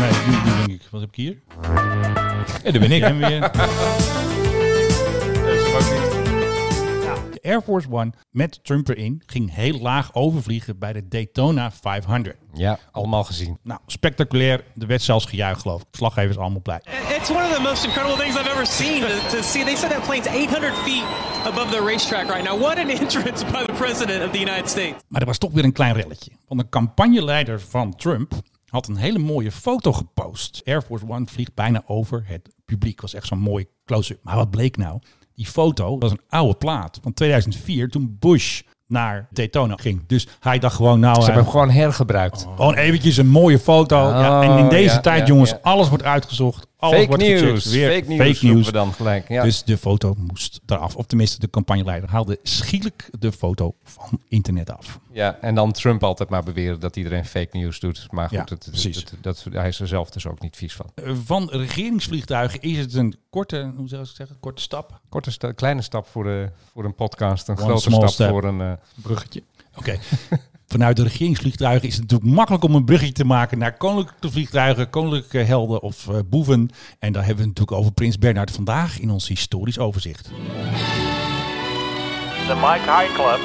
Nee, 0.00 0.10
doen 0.10 0.56
denk 0.66 0.80
ik. 0.80 0.88
Wat 0.90 1.00
heb 1.00 1.10
ik 1.10 1.16
hier? 1.16 1.38
Ja, 2.62 2.70
daar 2.70 2.80
ben 2.80 2.92
ik. 2.92 3.02
En 3.02 3.18
weer. 3.18 3.50
Air 7.48 7.62
Force 7.62 7.88
One 7.90 8.12
met 8.30 8.64
Trump 8.64 8.88
erin 8.88 9.22
ging 9.26 9.54
heel 9.54 9.78
laag 9.78 10.14
overvliegen 10.14 10.78
bij 10.78 10.92
de 10.92 11.08
Daytona 11.08 11.70
500. 11.70 12.36
Ja, 12.52 12.78
allemaal 12.90 13.24
gezien. 13.24 13.58
Nou, 13.62 13.80
spectaculair. 13.86 14.64
Er 14.78 14.86
werd 14.86 15.02
zelfs 15.02 15.24
gejuicht, 15.24 15.60
geloof 15.60 15.80
ik. 15.80 15.86
Slaggevers 15.90 16.38
allemaal 16.38 16.60
blij. 16.60 16.80
It's 17.18 17.30
one 17.30 17.44
of 17.44 17.54
the 17.54 17.62
most 17.62 17.84
incredible 17.84 18.16
things 18.16 18.36
I've 18.36 18.50
ever 18.50 18.66
seen 18.66 19.00
to, 19.00 19.36
to 19.36 19.42
see. 19.42 19.64
They 19.64 19.76
said 19.76 19.90
that 19.90 20.02
plane's 20.02 20.26
800 20.26 20.74
feet 20.74 21.04
above 21.44 21.70
the 21.70 21.84
racetrack 21.84 22.28
right 22.30 22.44
now. 22.48 22.60
What 22.60 22.78
an 22.78 22.88
entrance 22.88 23.44
by 23.44 23.64
the 23.64 23.72
president 23.72 24.24
of 24.24 24.30
the 24.30 24.40
United 24.40 24.68
States. 24.68 25.04
Maar 25.08 25.20
er 25.20 25.26
was 25.26 25.38
toch 25.38 25.52
weer 25.52 25.64
een 25.64 25.72
klein 25.72 25.94
relletje. 25.94 26.30
Want 26.46 26.60
een 26.60 26.68
campagneleider 26.68 27.60
van 27.60 27.94
Trump 27.96 28.32
had 28.66 28.88
een 28.88 28.96
hele 28.96 29.18
mooie 29.18 29.52
foto 29.52 29.92
gepost. 29.92 30.62
Air 30.64 30.82
Force 30.82 31.08
One 31.08 31.26
vliegt 31.26 31.54
bijna 31.54 31.82
over 31.86 32.24
het 32.26 32.54
publiek. 32.64 33.00
Was 33.00 33.14
echt 33.14 33.26
zo'n 33.26 33.38
mooi 33.38 33.66
close-up. 33.84 34.18
Maar 34.22 34.36
wat 34.36 34.50
bleek 34.50 34.76
nou? 34.76 35.00
Die 35.38 35.46
foto 35.46 35.98
was 35.98 36.10
een 36.10 36.20
oude 36.28 36.54
plaat 36.54 36.98
van 37.02 37.12
2004 37.12 37.88
toen 37.88 38.16
Bush 38.18 38.60
naar 38.86 39.28
Daytona 39.30 39.76
ging. 39.76 40.06
Dus 40.06 40.26
hij 40.40 40.58
dacht 40.58 40.74
gewoon 40.76 41.00
nou... 41.00 41.14
Ze 41.14 41.20
hebben 41.20 41.38
eh, 41.38 41.42
hem 41.42 41.50
gewoon 41.50 41.70
hergebruikt. 41.70 42.46
Gewoon 42.56 42.74
eventjes 42.74 43.16
een 43.16 43.28
mooie 43.28 43.58
foto. 43.58 43.96
ja, 43.96 44.42
en 44.42 44.58
in 44.58 44.64
Oh, 44.64 44.70
deze 44.70 44.94
ja, 44.94 45.00
tijd, 45.00 45.20
ja, 45.20 45.26
jongens, 45.26 45.62
alles 45.62 45.88
wordt 45.88 46.04
uitgezocht. 46.04 46.66
Alles 46.80 46.96
Fake 46.96 47.08
wordt 47.08 47.22
news. 47.22 47.64
Weer 47.66 47.90
Fake 47.90 48.14
news 48.16 48.40
roepen 48.42 48.64
we 48.64 48.72
dan 48.72 48.92
gelijk. 48.92 49.28
Ja. 49.28 49.42
Dus 49.42 49.62
de 49.64 49.78
foto 49.78 50.14
moest 50.18 50.60
eraf. 50.66 50.96
Of 50.96 51.06
tenminste, 51.06 51.38
de 51.38 51.50
campagneleider 51.50 52.10
haalde 52.10 52.38
schielijk 52.42 53.10
de 53.18 53.32
foto 53.32 53.74
van 53.84 54.20
internet 54.28 54.70
af. 54.70 54.98
Ja, 55.12 55.38
en 55.40 55.54
dan 55.54 55.72
Trump 55.72 56.02
altijd 56.02 56.28
maar 56.28 56.42
beweren 56.42 56.80
dat 56.80 56.96
iedereen 56.96 57.24
fake 57.24 57.56
news 57.56 57.80
doet. 57.80 58.06
Maar 58.10 58.28
goed, 58.28 58.36
Ja, 58.36 58.40
het- 58.40 58.50
het- 58.50 58.64
precies. 58.70 58.96
het- 58.96 59.12
dat, 59.20 59.44
hij 59.50 59.68
is 59.68 59.80
er 59.80 59.88
zelf 59.88 60.10
dus 60.10 60.26
ook 60.26 60.40
niet 60.40 60.56
vies 60.56 60.74
van. 60.74 60.86
Eh, 60.94 61.12
Van 61.24 61.48
regeringsvliegtuigen 61.50 62.60
is 62.60 62.78
het 62.78 62.94
een 62.94 63.14
korte, 63.30 63.72
hoe 63.76 63.88
zou 63.88 64.02
ik 64.02 64.08
zeggen, 64.14 64.36
korte 64.40 64.62
stap. 64.62 65.00
Korte 65.08 65.30
sta- 65.30 65.52
kleine 65.52 65.82
stap 65.82 66.06
voor, 66.06 66.24
de, 66.24 66.48
voor 66.72 66.84
een 66.84 66.94
podcast, 66.94 67.48
een 67.48 67.56
One 67.58 67.64
grote 67.66 67.90
stap 67.90 68.08
step. 68.08 68.28
voor 68.30 68.44
een... 68.44 68.60
eh, 68.60 68.72
Bruggetje. 69.02 69.42
Oké. 69.76 69.98
Vanuit 70.70 70.96
de 70.96 71.02
regeringsvliegtuigen 71.02 71.88
is 71.88 71.94
het 71.94 72.02
natuurlijk 72.02 72.30
makkelijk 72.30 72.64
om 72.64 72.74
een 72.74 72.84
bruggetje 72.84 73.14
te 73.14 73.24
maken 73.24 73.58
naar 73.58 73.76
koninklijke 73.76 74.30
vliegtuigen, 74.30 74.90
koninklijke 74.90 75.38
helden 75.38 75.82
of 75.82 76.08
eh, 76.08 76.18
boeven. 76.26 76.70
En 76.98 77.12
daar 77.12 77.24
hebben 77.24 77.44
we 77.44 77.48
het 77.48 77.58
natuurlijk 77.58 77.78
over 77.78 77.92
Prins 77.92 78.18
Bernhard 78.18 78.50
vandaag 78.50 79.00
in 79.00 79.10
ons 79.10 79.28
historisch 79.28 79.78
overzicht. 79.78 80.30
De 82.46 82.54
Mike 82.54 82.90
High 82.90 83.14
Club. 83.14 83.40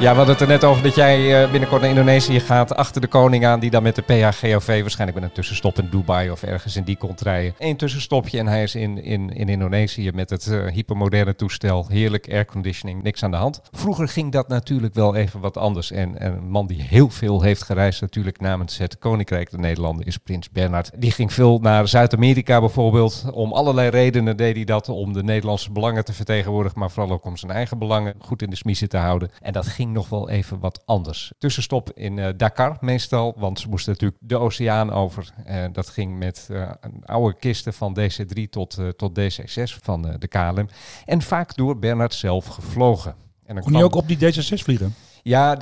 Ja, 0.00 0.10
we 0.10 0.16
hadden 0.16 0.34
het 0.34 0.40
er 0.40 0.48
net 0.48 0.64
over 0.64 0.82
dat 0.82 0.94
jij 0.94 1.42
eh, 1.42 1.50
binnenkort 1.50 1.80
naar 1.80 1.90
Indonesië 1.90 2.40
gaat. 2.40 2.74
Achter 2.74 3.00
de 3.00 3.06
koning 3.06 3.46
aan, 3.46 3.60
die 3.60 3.70
dan 3.70 3.82
met 3.82 3.94
de 3.94 4.02
PHGOV 4.02 4.80
waarschijnlijk 4.80 5.20
met 5.20 5.28
een 5.28 5.34
tussenstop 5.34 5.78
in 5.78 5.88
Dubai 5.90 6.30
of 6.30 6.42
ergens 6.42 6.76
in 6.76 6.84
die 6.84 6.96
komt 6.96 7.20
rijden. 7.20 7.54
Eén 7.58 7.76
tussenstopje 7.76 8.38
en 8.38 8.46
hij 8.46 8.62
is 8.62 8.74
in, 8.74 9.02
in, 9.02 9.30
in 9.30 9.48
Indonesië 9.48 10.10
met 10.14 10.30
het 10.30 10.46
eh, 10.46 10.66
hypermoderne 10.66 11.36
toestel. 11.36 11.86
Heerlijk 11.88 12.32
airconditioning, 12.32 13.02
niks 13.02 13.22
aan 13.22 13.30
de 13.30 13.36
hand. 13.36 13.60
Vroeger 13.72 14.08
ging 14.08 14.32
dat 14.32 14.48
natuurlijk 14.48 14.94
wel 14.94 15.14
even 15.14 15.40
wat 15.40 15.56
anders. 15.56 15.90
En, 15.90 16.18
en 16.18 16.32
een 16.32 16.48
man 16.48 16.66
die 16.66 16.82
heel 16.82 17.10
veel 17.10 17.42
heeft 17.42 17.62
gereisd 17.62 18.00
natuurlijk 18.00 18.40
namens 18.40 18.78
het 18.78 18.98
Koninkrijk 18.98 19.50
der 19.50 19.60
Nederlanden 19.60 20.06
is 20.06 20.16
Prins 20.16 20.50
Bernhard. 20.50 20.90
Die 20.96 21.10
ging 21.10 21.32
veel 21.32 21.58
naar 21.58 21.88
Zuid-Amerika 21.88 22.60
bijvoorbeeld. 22.60 23.24
Om 23.32 23.52
allerlei 23.52 23.88
redenen 23.88 24.36
deed 24.36 24.56
hij 24.56 24.64
dat. 24.64 24.88
Om 24.88 25.12
de 25.12 25.22
Nederlandse 25.22 25.72
belangen 25.72 26.04
te 26.04 26.12
vertegenwoordigen, 26.12 26.78
maar 26.78 26.90
vooral 26.90 27.12
ook 27.12 27.24
om 27.24 27.36
zijn 27.36 27.52
eigen 27.52 27.78
belangen 27.78 28.14
goed 28.18 28.42
in 28.42 28.50
de 28.50 28.56
smiezen 28.56 28.88
te 28.88 28.96
houden. 28.96 29.30
En 29.40 29.52
dat 29.52 29.66
ging 29.66 29.85
nog 29.92 30.08
wel 30.08 30.28
even 30.28 30.58
wat 30.58 30.82
anders. 30.84 31.32
Tussenstop 31.38 31.90
in 31.94 32.18
eh, 32.18 32.28
Dakar 32.36 32.76
meestal, 32.80 33.34
want 33.36 33.60
ze 33.60 33.68
moesten 33.68 33.92
natuurlijk 33.92 34.20
de 34.22 34.38
oceaan 34.38 34.92
over. 34.92 35.32
Dat 35.72 35.88
ging 35.88 36.18
met 36.18 36.48
eh, 36.50 36.70
een 36.80 37.04
oude 37.04 37.36
kisten 37.38 37.72
van 37.72 37.96
DC-3 38.00 38.42
tot, 38.50 38.78
eh, 38.78 38.88
tot 38.88 39.14
DC-6 39.20 39.76
van 39.82 40.02
de 40.18 40.28
KLM. 40.28 40.68
En 41.04 41.22
vaak 41.22 41.56
door 41.56 41.78
Bernhard 41.78 42.14
zelf 42.14 42.46
gevlogen. 42.46 43.14
En 43.44 43.54
dan 43.54 43.64
Kon 43.64 43.72
je 43.72 43.78
kwam- 43.78 43.82
ook 43.90 43.94
op 43.94 44.08
die 44.08 44.16
D66 44.18 44.62
vliegen? 44.64 44.94
Ja, 45.28 45.56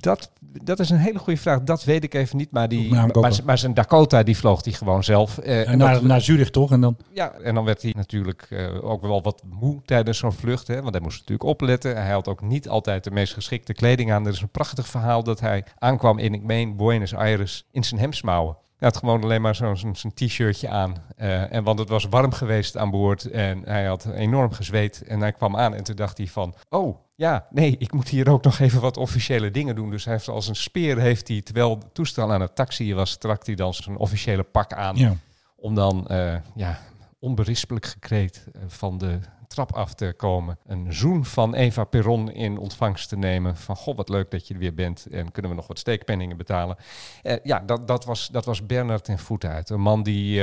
dat, 0.00 0.30
dat 0.62 0.78
is 0.80 0.90
een 0.90 0.96
hele 0.98 1.18
goede 1.18 1.40
vraag. 1.40 1.62
Dat 1.62 1.84
weet 1.84 2.04
ik 2.04 2.14
even 2.14 2.36
niet. 2.36 2.50
Maar, 2.50 2.68
die, 2.68 2.94
maar, 2.94 3.40
maar 3.44 3.58
zijn 3.58 3.74
Dakota 3.74 4.22
die 4.22 4.36
vloog 4.36 4.62
die 4.62 4.72
gewoon 4.72 5.04
zelf. 5.04 5.38
Eh, 5.38 5.68
En 5.68 5.78
naar, 5.78 5.94
dat- 5.94 6.02
naar 6.02 6.20
Zurich 6.20 6.50
toch? 6.50 6.72
En 6.72 6.80
dan... 6.80 6.96
ja, 7.12 7.32
en 7.32 7.54
dan 7.54 7.64
werd 7.64 7.82
hij 7.82 7.92
natuurlijk 7.96 8.46
eh, 8.50 8.84
ook 8.84 9.02
wel 9.02 9.22
wat 9.22 9.42
moe 9.60 9.82
tijdens 9.84 10.18
zo'n 10.18 10.32
vlucht. 10.32 10.66
Hè, 10.66 10.80
want 10.82 10.94
hij 10.94 11.02
moest 11.02 11.18
natuurlijk 11.18 11.48
opletten. 11.48 12.02
Hij 12.02 12.12
had 12.12 12.28
ook 12.28 12.42
niet 12.42 12.68
altijd 12.68 13.04
de 13.04 13.10
meest 13.10 13.32
geschikte 13.32 13.72
kleding 13.74 14.12
aan. 14.12 14.26
Er 14.26 14.32
is 14.32 14.40
een 14.40 14.48
prachtig 14.48 14.86
verhaal 14.86 15.22
dat 15.22 15.40
hij 15.40 15.64
aankwam 15.78 16.18
in, 16.18 16.34
ik 16.34 16.42
meen, 16.42 16.76
Buenos 16.76 17.14
Aires 17.14 17.66
in 17.70 17.84
zijn 17.84 18.00
hemdsmouwen. 18.00 18.56
Hij 18.76 18.88
had 18.92 18.96
gewoon 18.96 19.22
alleen 19.22 19.42
maar 19.42 19.54
zo'n 19.54 19.94
t-shirtje 20.14 20.68
aan. 20.68 20.94
Eh, 21.16 21.52
en 21.52 21.64
want 21.64 21.78
het 21.78 21.88
was 21.88 22.04
warm 22.04 22.32
geweest 22.32 22.76
aan 22.76 22.90
boord. 22.90 23.24
En 23.30 23.62
hij 23.64 23.84
had 23.84 24.06
enorm 24.14 24.52
gezweet. 24.52 25.02
En 25.06 25.20
hij 25.20 25.32
kwam 25.32 25.56
aan 25.56 25.74
en 25.74 25.84
toen 25.84 25.96
dacht 25.96 26.18
hij 26.18 26.26
van... 26.26 26.54
Oh, 26.68 26.96
ja, 27.16 27.46
nee, 27.50 27.76
ik 27.78 27.92
moet 27.92 28.08
hier 28.08 28.30
ook 28.30 28.44
nog 28.44 28.58
even 28.58 28.80
wat 28.80 28.96
officiële 28.96 29.50
dingen 29.50 29.74
doen. 29.74 29.90
Dus 29.90 30.04
hij 30.04 30.12
heeft 30.12 30.28
als 30.28 30.48
een 30.48 30.56
speer, 30.56 30.98
heeft 30.98 31.28
hij, 31.28 31.42
terwijl 31.42 31.70
het 31.70 31.94
toestel 31.94 32.32
aan 32.32 32.40
het 32.40 32.54
taxi 32.54 32.94
was... 32.94 33.16
trakt 33.16 33.46
hij 33.46 33.54
dan 33.54 33.74
zijn 33.74 33.96
officiële 33.96 34.42
pak 34.42 34.72
aan. 34.72 34.96
Ja. 34.96 35.16
Om 35.56 35.74
dan, 35.74 36.06
eh, 36.08 36.34
ja, 36.54 36.78
onberispelijk 37.18 37.86
gekreed 37.86 38.46
eh, 38.52 38.62
van 38.66 38.98
de 38.98 39.18
trap 39.48 39.72
af 39.72 39.94
te 39.94 40.14
komen. 40.16 40.58
Een 40.66 40.92
zoen 40.92 41.24
van 41.24 41.54
Eva 41.54 41.84
Perron 41.84 42.32
in 42.32 42.58
ontvangst 42.58 43.08
te 43.08 43.16
nemen. 43.16 43.56
Van, 43.56 43.76
goh, 43.76 43.96
wat 43.96 44.08
leuk 44.08 44.30
dat 44.30 44.48
je 44.48 44.54
er 44.54 44.60
weer 44.60 44.74
bent. 44.74 45.06
En 45.10 45.32
kunnen 45.32 45.50
we 45.50 45.56
nog 45.56 45.66
wat 45.66 45.78
steekpenningen 45.78 46.36
betalen? 46.36 46.76
Eh, 47.22 47.36
ja, 47.42 47.58
dat, 47.60 47.88
dat, 47.88 48.04
was, 48.04 48.28
dat 48.28 48.44
was 48.44 48.66
Bernard 48.66 49.04
ten 49.04 49.18
voeten 49.18 49.50
uit. 49.50 49.70
Een 49.70 49.80
man 49.80 50.02
die 50.02 50.40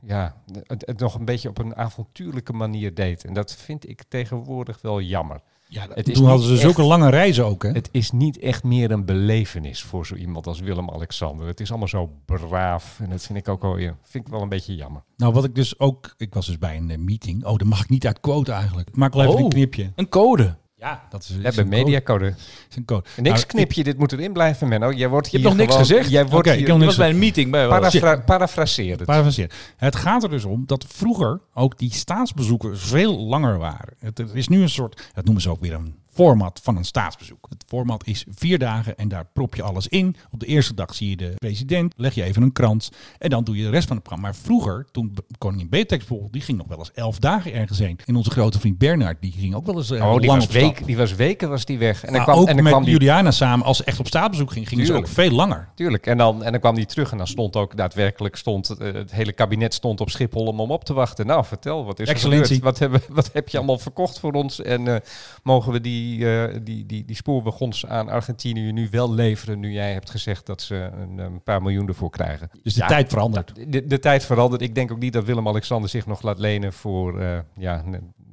ja, 0.00 0.34
het, 0.66 0.86
het 0.86 0.98
nog 0.98 1.14
een 1.14 1.24
beetje 1.24 1.48
op 1.48 1.58
een 1.58 1.76
avontuurlijke 1.76 2.52
manier 2.52 2.94
deed. 2.94 3.24
En 3.24 3.32
dat 3.32 3.54
vind 3.54 3.88
ik 3.88 4.02
tegenwoordig 4.08 4.82
wel 4.82 5.00
jammer. 5.00 5.40
Ja, 5.72 5.86
Het 5.94 6.14
toen 6.14 6.26
hadden 6.26 6.46
ze 6.46 6.56
zulke 6.56 6.82
lange 6.82 7.10
reizen 7.10 7.44
ook, 7.46 7.62
hè? 7.62 7.70
Het 7.70 7.88
is 7.92 8.10
niet 8.10 8.38
echt 8.38 8.64
meer 8.64 8.90
een 8.90 9.04
belevenis 9.04 9.82
voor 9.82 10.06
zo 10.06 10.14
iemand 10.14 10.46
als 10.46 10.60
Willem-Alexander. 10.60 11.46
Het 11.46 11.60
is 11.60 11.70
allemaal 11.70 11.88
zo 11.88 12.10
braaf. 12.24 13.00
En 13.00 13.10
dat 13.10 13.22
vind 13.22 13.38
ik 13.38 13.48
ook 13.48 13.62
wel, 13.62 13.74
weer- 13.74 13.96
vind 14.02 14.26
ik 14.26 14.32
wel 14.32 14.42
een 14.42 14.48
beetje 14.48 14.74
jammer. 14.74 15.02
Nou, 15.16 15.32
wat 15.32 15.44
ik 15.44 15.54
dus 15.54 15.78
ook... 15.78 16.14
Ik 16.16 16.34
was 16.34 16.46
dus 16.46 16.58
bij 16.58 16.76
een 16.76 16.90
eh, 16.90 16.98
meeting. 16.98 17.44
Oh, 17.44 17.56
daar 17.56 17.68
mag 17.68 17.80
ik 17.82 17.88
niet 17.88 18.06
uit 18.06 18.20
quoten 18.20 18.54
eigenlijk. 18.54 18.88
Ik 18.88 18.96
maak 18.96 19.12
wel 19.12 19.22
even 19.22 19.34
Oh. 19.34 19.40
een 19.40 19.48
knipje. 19.48 19.92
Een 19.96 20.08
code. 20.08 20.56
Ja, 20.82 21.02
dat 21.10 21.22
is, 21.22 21.28
We 21.36 21.42
hebben 21.42 21.68
mediacode. 21.68 22.34
is 22.70 22.76
een 22.76 22.84
code. 22.84 23.04
Niks 23.16 23.34
Nou, 23.34 23.46
knipje, 23.46 23.84
dit 23.84 23.98
moet 23.98 24.12
erin 24.12 24.32
blijven, 24.32 24.68
Menno. 24.68 24.92
Jij 24.92 25.08
wordt 25.08 25.30
Je 25.30 25.36
hebt 25.36 25.48
nog 25.48 25.56
niks 25.56 25.70
gewoon- 25.72 25.86
gezegd? 25.86 26.10
Jij 26.10 26.26
wordt 26.26 26.46
ik 26.46 26.52
hier 26.52 26.60
heb 26.60 26.68
nog 26.68 26.78
Je 26.78 26.84
niks 26.84 26.96
was 26.96 27.06
bij 27.06 27.14
een 27.14 27.18
meeting 27.20 27.50
bij 27.50 27.68
parafra 27.68 28.16
parafraseer 28.16 28.96
het. 28.96 29.06
Parafraseer. 29.06 29.50
Het 29.76 29.96
gaat 29.96 30.22
er 30.22 30.30
dus 30.30 30.44
om 30.44 30.62
dat 30.66 30.84
vroeger 30.88 31.40
ook 31.54 31.78
die 31.78 31.92
staatsbezoeken 31.92 32.78
veel 32.78 33.18
langer 33.18 33.58
waren. 33.58 33.94
Het, 33.98 34.18
er 34.18 34.36
is 34.36 34.48
nu 34.48 34.62
een 34.62 34.68
soort, 34.68 35.10
dat 35.14 35.24
noemen 35.24 35.42
ze 35.42 35.50
ook 35.50 35.60
weer 35.60 35.72
een 35.74 35.94
format 36.14 36.60
van 36.62 36.76
een 36.76 36.84
staatsbezoek. 36.84 37.46
Het 37.48 37.64
format 37.66 38.06
is 38.06 38.24
vier 38.34 38.58
dagen 38.58 38.96
en 38.96 39.08
daar 39.08 39.26
prop 39.32 39.54
je 39.54 39.62
alles 39.62 39.88
in. 39.88 40.16
Op 40.30 40.40
de 40.40 40.46
eerste 40.46 40.74
dag 40.74 40.94
zie 40.94 41.10
je 41.10 41.16
de 41.16 41.34
president, 41.36 41.94
leg 41.96 42.14
je 42.14 42.22
even 42.22 42.42
een 42.42 42.52
krans 42.52 42.90
en 43.18 43.30
dan 43.30 43.44
doe 43.44 43.56
je 43.56 43.62
de 43.62 43.70
rest 43.70 43.86
van 43.86 43.96
het 43.96 44.04
programma. 44.04 44.30
Maar 44.30 44.40
vroeger, 44.42 44.86
toen 44.90 45.14
koningin 45.38 45.68
Beatrix 45.68 45.98
bijvoorbeeld, 45.98 46.32
die 46.32 46.42
ging 46.42 46.58
nog 46.58 46.66
wel 46.66 46.78
eens 46.78 46.92
elf 46.92 47.18
dagen 47.18 47.52
ergens 47.52 47.78
heen. 47.78 47.98
En 48.06 48.16
onze 48.16 48.30
grote 48.30 48.60
vriend 48.60 48.78
Bernard, 48.78 49.16
die 49.20 49.32
ging 49.32 49.54
ook 49.54 49.66
wel 49.66 49.76
eens 49.76 49.90
eh, 49.90 50.04
Oh, 50.04 50.18
die 50.18 50.26
lang 50.26 50.38
was, 50.38 50.48
op 50.48 50.52
week, 50.52 50.86
die 50.86 50.96
was 50.96 51.14
weken 51.14 51.48
was 51.48 51.64
die 51.64 51.78
weg. 51.78 52.04
En 52.04 52.12
dan 52.12 52.22
kwam, 52.22 52.38
ook 52.38 52.48
en 52.48 52.54
dan 52.54 52.62
met 52.62 52.72
kwam 52.72 52.84
die, 52.84 52.92
Juliana 52.92 53.30
samen, 53.30 53.66
als 53.66 53.76
ze 53.76 53.84
echt 53.84 54.00
op 54.00 54.06
staatsbezoek 54.06 54.52
ging, 54.52 54.68
gingen 54.68 54.86
ze 54.86 54.92
ook 54.92 55.08
veel 55.08 55.30
langer. 55.30 55.68
Tuurlijk. 55.74 56.06
En 56.06 56.18
dan, 56.18 56.42
en 56.42 56.50
dan 56.52 56.60
kwam 56.60 56.74
die 56.74 56.86
terug 56.86 57.10
en 57.10 57.18
dan 57.18 57.26
stond 57.26 57.56
ook 57.56 57.76
daadwerkelijk 57.76 58.36
stond, 58.36 58.70
eh, 58.70 58.92
het 58.92 59.12
hele 59.12 59.32
kabinet 59.32 59.74
stond 59.74 60.00
op 60.00 60.10
Schiphol 60.10 60.46
om 60.46 60.60
hem 60.60 60.70
op 60.70 60.84
te 60.84 60.92
wachten. 60.92 61.26
Nou, 61.26 61.44
vertel, 61.44 61.84
wat 61.84 62.00
is 62.00 62.08
er 62.08 62.16
gebeurd? 62.16 62.58
Wat, 62.58 62.78
hebben, 62.78 63.00
wat 63.08 63.30
heb 63.32 63.48
je 63.48 63.56
allemaal 63.56 63.78
verkocht 63.78 64.18
voor 64.18 64.32
ons? 64.32 64.62
En 64.62 64.88
eh, 64.88 65.00
mogen 65.42 65.72
we 65.72 65.80
die, 65.80 66.01
eh, 66.02 66.58
die, 66.62 66.86
die, 66.86 67.04
die 67.04 67.16
spoorwagons 67.16 67.86
aan 67.86 68.08
Argentinië 68.08 68.72
nu 68.72 68.88
wel 68.90 69.12
leveren, 69.12 69.60
nu 69.60 69.72
jij 69.72 69.92
hebt 69.92 70.10
gezegd 70.10 70.46
dat 70.46 70.62
ze 70.62 70.74
een, 70.74 71.18
een 71.18 71.42
paar 71.42 71.62
miljoen 71.62 71.88
ervoor 71.88 72.10
krijgen? 72.10 72.50
Dus 72.62 72.74
de 72.74 72.84
tijd 72.84 73.08
verandert. 73.08 73.72
De, 73.72 73.86
de 73.86 73.98
tijd 73.98 74.24
verandert. 74.24 74.62
Ik 74.62 74.74
denk 74.74 74.92
ook 74.92 74.98
niet 74.98 75.12
dat 75.12 75.24
Willem-Alexander 75.24 75.90
zich 75.90 76.06
nog 76.06 76.22
laat 76.22 76.38
lenen 76.38 76.72
voor, 76.72 77.20
eh, 77.20 77.38
ja, 77.56 77.84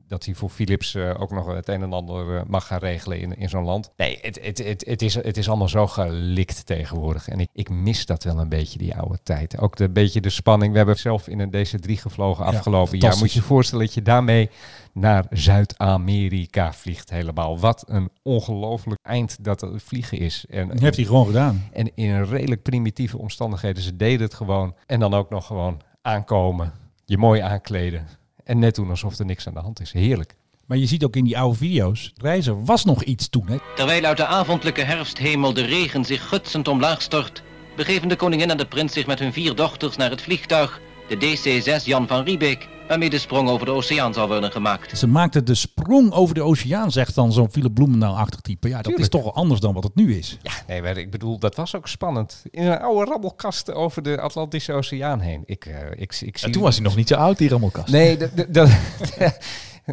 dat 0.09 0.25
hij 0.25 0.33
voor 0.33 0.49
Philips 0.49 0.95
eh, 0.95 1.21
ook 1.21 1.31
nog 1.31 1.47
het 1.47 1.67
een 1.67 1.81
en 1.81 1.93
ander 1.93 2.37
eh, 2.37 2.41
mag 2.47 2.67
gaan 2.67 2.79
regelen 2.79 3.19
in, 3.19 3.37
in 3.37 3.49
zo'n 3.49 3.63
land. 3.63 3.91
Nee, 3.97 4.17
het, 4.21 4.39
het, 4.43 4.57
het, 4.57 4.85
het, 4.85 5.01
is, 5.01 5.13
het 5.13 5.37
is 5.37 5.47
allemaal 5.47 5.69
zo 5.69 5.87
gelikt 5.87 6.65
tegenwoordig. 6.65 7.27
En 7.27 7.39
ik, 7.39 7.49
ik 7.53 7.69
mis 7.69 8.05
dat 8.05 8.23
wel 8.23 8.39
een 8.39 8.49
beetje, 8.49 8.77
die 8.77 8.95
oude 8.95 9.19
tijd. 9.23 9.59
Ook 9.59 9.75
de, 9.75 9.83
een 9.83 9.93
beetje 9.93 10.21
de 10.21 10.29
spanning. 10.29 10.71
We 10.71 10.77
hebben 10.77 10.97
zelf 10.97 11.27
in 11.27 11.39
een 11.39 11.51
DC-3 11.51 11.91
gevlogen 11.91 12.45
Ja, 12.45 12.51
afgelopen 12.51 12.97
jaar. 12.97 13.17
Moet 13.17 13.33
je 13.33 13.39
je 13.39 13.45
voorstellen 13.45 13.85
dat 13.85 13.93
je 13.93 14.01
daarmee 14.01 14.49
naar 14.93 15.25
Zuid-Amerika 15.29 16.73
vliegt 16.73 17.09
helemaal. 17.09 17.59
Wat 17.59 17.83
een 17.87 18.09
ongelooflijk 18.23 18.99
eind 19.03 19.43
dat 19.43 19.61
het 19.61 19.83
vliegen 19.83 20.17
is. 20.17 20.45
En, 20.49 20.67
Dat 20.67 20.79
heeft 20.79 20.95
hij 20.95 21.05
gewoon 21.05 21.25
gedaan. 21.25 21.67
en 21.71 21.91
in 21.95 22.23
redelijk 22.23 22.61
primitieve 22.61 23.17
omstandigheden. 23.17 23.83
Ze 23.83 23.95
deden 23.95 24.21
het 24.21 24.33
gewoon. 24.33 24.75
En 24.85 24.99
dan 24.99 25.13
ook 25.13 25.29
nog 25.29 25.45
gewoon 25.45 25.81
aankomen. 26.01 26.73
Je 27.05 27.17
mooi 27.17 27.41
aankleden. 27.41 28.18
En 28.49 28.59
net 28.59 28.75
doen 28.75 28.89
alsof 28.89 29.19
er 29.19 29.25
niks 29.25 29.47
aan 29.47 29.53
de 29.53 29.59
hand 29.59 29.79
is. 29.79 29.91
Heerlijk. 29.91 30.35
Maar 30.65 30.77
je 30.77 30.85
ziet 30.85 31.03
ook 31.03 31.15
in 31.15 31.23
die 31.23 31.37
oude 31.37 31.57
video's, 31.57 32.13
reizen 32.15 32.65
was 32.65 32.85
nog 32.85 33.03
iets 33.03 33.29
toen. 33.29 33.47
Hè? 33.47 33.57
Terwijl 33.75 34.03
uit 34.03 34.17
de 34.17 34.25
avondelijke 34.25 34.81
herfsthemel 34.81 35.53
de 35.53 35.61
regen 35.61 36.05
zich 36.05 36.27
gutsend 36.27 36.67
omlaag 36.67 37.01
stort, 37.01 37.43
begeven 37.75 38.07
de 38.07 38.15
koningin 38.15 38.49
en 38.49 38.57
de 38.57 38.65
prins 38.65 38.93
zich 38.93 39.07
met 39.07 39.19
hun 39.19 39.33
vier 39.33 39.55
dochters 39.55 39.95
naar 39.95 40.09
het 40.09 40.21
vliegtuig 40.21 40.81
de 41.09 41.15
DC-6 41.17 41.85
Jan 41.85 42.07
van 42.07 42.23
Riebeek, 42.23 42.67
waarmee 42.87 43.09
de 43.09 43.17
sprong 43.19 43.49
over 43.49 43.65
de 43.65 43.71
oceaan 43.71 44.13
zal 44.13 44.27
worden 44.27 44.51
gemaakt. 44.51 44.97
Ze 44.97 45.07
maakte 45.07 45.43
de 45.43 45.55
sprong 45.55 46.11
over 46.11 46.35
de 46.35 46.41
oceaan, 46.41 46.91
zegt 46.91 47.15
dan 47.15 47.31
zo'n 47.33 47.51
Philip 47.51 47.73
Bloemendaal-achtig 47.73 48.39
type. 48.39 48.67
Ja, 48.67 48.73
dat 48.73 48.83
Tuurlijk. 48.83 49.03
is 49.03 49.09
toch 49.09 49.23
wel 49.23 49.33
anders 49.35 49.59
dan 49.59 49.73
wat 49.73 49.83
het 49.83 49.95
nu 49.95 50.17
is. 50.17 50.37
Ja, 50.41 50.51
nee, 50.67 50.81
maar 50.81 50.97
ik 50.97 51.11
bedoel, 51.11 51.39
dat 51.39 51.55
was 51.55 51.75
ook 51.75 51.87
spannend. 51.87 52.43
In 52.51 52.65
een 52.65 52.79
oude 52.79 53.11
rabbelkast 53.11 53.73
over 53.73 54.03
de 54.03 54.21
Atlantische 54.21 54.73
Oceaan 54.73 55.19
heen. 55.19 55.43
Ik, 55.45 55.65
eh, 55.65 55.73
ik, 55.95 56.19
ik 56.21 56.37
zie... 56.37 56.49
toen 56.51 56.61
was 56.61 56.75
hij 56.75 56.83
nog 56.83 56.95
niet 56.95 57.07
zo 57.07 57.15
oud, 57.15 57.37
die 57.37 57.49
rammelkast. 57.49 57.91
Nee, 57.91 58.17
dat- 58.17 58.69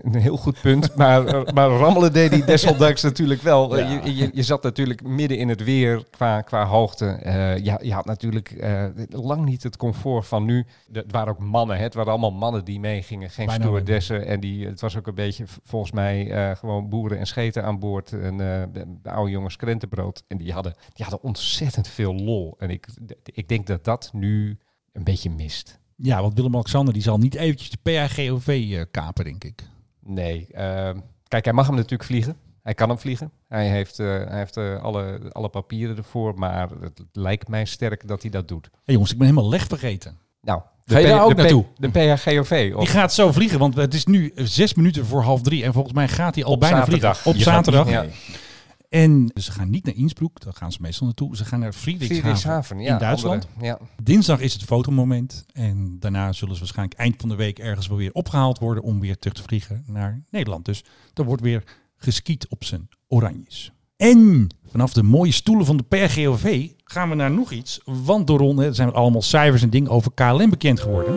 een 0.03 0.21
heel 0.21 0.37
goed 0.37 0.61
punt. 0.61 0.95
Maar, 0.97 1.25
maar 1.55 1.69
rammelen 1.69 2.13
deed 2.13 2.31
hij 2.31 2.45
desondanks 2.45 3.03
natuurlijk 3.03 3.43
wel. 3.43 3.79
Ja. 3.79 4.01
Je, 4.05 4.15
je, 4.15 4.31
je 4.33 4.43
zat 4.43 4.63
natuurlijk 4.63 5.03
midden 5.03 5.39
in 5.39 5.49
het 5.49 5.65
weer 5.65 6.05
qua, 6.11 6.41
qua 6.41 6.65
hoogte. 6.65 7.07
Eh, 7.07 7.59
ja, 7.59 7.79
je 7.83 7.93
had 7.93 8.05
natuurlijk 8.05 8.51
eh, 8.51 8.85
lang 9.09 9.45
niet 9.45 9.63
het 9.63 9.77
comfort 9.77 10.27
van 10.27 10.45
nu. 10.45 10.67
Er 10.93 11.05
waren 11.09 11.33
ook 11.33 11.39
mannen, 11.39 11.77
hè. 11.77 11.83
het 11.83 11.95
waren 11.95 12.11
allemaal 12.11 12.33
mannen 12.33 12.65
die 12.65 12.81
meegingen. 12.81 13.31
Geen 13.31 13.47
Bijna 13.47 13.63
stewardessen. 13.63 14.27
En 14.27 14.41
die, 14.41 14.67
het 14.67 14.81
was 14.81 14.97
ook 14.97 15.07
een 15.07 15.15
beetje 15.15 15.45
volgens 15.63 15.93
mij 15.93 16.31
eh, 16.31 16.57
gewoon 16.57 16.89
boeren 16.89 17.19
en 17.19 17.27
scheten 17.27 17.65
aan 17.65 17.79
boord. 17.79 18.13
En 18.13 18.33
eh, 18.33 18.63
de, 18.73 18.99
de 19.03 19.11
oude 19.11 19.31
jongens 19.31 19.57
krentenbrood. 19.57 20.23
En 20.29 20.39
die 20.39 20.53
hadden, 20.53 20.75
die 20.93 21.05
hadden 21.05 21.23
ontzettend 21.23 21.89
veel 21.89 22.15
lol. 22.15 22.55
En 22.59 22.71
ik, 22.71 22.87
ik 23.25 23.49
denk 23.49 23.67
dat 23.67 23.85
dat 23.85 24.11
nu 24.13 24.59
een 24.93 25.05
beetje 25.05 25.31
mist. 25.31 25.81
Ja, 25.97 26.21
want 26.23 26.35
Willem-Alexander 26.35 26.95
die 26.95 27.03
zal 27.03 27.19
niet 27.19 27.35
eventjes 27.35 27.71
de 27.71 27.79
PAGOV 27.83 28.49
eh, 28.49 28.83
kapen, 28.91 29.25
denk 29.25 29.45
ik. 29.45 29.63
Nee, 30.07 30.47
ehm, 30.53 30.99
kijk, 31.29 31.45
hij 31.45 31.55
mag 31.55 31.67
hem 31.67 31.75
natuurlijk 31.75 32.05
vliegen. 32.05 32.37
Hij 32.63 32.75
kan 32.75 32.89
hem 32.89 32.99
vliegen. 32.99 33.31
Hij 33.49 33.69
heeft, 33.69 33.99
eh, 33.99 34.07
hij 34.07 34.39
heeft 34.39 34.57
eh, 34.57 34.83
alle, 34.83 35.21
alle 35.33 35.49
papieren 35.49 35.97
ervoor, 35.97 36.33
maar 36.39 36.69
het 36.81 37.01
lijkt 37.13 37.49
mij 37.49 37.65
sterk 37.65 38.09
dat 38.09 38.23
hij 38.23 38.31
dat 38.31 38.49
doet. 38.49 38.71
Hé 38.85 38.93
jongens, 38.93 39.13
ik 39.13 39.19
ben 39.19 39.27
helemaal 39.27 39.49
leg 39.51 39.65
vergeten. 39.67 40.19
Nou, 40.41 40.61
Ga 40.85 40.99
je 40.99 41.07
daar 41.07 41.23
ook 41.25 41.29
de 41.37 41.43
naartoe? 41.43 41.65
De 41.77 41.89
PHGOV. 41.89 42.75
Die 42.77 42.87
gaat 42.87 43.13
zo 43.13 43.33
vliegen, 43.33 43.59
want 43.59 43.75
het 43.77 43.95
is 43.95 44.05
nu 44.05 44.33
zes 44.35 44.75
minuten 44.75 45.07
voor 45.07 45.23
half 45.23 45.43
drie. 45.43 45.65
En 45.65 45.73
volgens 45.73 45.95
mij 45.95 46.09
gaat 46.09 46.35
hij 46.35 46.45
al 46.45 46.53
Op 46.53 46.61
bijna 46.61 46.77
zaterdag. 46.85 47.19
vliegen. 47.19 47.31
Op 47.31 47.37
Je 47.37 47.51
zaterdag. 47.51 47.91
ja. 47.91 48.05
En 48.89 49.31
ze 49.35 49.53
gaan 49.53 49.71
niet 49.71 49.85
naar 49.85 49.95
Innsbruck, 49.95 50.41
daar 50.41 50.53
gaan 50.53 50.73
ze 50.73 50.79
meestal 50.81 51.07
naartoe. 51.07 51.37
Ze 51.37 51.45
gaan 51.45 51.61
naar 51.61 51.73
Friedrichshaven, 51.73 52.23
Friedrichshaven, 52.23 52.79
ja, 52.81 52.93
in 52.93 52.99
Duitsland. 52.99 53.47
andere- 53.55 53.65
ja. 53.67 53.79
Dinsdag 54.03 54.41
is 54.41 54.53
het 54.53 54.63
fotomoment. 54.63 55.45
En 55.53 55.97
daarna 55.99 56.33
zullen 56.33 56.55
ze 56.55 56.61
waarschijnlijk 56.61 56.99
eind 56.99 57.15
van 57.21 57.29
de 57.29 57.35
week 57.35 57.59
ergens 57.59 57.87
wel 57.87 57.97
weer 57.97 58.13
opgehaald 58.13 58.59
worden 58.59 58.83
om 58.83 59.01
weer 59.01 59.19
terug 59.19 59.35
te 59.37 59.43
vliegen 59.43 59.85
naar 59.87 60.23
Nederland. 60.31 60.65
Dus 60.65 60.85
er 61.15 61.25
wordt 61.25 61.43
weer 61.43 61.63
geskiet 61.97 62.49
op 62.49 62.65
zijn 62.65 62.89
oranjes. 63.09 63.73
En 63.97 64.49
vanaf 64.71 64.93
de 64.93 65.03
mooie 65.03 65.33
stoelen 65.33 65.67
van 65.67 65.77
de 65.77 65.83
PRGOV 65.83 66.69
gaan 66.85 67.09
we 67.09 67.15
naar 67.15 67.31
nog 67.31 67.53
iets. 67.53 67.81
Want 67.85 68.27
door 68.27 68.39
Ron, 68.39 68.61
er 68.63 68.75
zijn 68.75 68.93
allemaal 68.93 69.23
cijfers 69.23 69.63
en 69.63 69.71
dingen 69.71 69.91
over 69.91 70.13
KLM 70.15 70.51
bekend 70.51 70.81
geworden. 70.81 71.15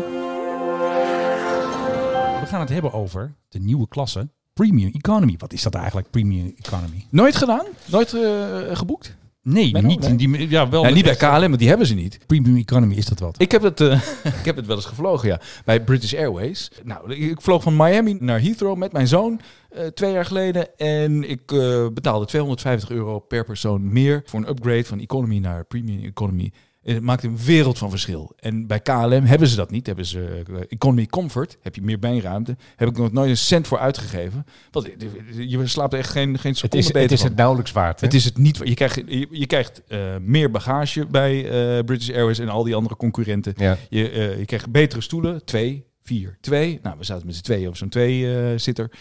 We 2.40 2.46
gaan 2.46 2.60
het 2.60 2.70
hebben 2.70 2.94
over 2.94 3.36
de 3.50 3.60
nieuwe 3.60 3.88
klasse 3.88 4.30
Premium 4.60 4.92
Economy. 4.94 5.36
Wat 5.38 5.54
is 5.54 5.64
dat 5.64 5.76
eigenlijk, 5.76 6.10
Premium 6.10 6.54
Economy? 6.58 7.06
Nooit 7.10 7.36
gedaan? 7.36 7.66
Nooit 7.86 8.14
eh, 8.14 8.78
geboekt? 8.78 9.16
Nee, 9.42 9.78
niet, 9.78 10.06
in 10.06 10.18
die, 10.18 10.50
ja, 10.50 10.70
wel 10.70 10.84
Ja, 10.84 10.90
niet 10.90 11.04
bij 11.04 11.16
KLM, 11.16 11.40
want 11.40 11.60
die 11.60 11.68
hebben 11.68 11.88
ze 11.88 11.94
niet. 11.94 12.20
Premium 12.28 12.58
Economy 12.58 12.96
is 12.96 13.06
dat 13.06 13.20
wat? 13.20 13.42
Ik 13.42 13.52
heb, 13.52 13.62
het, 13.62 13.82
eh, 13.82 14.02
ik 14.40 14.46
heb 14.46 14.56
het 14.56 14.66
wel 14.66 14.76
eens 14.76 14.86
gevlogen, 14.86 15.28
ja. 15.28 15.42
Bij 15.66 15.84
British 15.84 16.14
Airways. 16.14 16.72
Nou, 16.84 17.14
ik 17.14 17.42
vloog 17.42 17.64
van 17.64 17.76
Miami 17.76 18.18
naar 18.20 18.42
Heathrow 18.42 18.78
met 18.78 18.92
mijn 18.92 19.08
zoon 19.08 19.42
eh, 19.70 19.86
twee 19.86 20.12
jaar 20.12 20.26
geleden. 20.26 20.78
En 20.78 21.30
ik 21.30 21.46
betaalde 21.94 22.26
250 22.26 22.90
euro 22.90 23.20
per 23.20 23.46
persoon 23.46 23.94
meer 23.94 24.22
voor 24.26 24.40
een 24.40 24.50
upgrade 24.50 24.86
van 24.86 25.00
economy 25.00 25.38
naar 25.38 25.66
premium 25.66 26.04
economy. 26.04 26.52
Het 26.84 27.02
maakt 27.02 27.24
een 27.24 27.38
wereld 27.38 27.78
van 27.78 27.90
verschil. 27.90 28.36
En 28.40 28.68
bij 28.68 28.80
KLM 28.80 29.24
hebben 29.24 29.48
ze 29.48 29.56
dat 29.56 29.72
niet. 29.72 29.86
Hebben 29.86 30.06
ze 30.06 30.44
eh, 30.48 30.62
economy 30.68 31.06
comfort. 31.06 31.58
Heb 31.62 31.76
je 31.76 31.82
meer 31.82 32.00
beenruimte. 32.00 32.58
Heb 32.76 32.90
ik 32.90 32.98
nog 32.98 33.12
nooit 33.12 33.30
een 33.30 33.38
cent 33.38 33.68
voor 33.68 33.80
uitgegeven. 33.80 34.46
Want 34.72 34.88
eh, 34.88 35.08
je 35.50 35.68
slaapt 35.68 35.94
echt 35.94 36.10
geen, 36.10 36.40
geen 36.40 36.52
Het 36.52 36.60
seconde 36.60 36.86
is, 36.86 36.92
beter 36.92 37.02
het 37.02 37.12
is 37.12 37.24
het 37.24 37.36
nauwelijks 37.36 37.72
waard. 37.72 38.00
hè? 38.00 38.06
Het 38.06 38.16
is 38.16 38.26
het 38.26 38.38
niet. 38.38 38.60
Je 38.64 38.74
krijgt, 38.74 38.96
je, 38.96 39.28
je 39.32 39.46
krijgt 39.46 39.82
eh, 39.88 40.00
meer 40.22 40.52
bagage 40.52 41.06
bij 41.06 41.44
British 41.84 42.10
Airways 42.10 42.40
en 42.40 42.50
al 42.50 42.64
die 42.64 42.76
andere 42.76 42.96
concurrenten. 42.96 43.54
Ja. 43.58 43.78
Je, 43.90 44.36
je 44.38 44.46
krijgt 44.46 44.72
betere 44.72 45.02
stoelen. 45.02 45.46
Twee, 45.46 45.86
vier, 46.04 46.38
twee. 46.42 46.80
Nou, 46.84 46.98
we 46.98 47.04
zaten 47.04 47.26
met 47.26 47.36
z'n 47.36 47.42
tweeën 47.42 47.68
op 47.68 47.78
zo'n 47.78 47.90
twee-zitter. 47.90 48.92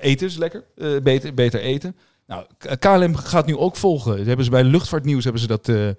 eten 0.00 0.26
is 0.26 0.36
lekker. 0.36 0.64
Beter, 1.02 1.34
beter 1.34 1.60
eten. 1.60 1.96
Nou, 2.30 2.46
KLM 2.78 3.14
gaat 3.14 3.46
nu 3.46 3.56
ook 3.56 3.76
volgen. 3.76 4.26
Hebben 4.26 4.44
ze 4.44 4.50
bij 4.50 4.64
Luchtvaartnieuws 4.64 5.24
hebben 5.24 5.42
ze 5.42 5.48
dat 5.48 5.68
eh, 5.68 5.88
eh, 5.88 5.94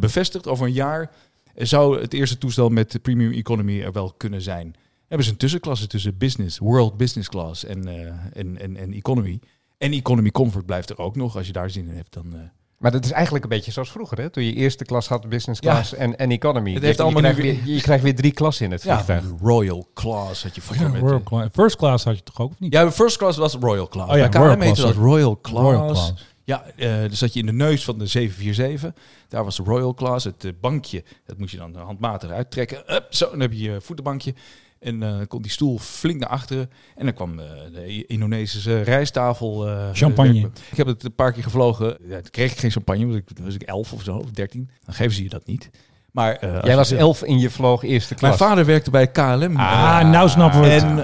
bevestigd. 0.00 0.46
Over 0.46 0.66
een 0.66 0.72
jaar 0.72 1.10
zou 1.54 2.00
het 2.00 2.12
eerste 2.12 2.38
toestel 2.38 2.68
met 2.68 2.92
de 2.92 2.98
premium 2.98 3.32
economy 3.32 3.80
er 3.82 3.92
wel 3.92 4.12
kunnen 4.16 4.42
zijn. 4.42 4.74
Hebben 5.06 5.26
ze 5.26 5.32
een 5.32 5.38
tussenklasse 5.38 5.86
tussen 5.86 6.18
business, 6.18 6.58
world 6.58 6.96
business 6.96 7.28
class 7.28 7.64
en, 7.64 7.88
eh, 7.88 8.06
en, 8.32 8.58
en, 8.58 8.76
en 8.76 8.92
economy. 8.92 9.40
En 9.78 9.92
economy 9.92 10.30
comfort 10.30 10.66
blijft 10.66 10.90
er 10.90 10.98
ook 10.98 11.16
nog. 11.16 11.36
Als 11.36 11.46
je 11.46 11.52
daar 11.52 11.70
zin 11.70 11.88
in 11.88 11.96
hebt, 11.96 12.12
dan... 12.12 12.50
Maar 12.78 12.90
dat 12.90 13.04
is 13.04 13.10
eigenlijk 13.10 13.44
een 13.44 13.50
beetje 13.50 13.72
zoals 13.72 13.90
vroeger, 13.90 14.18
hè? 14.20 14.30
Toen 14.30 14.44
je 14.44 14.52
eerste 14.52 14.84
klas 14.84 15.08
had, 15.08 15.28
business 15.28 15.60
Ja. 15.60 15.70
class 15.72 15.94
en, 15.94 16.18
en 16.18 16.30
economy. 16.30 16.70
Het 16.72 16.80
Je- 16.80 16.84
heeft 16.86 16.96
je, 16.98 17.02
allemaal 17.02 17.20
krijgt 17.22 17.38
nu 17.38 17.44
weer, 17.44 17.62
weer- 17.64 17.74
je 17.74 17.80
krijgt 17.80 18.02
weer 18.02 18.14
drie 18.14 18.32
klassen 18.32 18.64
in 18.64 18.70
het 18.70 18.82
ja, 18.82 18.94
vliegtuig. 18.94 19.24
Royal 19.42 19.88
Class 19.94 20.42
had 20.42 20.54
je 20.54 20.60
vroeger 20.60 20.86
Ja, 20.86 20.92
met... 20.92 21.00
Royal 21.00 21.22
Class. 21.22 21.48
First 21.52 21.76
Class 21.76 22.04
had 22.04 22.16
je 22.16 22.22
toch 22.22 22.40
ook, 22.40 22.50
of 22.50 22.58
niet? 22.60 22.72
Ja, 22.72 22.92
first 22.92 23.16
class 23.16 23.38
was 23.38 23.54
Royal 23.60 23.88
Class. 23.88 24.10
Oh 24.12 24.16
ja, 24.18 24.28
KLM 24.28 24.42
heette 24.48 24.64
Class, 24.64 24.80
dat. 24.80 24.94
Royal 24.94 25.38
Class. 25.40 25.60
Royal 25.62 25.86
Class. 25.86 26.12
Ja, 26.44 26.64
eh 26.76 26.94
dus 27.08 27.18
zat 27.18 27.32
je 27.32 27.40
in 27.40 27.46
de 27.46 27.52
neus 27.52 27.84
van 27.84 27.98
de 27.98 28.06
747. 28.06 29.02
Daar 29.28 29.44
was 29.44 29.56
de 29.56 29.62
Royal 29.62 29.94
Class. 29.94 30.24
Het 30.24 30.44
eh, 30.44 30.50
bankje, 30.60 31.04
dat 31.26 31.38
moest 31.38 31.50
je 31.52 31.58
dan 31.58 31.74
handmatig 31.76 32.30
uittrekken. 32.30 32.94
Up, 32.94 33.06
zo, 33.10 33.30
dan 33.30 33.40
heb 33.40 33.52
je 33.52 33.62
je 33.62 33.80
voetenbankje. 33.80 34.34
En 34.80 35.02
eh 35.02 35.14
kon 35.28 35.42
die 35.42 35.50
stoel 35.50 35.78
flink 35.78 36.20
naar 36.20 36.28
achteren. 36.28 36.70
En 36.96 37.04
dan 37.04 37.14
kwam 37.14 37.38
eh, 37.38 37.46
de 37.74 38.06
Indonesische 38.06 38.80
rijsttafel. 38.80 39.68
eh, 39.68 39.88
Champagne. 39.92 40.32
werken. 40.40 40.50
Ik 40.70 40.76
heb 40.76 40.86
het 40.86 41.04
een 41.04 41.14
paar 41.14 41.32
keer 41.32 41.42
gevlogen. 41.42 41.86
Ja, 42.08 42.20
toen 42.20 42.30
kreeg 42.30 42.52
ik 42.52 42.58
geen 42.58 42.70
champagne, 42.70 43.06
want 43.06 43.16
ik 43.16 43.24
was 43.44 43.54
ik 43.54 43.62
elf 43.62 43.92
of 43.92 44.02
zo, 44.02 44.16
of 44.16 44.30
dertien. 44.30 44.70
Dan 44.84 44.94
geven 44.94 45.14
ze 45.14 45.22
je 45.22 45.28
dat 45.28 45.46
niet. 45.46 45.70
Maar, 46.12 46.36
eh, 46.36 46.58
Jij 46.64 46.76
was 46.76 46.90
elf 46.90 47.22
in 47.24 47.38
je 47.38 47.50
vloog 47.50 47.82
eerste 47.82 48.14
klas. 48.14 48.38
Mijn 48.38 48.50
vader 48.50 48.64
werkte 48.64 48.90
bij 48.90 49.06
KLM. 49.10 49.56
Ah, 49.56 50.10
nou 50.10 50.28
snappen 50.28 50.60
we 50.60 50.66
het. 50.66 50.82
En 50.82 50.98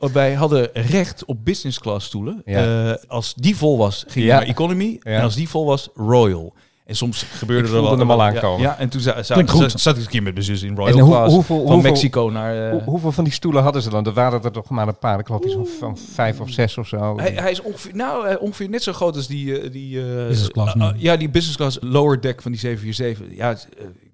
eh, 0.00 0.08
wij 0.12 0.34
hadden 0.34 0.70
recht 0.72 1.24
op 1.24 1.44
business 1.44 1.78
class 1.80 2.06
stoelen. 2.06 2.42
Ja. 2.44 2.90
Eh, 2.90 3.04
als 3.08 3.34
die 3.34 3.56
vol 3.56 3.78
was, 3.78 4.00
ging 4.08 4.14
je 4.14 4.30
Ja. 4.30 4.38
naar 4.38 4.46
economy. 4.48 4.96
Ja. 5.00 5.10
En 5.10 5.22
als 5.22 5.34
die 5.34 5.48
vol 5.48 5.66
was, 5.66 5.88
royal. 5.94 6.54
En 6.86 6.96
soms 6.96 7.22
gebeurde 7.22 7.68
er 7.68 7.74
wel... 7.82 7.98
hem 7.98 8.10
al 8.10 8.18
ja, 8.18 8.24
aankomen. 8.26 8.60
Ja, 8.60 8.78
en 8.78 8.88
toen 8.88 9.00
za- 9.00 9.22
za- 9.22 9.46
zat, 9.46 9.80
zat 9.80 9.96
ik 9.96 10.02
een 10.02 10.08
keer 10.08 10.22
met 10.22 10.32
mijn 10.32 10.44
zus 10.44 10.62
in 10.62 10.76
royal 10.76 10.96
En 10.98 11.00
hoe- 11.04 11.10
class. 11.12 11.34
hoeveel- 11.34 11.56
van 11.64 11.72
hoeveel- 11.72 11.90
Mexico 11.90 12.28
naar... 12.32 12.64
eh, 12.66 12.70
Hoe- 12.70 12.82
hoeveel 12.82 13.12
van 13.12 13.24
die 13.24 13.32
stoelen 13.32 13.62
hadden 13.62 13.82
ze 13.82 13.90
dan? 13.90 14.06
Er 14.06 14.12
waren 14.12 14.42
er 14.42 14.52
toch 14.52 14.68
maar 14.68 14.88
een 14.88 14.98
paar. 14.98 15.18
Ik 15.18 15.26
geloof 15.26 15.42
van, 15.52 15.66
van 15.78 15.98
vijf 15.98 16.40
of 16.40 16.50
zes 16.50 16.78
of 16.78 16.86
zo. 16.88 17.18
hij, 17.18 17.32
hij 17.32 17.50
is 17.50 17.62
ongeveer, 17.62 17.94
nou, 17.94 18.26
eh, 18.26 18.42
ongeveer 18.42 18.68
net 18.68 18.82
zo 18.82 18.92
groot 18.92 19.16
als 19.16 19.26
die... 19.26 19.60
eh, 19.60 19.72
die 19.72 20.00
Business 20.02 20.48
class 20.50 20.74
ja, 20.96 21.16
die 21.16 21.28
business 21.30 21.56
class 21.56 21.78
lower 21.80 22.20
deck 22.20 22.42
van 22.42 22.50
die 22.52 22.60
747. 22.60 23.36
Ja, 23.36 23.56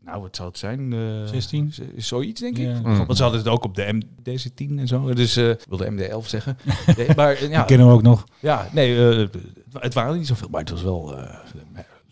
nou, 0.05 0.23
wat 0.23 0.37
zou 0.37 0.49
het 0.49 0.59
zijn? 0.59 0.93
Eh, 0.93 0.99
16? 1.31 1.73
z- 1.73 1.81
Zoiets, 1.97 2.41
denk 2.41 2.59
ik. 2.59 2.69
Mm. 2.83 2.97
Want 3.07 3.17
ze 3.17 3.23
hadden 3.23 3.41
het 3.41 3.49
ook 3.51 3.65
op 3.65 3.75
de 3.75 4.01
MDC-10 4.03 4.79
en 4.79 4.87
zo. 4.87 5.15
Dus 5.15 5.37
ik 5.37 5.65
wilde 5.69 5.91
MD-11 5.91 6.27
zeggen. 6.27 6.59
Nee, 6.97 7.07
maar 7.17 7.43
ja, 7.43 7.49
Die 7.57 7.65
kennen 7.65 7.87
we 7.87 7.93
ook 7.93 8.03
nog. 8.03 8.25
Ja, 8.41 8.69
nee, 8.73 8.97
het 9.79 9.95
waren 9.95 10.17
niet 10.17 10.27
zoveel, 10.27 10.49
maar 10.51 10.61
het 10.61 10.71
was 10.71 10.83
wel 10.83 11.15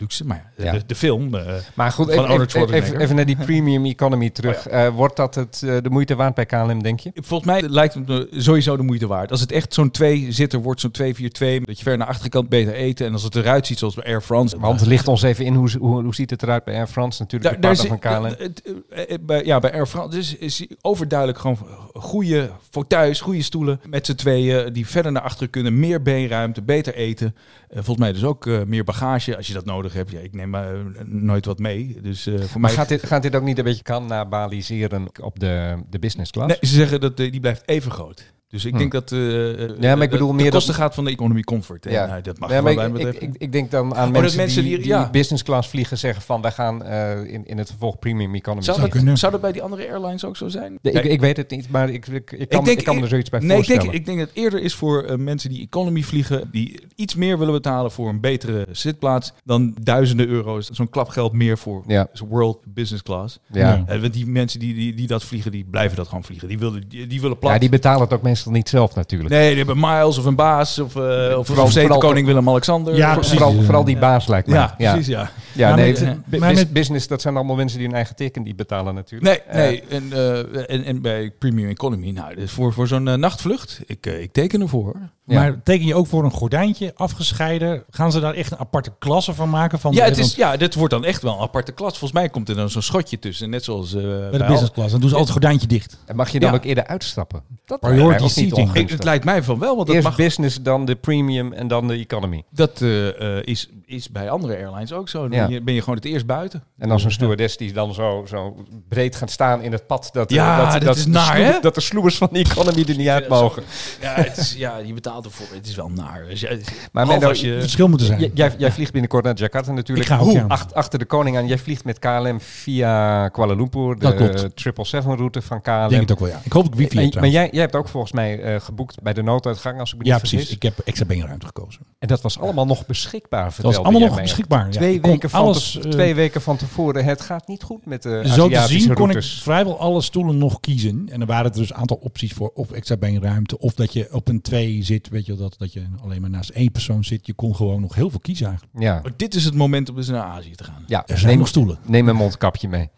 luxe. 0.00 0.26
Maar 0.26 0.52
ja, 0.56 0.64
Ja. 0.64 0.72
de, 0.72 0.82
de 0.86 0.94
film 0.94 1.34
eh, 1.34 1.54
Maar 1.74 1.92
goed, 1.92 2.14
van 2.14 2.24
even, 2.24 2.34
even, 2.34 2.50
Schwarzenegger. 2.50 2.88
even, 2.88 3.00
even 3.00 3.16
naar 3.16 3.26
die 3.26 3.36
premium 3.36 3.84
economy 3.84 4.30
terug. 4.30 4.66
Eh, 4.68 4.88
wordt 4.88 5.16
dat 5.16 5.34
het, 5.34 5.62
eh, 5.64 5.76
de 5.82 5.90
moeite 5.90 6.14
waard 6.14 6.34
bij 6.34 6.46
KLM, 6.46 6.82
denk 6.82 7.00
je? 7.00 7.10
Volgens 7.14 7.50
mij 7.50 7.68
lijkt 7.68 7.94
het 7.94 8.06
me 8.06 8.28
sowieso 8.30 8.76
de 8.76 8.82
moeite 8.82 9.06
waard. 9.06 9.30
Als 9.30 9.40
het 9.40 9.52
echt 9.52 9.74
zo'n 9.74 9.90
twee-zitter 9.90 10.60
wordt, 10.60 10.80
zo'n 10.80 10.90
2-4-2, 10.90 11.60
dat 11.64 11.78
je 11.78 11.84
ver 11.84 11.96
naar 11.98 12.06
achterkant 12.06 12.48
beter 12.48 12.72
eten. 12.74 13.06
En 13.06 13.12
als 13.12 13.22
het 13.22 13.34
eruit 13.36 13.66
ziet 13.66 13.78
zoals 13.78 13.94
bij 13.94 14.04
Air 14.04 14.22
France. 14.22 14.58
Want 14.58 14.86
licht 14.86 15.08
ons 15.08 15.22
even 15.22 15.44
in, 15.44 15.54
hoe, 15.54 15.70
hoe, 15.78 16.02
hoe 16.02 16.14
ziet 16.14 16.30
het 16.30 16.42
eruit 16.42 16.64
bij 16.64 16.74
Air 16.74 16.86
France? 16.86 17.22
Natuurlijk 17.22 17.54
de 17.54 17.58
partner 17.60 17.86
van 17.86 17.98
KLM. 17.98 19.44
ja, 19.44 19.58
bij 19.58 19.72
Air 19.72 19.86
France 19.86 20.16
dus 20.16 20.36
is 20.36 20.66
overduidelijk 20.80 21.38
gewoon 21.38 21.58
goede 21.94 22.50
fauteuils, 22.70 23.20
goede 23.20 23.42
stoelen. 23.42 23.80
Met 23.88 24.06
z'n 24.06 24.14
tweeën 24.14 24.72
die 24.72 24.86
verder 24.86 25.12
naar 25.12 25.22
achteren 25.22 25.50
kunnen. 25.50 25.78
Meer 25.78 26.02
beenruimte, 26.02 26.62
beter 26.62 26.94
eten. 26.94 27.34
Eh, 27.70 27.76
volgens 27.76 27.98
mij 27.98 28.12
dus 28.12 28.24
ook 28.24 28.46
eh, 28.46 28.62
meer 28.62 28.84
bagage 28.84 29.36
als 29.36 29.46
je 29.46 29.52
dat 29.52 29.64
nodig 29.64 29.92
hebt. 29.92 30.10
Ja, 30.10 30.18
ik 30.18 30.34
neem 30.34 30.50
maar 30.50 30.74
nooit 31.04 31.44
wat 31.44 31.58
mee. 31.58 31.98
Dus 32.02 32.26
eh, 32.26 32.34
voor 32.34 32.60
Maar 32.60 32.60
mij 32.60 32.70
gaat 32.70 32.88
dit, 32.88 33.06
gaat 33.06 33.22
dit 33.22 33.36
ook 33.36 33.42
niet 33.42 33.58
een 33.58 33.64
beetje 33.64 33.82
kannibaliseren 33.82 35.08
op 35.22 35.40
de, 35.40 35.82
de 35.90 35.98
business 35.98 36.30
class? 36.30 36.48
Nee, 36.48 36.70
ze 36.70 36.74
zeggen 36.74 37.00
dat 37.00 37.20
eh, 37.20 37.30
die 37.30 37.40
blijft 37.40 37.62
even 37.68 37.90
groot. 37.90 38.32
Dus 38.50 38.64
ik 38.64 38.72
Hm. 38.72 38.78
denk 38.78 38.92
dat 38.92 39.12
eh, 39.12 39.58
Ja, 39.80 39.94
maar 39.94 40.02
ik 40.02 40.10
bedoel 40.10 40.28
de, 40.28 40.34
meer 40.34 40.44
de 40.44 40.50
kosten 40.50 40.72
dat- 40.74 40.82
gaat 40.82 40.94
van 40.94 41.04
de 41.04 41.10
economy 41.10 41.40
comfort. 41.42 41.84
Ja, 41.84 42.06
nou, 42.06 42.22
dat 42.22 42.38
mag 42.38 42.50
Ja, 42.50 42.62
wel 42.62 42.74
maar 42.74 43.00
ik, 43.00 43.06
ik, 43.14 43.20
ik, 43.22 43.34
ik 43.38 43.52
denk 43.52 43.70
dan 43.70 43.94
aan 43.94 44.06
Oh, 44.06 44.12
mensen, 44.12 44.36
mensen 44.36 44.62
die, 44.64 44.76
die- 44.78 44.86
ja. 44.86 45.10
business 45.10 45.42
class 45.42 45.68
vliegen 45.68 45.98
zeggen 45.98 46.22
van 46.22 46.40
wij 46.42 46.50
gaan 46.52 46.82
eh, 46.84 47.32
in, 47.32 47.46
in 47.46 47.58
het 47.58 47.68
vervolg 47.68 47.98
premium 47.98 48.34
economy. 48.34 48.62
Zou 48.62 48.80
dat, 49.04 49.18
zou 49.18 49.32
dat 49.32 49.40
bij 49.40 49.52
die 49.52 49.62
andere 49.62 49.88
airlines 49.90 50.24
ook 50.24 50.36
zo 50.36 50.48
zijn? 50.48 50.78
Nee, 50.82 50.92
ik, 50.92 51.04
ik 51.04 51.20
weet 51.20 51.36
het 51.36 51.50
niet, 51.50 51.70
maar 51.70 51.90
ik, 51.90 52.06
ik, 52.06 52.32
ik, 52.32 52.48
kan, 52.48 52.68
ik 52.68 52.84
kan 52.84 52.96
me 52.96 53.02
er 53.02 53.08
zoiets 53.08 53.30
bij 53.30 53.40
nee, 53.40 53.58
ik 53.58 53.66
denk, 53.66 53.82
ik 53.82 54.06
denk 54.06 54.18
dat 54.18 54.28
het 54.28 54.36
eerder 54.36 54.60
is 54.62 54.74
voor 54.74 55.02
eh, 55.02 55.16
mensen 55.16 55.50
die 55.50 55.62
economy 55.62 56.02
vliegen, 56.02 56.48
die 56.52 56.80
iets 56.94 57.14
meer 57.14 57.38
willen 57.38 57.54
betalen 57.54 57.90
voor 57.90 58.08
een 58.08 58.20
betere 58.20 58.66
zitplaats, 58.70 59.32
dan 59.44 59.74
duizenden 59.82 60.28
euro's. 60.28 60.68
Zo'n 60.70 60.90
klapgeld 60.90 61.32
meer 61.32 61.58
voor 61.58 61.84
Ja. 61.86 62.08
world 62.28 62.58
business 62.66 63.02
class. 63.02 63.38
Ja. 63.52 63.84
Eh, 63.86 64.00
want 64.00 64.12
die 64.12 64.26
mensen 64.26 64.60
die, 64.60 64.74
die, 64.74 64.94
die 64.94 65.06
dat 65.06 65.24
vliegen, 65.24 65.50
die 65.52 65.64
blijven 65.70 65.96
dat 65.96 66.08
gewoon 66.08 66.24
vliegen. 66.24 66.48
Die 66.48 66.58
willen, 66.58 66.88
die, 66.88 67.06
die 67.06 67.20
willen 67.20 67.38
plat. 67.38 67.52
ja, 67.52 67.58
die 67.58 67.68
betalen 67.68 68.00
het 68.00 68.12
ook 68.12 68.22
meestal 68.40 68.52
niet 68.52 68.68
zelf 68.68 68.94
natuurlijk. 68.94 69.30
Nee, 69.30 69.48
die 69.48 69.56
hebben 69.64 69.80
Miles 69.80 70.18
of 70.18 70.24
een 70.24 70.34
baas 70.34 70.78
of, 70.78 70.96
eh 70.96 71.02
of, 71.38 71.46
Vooral- 71.46 71.64
of 71.64 71.72
vooral- 71.72 71.98
koning 71.98 72.26
Willem-Alexander. 72.26 72.96
Ja, 72.96 73.16
Of-. 73.16 73.28
Vooral, 73.28 73.62
vooral 73.62 73.84
die 73.84 73.98
baas 73.98 74.26
lijkt 74.26 74.48
me. 74.48 74.54
Ja, 74.54 74.74
precies, 74.78 75.06
ja. 75.06 75.30
Ja, 75.52 75.68
Maar 75.68 75.76
nee, 75.78 75.92
met- 75.92 76.24
bu- 76.26 76.38
maar 76.38 76.54
met- 76.54 76.72
business, 76.72 77.06
dat 77.06 77.20
zijn 77.20 77.36
allemaal 77.36 77.56
mensen 77.56 77.78
die 77.78 77.86
hun 77.86 77.96
eigen 77.96 78.16
ticket 78.16 78.44
niet 78.44 78.56
betalen 78.56 78.94
natuurlijk. 78.94 79.44
Nee, 79.52 79.62
nee. 79.66 79.82
En, 79.88 80.12
eh, 80.12 80.74
en, 80.74 80.84
en 80.84 81.02
bij 81.02 81.30
Premium 81.38 81.68
Economy, 81.68 82.10
nou, 82.10 82.34
dus 82.34 82.50
voor, 82.50 82.72
voor 82.72 82.86
zo'n 82.86 83.08
eh, 83.08 83.14
nachtvlucht, 83.14 83.80
ik, 83.86 84.06
ik 84.06 84.32
teken 84.32 84.60
ervoor. 84.60 84.96
Maar 85.24 85.60
teken 85.62 85.86
je 85.86 85.94
ook 85.94 86.06
voor 86.06 86.24
een 86.24 86.30
gordijntje 86.30 86.92
afgescheiden? 86.96 87.82
Gaan 87.90 88.12
ze 88.12 88.20
daar 88.20 88.34
echt 88.34 88.52
een 88.52 88.58
aparte 88.58 88.92
klasse 88.98 89.34
van 89.34 89.50
maken? 89.50 89.78
Van 89.78 89.92
Ja, 89.92 90.04
het 90.04 90.18
is, 90.18 90.34
ja, 90.34 90.56
dit 90.56 90.74
wordt 90.74 90.92
dan 90.92 91.04
echt 91.04 91.22
wel 91.22 91.34
een 91.34 91.40
aparte 91.40 91.72
klas. 91.72 91.90
Volgens 91.90 92.12
mij 92.12 92.28
komt 92.28 92.48
er 92.48 92.54
dan 92.56 92.70
zo'n 92.70 92.82
schotje 92.82 93.18
tussen. 93.18 93.50
Net 93.50 93.64
zoals 93.64 93.94
eh, 93.94 94.02
Bij 94.02 94.30
de 94.30 94.44
business 94.44 94.70
class. 94.70 94.90
Dan 94.90 95.00
doen 95.00 95.08
ze 95.10 95.16
altijd 95.16 95.18
het 95.18 95.30
gordijntje 95.30 95.66
dicht. 95.66 95.96
En 96.06 96.16
mag 96.16 96.30
je 96.30 96.40
dan 96.40 96.50
Ja. 96.50 96.56
ook 96.56 96.64
eerder 96.64 96.86
uitstappen? 96.86 97.42
Dat 97.64 97.80
Priority 97.80 98.22
niet 98.36 98.52
ongunstig. 98.52 98.90
Het 98.90 99.04
lijkt 99.04 99.24
mij 99.24 99.42
van 99.42 99.58
wel, 99.58 99.74
want 99.74 99.86
dat 99.86 99.96
Eerst 99.96 100.08
mag- 100.08 100.16
business, 100.16 100.62
dan 100.62 100.84
de 100.84 100.94
premium 100.94 101.52
en 101.52 101.68
dan 101.68 101.88
de 101.88 101.94
economy. 101.94 102.42
Dat 102.50 102.80
eh, 102.82 103.36
eh, 103.38 103.42
is, 103.44 103.68
is 103.86 104.10
bij 104.10 104.30
andere 104.30 104.56
airlines 104.56 104.92
ook 104.92 105.08
zo. 105.08 105.28
Dan 105.28 105.38
Ja. 105.38 105.44
ben 105.44 105.54
je- 105.54 105.62
ben 105.62 105.74
je 105.74 105.80
gewoon 105.80 105.94
het 105.94 106.04
eerst 106.04 106.26
buiten. 106.26 106.62
En 106.78 106.88
dan 106.88 107.00
zo'n 107.00 107.10
stewardess 107.10 107.56
die 107.56 107.72
dan 107.72 107.94
zo, 107.94 108.24
zo 108.28 108.56
breed 108.88 109.16
gaat 109.16 109.30
staan 109.30 109.62
in 109.62 109.72
het 109.72 109.86
pad. 109.86 110.08
Dat, 110.12 110.30
Ja, 110.30 110.70
dat, 110.72 110.82
dat 110.82 110.96
is 110.96 111.04
de 111.04 111.10
naar, 111.10 111.36
hè? 111.36 111.52
Dat 111.60 111.74
de 111.74 111.80
sloebers 111.80 112.16
van 112.16 112.28
de 112.32 112.38
economy 112.38 112.84
er 112.88 112.96
niet 112.96 113.08
uit 113.08 113.28
dat 113.28 113.40
mogen. 113.40 113.62
Ja, 114.00 114.12
het 114.14 114.36
is, 114.36 114.54
ja, 114.58 114.78
je 114.78 114.92
betaalt 114.92 115.24
ervoor. 115.24 115.46
Het 115.54 115.66
is 115.66 115.74
wel 115.74 115.88
naar. 115.88 116.24
Dus 116.28 116.46
Maar 116.92 117.26
als 117.26 117.40
je... 117.40 117.58
verschil 117.60 117.88
moeten 117.88 118.06
zijn. 118.06 118.20
J- 118.20 118.30
Jij, 118.34 118.54
jij 118.58 118.72
vliegt 118.72 118.92
binnenkort 118.92 119.24
naar 119.24 119.34
Jakarta 119.36 119.72
natuurlijk. 119.72 120.08
Ik 120.08 120.14
ga 120.14 120.20
ook, 120.20 120.26
Hoe? 120.28 120.34
ja. 120.38 120.44
Ach- 120.48 120.72
achter 120.72 120.98
de 120.98 121.04
koning 121.04 121.36
aan. 121.36 121.46
Jij 121.46 121.58
vliegt 121.58 121.84
met 121.84 121.98
KLM 121.98 122.40
via 122.40 123.28
Kuala 123.28 123.54
Lumpur. 123.54 123.98
Dat 123.98 124.10
De 124.10 124.16
klopt. 124.16 124.38
777 124.38 125.16
route 125.18 125.42
van 125.42 125.60
KLM. 125.62 125.82
Ik 125.84 125.88
denk 125.88 126.00
het 126.02 126.12
ook 126.12 126.18
wel, 126.18 126.28
ja. 126.28 126.40
Ik 126.44 126.52
hoop 126.52 126.62
dat 126.64 126.72
ik 126.72 126.78
wifi 126.78 126.96
En- 126.98 127.04
heb 127.04 127.14
Maar 127.14 127.28
jij, 127.28 127.48
jij 127.52 127.60
hebt 127.60 127.76
ook 127.76 127.88
volgens 127.88 128.12
mij 128.12 128.19
eh, 128.28 128.60
geboekt 128.60 129.02
bij 129.02 129.12
de 129.12 129.22
nooduitgang, 129.22 129.80
als 129.80 129.92
ik 129.92 129.98
me 129.98 130.04
Ja, 130.04 130.10
niet 130.10 130.20
precies. 130.20 130.38
vergis. 130.38 130.56
Ik 130.56 130.62
heb 130.62 130.78
extra 130.86 131.06
beenruimte 131.06 131.46
gekozen. 131.46 131.80
En 131.98 132.08
dat 132.08 132.20
was 132.20 132.38
allemaal 132.38 132.66
nog 132.66 132.86
beschikbaar, 132.86 133.44
Dat 133.44 133.56
was 133.64 133.76
allemaal 133.78 134.00
nog 134.00 134.14
mij. 134.14 134.22
beschikbaar. 134.22 134.64
ja. 134.64 134.70
Twee, 134.70 135.00
weken 135.00 135.30
van 135.30 135.40
alles, 135.40 135.70
te- 135.72 135.80
eh, 135.80 135.90
twee 135.90 136.14
weken 136.14 136.42
van 136.42 136.56
tevoren. 136.56 137.04
Het 137.04 137.20
gaat 137.20 137.48
niet 137.48 137.62
goed 137.62 137.86
met 137.86 138.02
de 138.02 138.22
Zo 138.26 138.48
te 138.48 138.64
zien 138.66 138.94
kon 138.94 139.10
ik 139.10 139.22
vrijwel 139.22 139.78
alle 139.78 140.00
stoelen 140.02 140.38
nog 140.38 140.60
kiezen. 140.60 141.08
En 141.10 141.20
er 141.20 141.26
waren 141.26 141.50
er 141.50 141.56
dus 141.58 141.70
een 141.70 141.76
aantal 141.76 141.96
opties 142.02 142.32
voor. 142.32 142.50
Of 142.54 142.70
extra 142.70 142.96
beenruimte. 142.96 143.58
Of 143.58 143.74
dat 143.74 143.92
je 143.92 144.08
op 144.12 144.28
een 144.28 144.40
twee 144.40 144.82
zit. 144.82 145.08
Weet 145.08 145.26
je 145.26 145.32
wel, 145.36 145.40
dat, 145.48 145.58
dat 145.58 145.72
je 145.72 145.82
alleen 146.02 146.20
maar 146.20 146.30
naast 146.30 146.50
één 146.50 146.72
persoon 146.72 147.04
zit. 147.04 147.26
Je 147.26 147.32
kon 147.34 147.56
gewoon 147.56 147.80
nog 147.80 147.94
heel 147.94 148.10
veel 148.10 148.20
kiezen 148.20 148.46
eigenlijk. 148.46 148.78
Ja, 148.84 149.00
Maar 149.02 149.12
dit 149.16 149.34
is 149.34 149.44
het 149.44 149.54
moment 149.54 149.88
om 149.88 149.94
dus 149.96 150.08
naar 150.08 150.22
Azië 150.22 150.54
te 150.54 150.64
gaan. 150.64 150.84
ja. 150.86 151.02
Er 151.06 151.16
zijn 151.16 151.28
neem, 151.30 151.38
nog 151.38 151.48
stoelen. 151.48 151.78
neem 151.86 152.08
een 152.08 152.16
mondkapje 152.16 152.68
mee. 152.68 152.88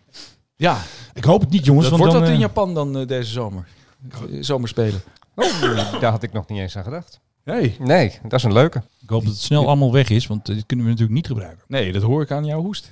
Ja, 0.56 0.78
Ik 1.14 1.24
hoop 1.24 1.40
het 1.40 1.50
niet 1.50 1.64
jongens. 1.64 1.88
dat 1.88 1.98
want 1.98 2.12
wordt 2.12 2.12
dan, 2.12 2.20
wat 2.36 2.40
in 2.40 2.46
eh, 2.46 2.54
Japan 2.54 2.74
dan 2.74 3.06
deze 3.06 3.30
zomer. 3.30 3.66
Eh, 4.10 4.18
Zomerspelen. 4.40 5.00
Oh, 5.34 5.60
daar 6.00 6.10
had 6.10 6.22
ik 6.22 6.32
nog 6.32 6.48
niet 6.48 6.58
eens 6.58 6.76
aan 6.76 6.84
gedacht. 6.84 7.20
Nee. 7.44 7.76
Nee, 7.80 8.18
dat 8.22 8.32
is 8.32 8.42
een 8.42 8.52
leuke. 8.52 8.82
Ik 9.02 9.08
hoop 9.10 9.24
dat 9.24 9.32
het 9.32 9.42
snel 9.42 9.66
allemaal 9.66 9.92
weg 9.92 10.08
is. 10.08 10.26
Want 10.26 10.48
eh, 10.48 10.54
dit 10.54 10.66
kunnen 10.66 10.84
we 10.84 10.90
natuurlijk 10.90 11.16
niet 11.18 11.26
gebruiken. 11.26 11.64
nee, 11.68 11.92
dat 11.92 12.02
hoor 12.02 12.22
ik 12.22 12.30
aan 12.30 12.44
jouw 12.44 12.60
hoest. 12.62 12.90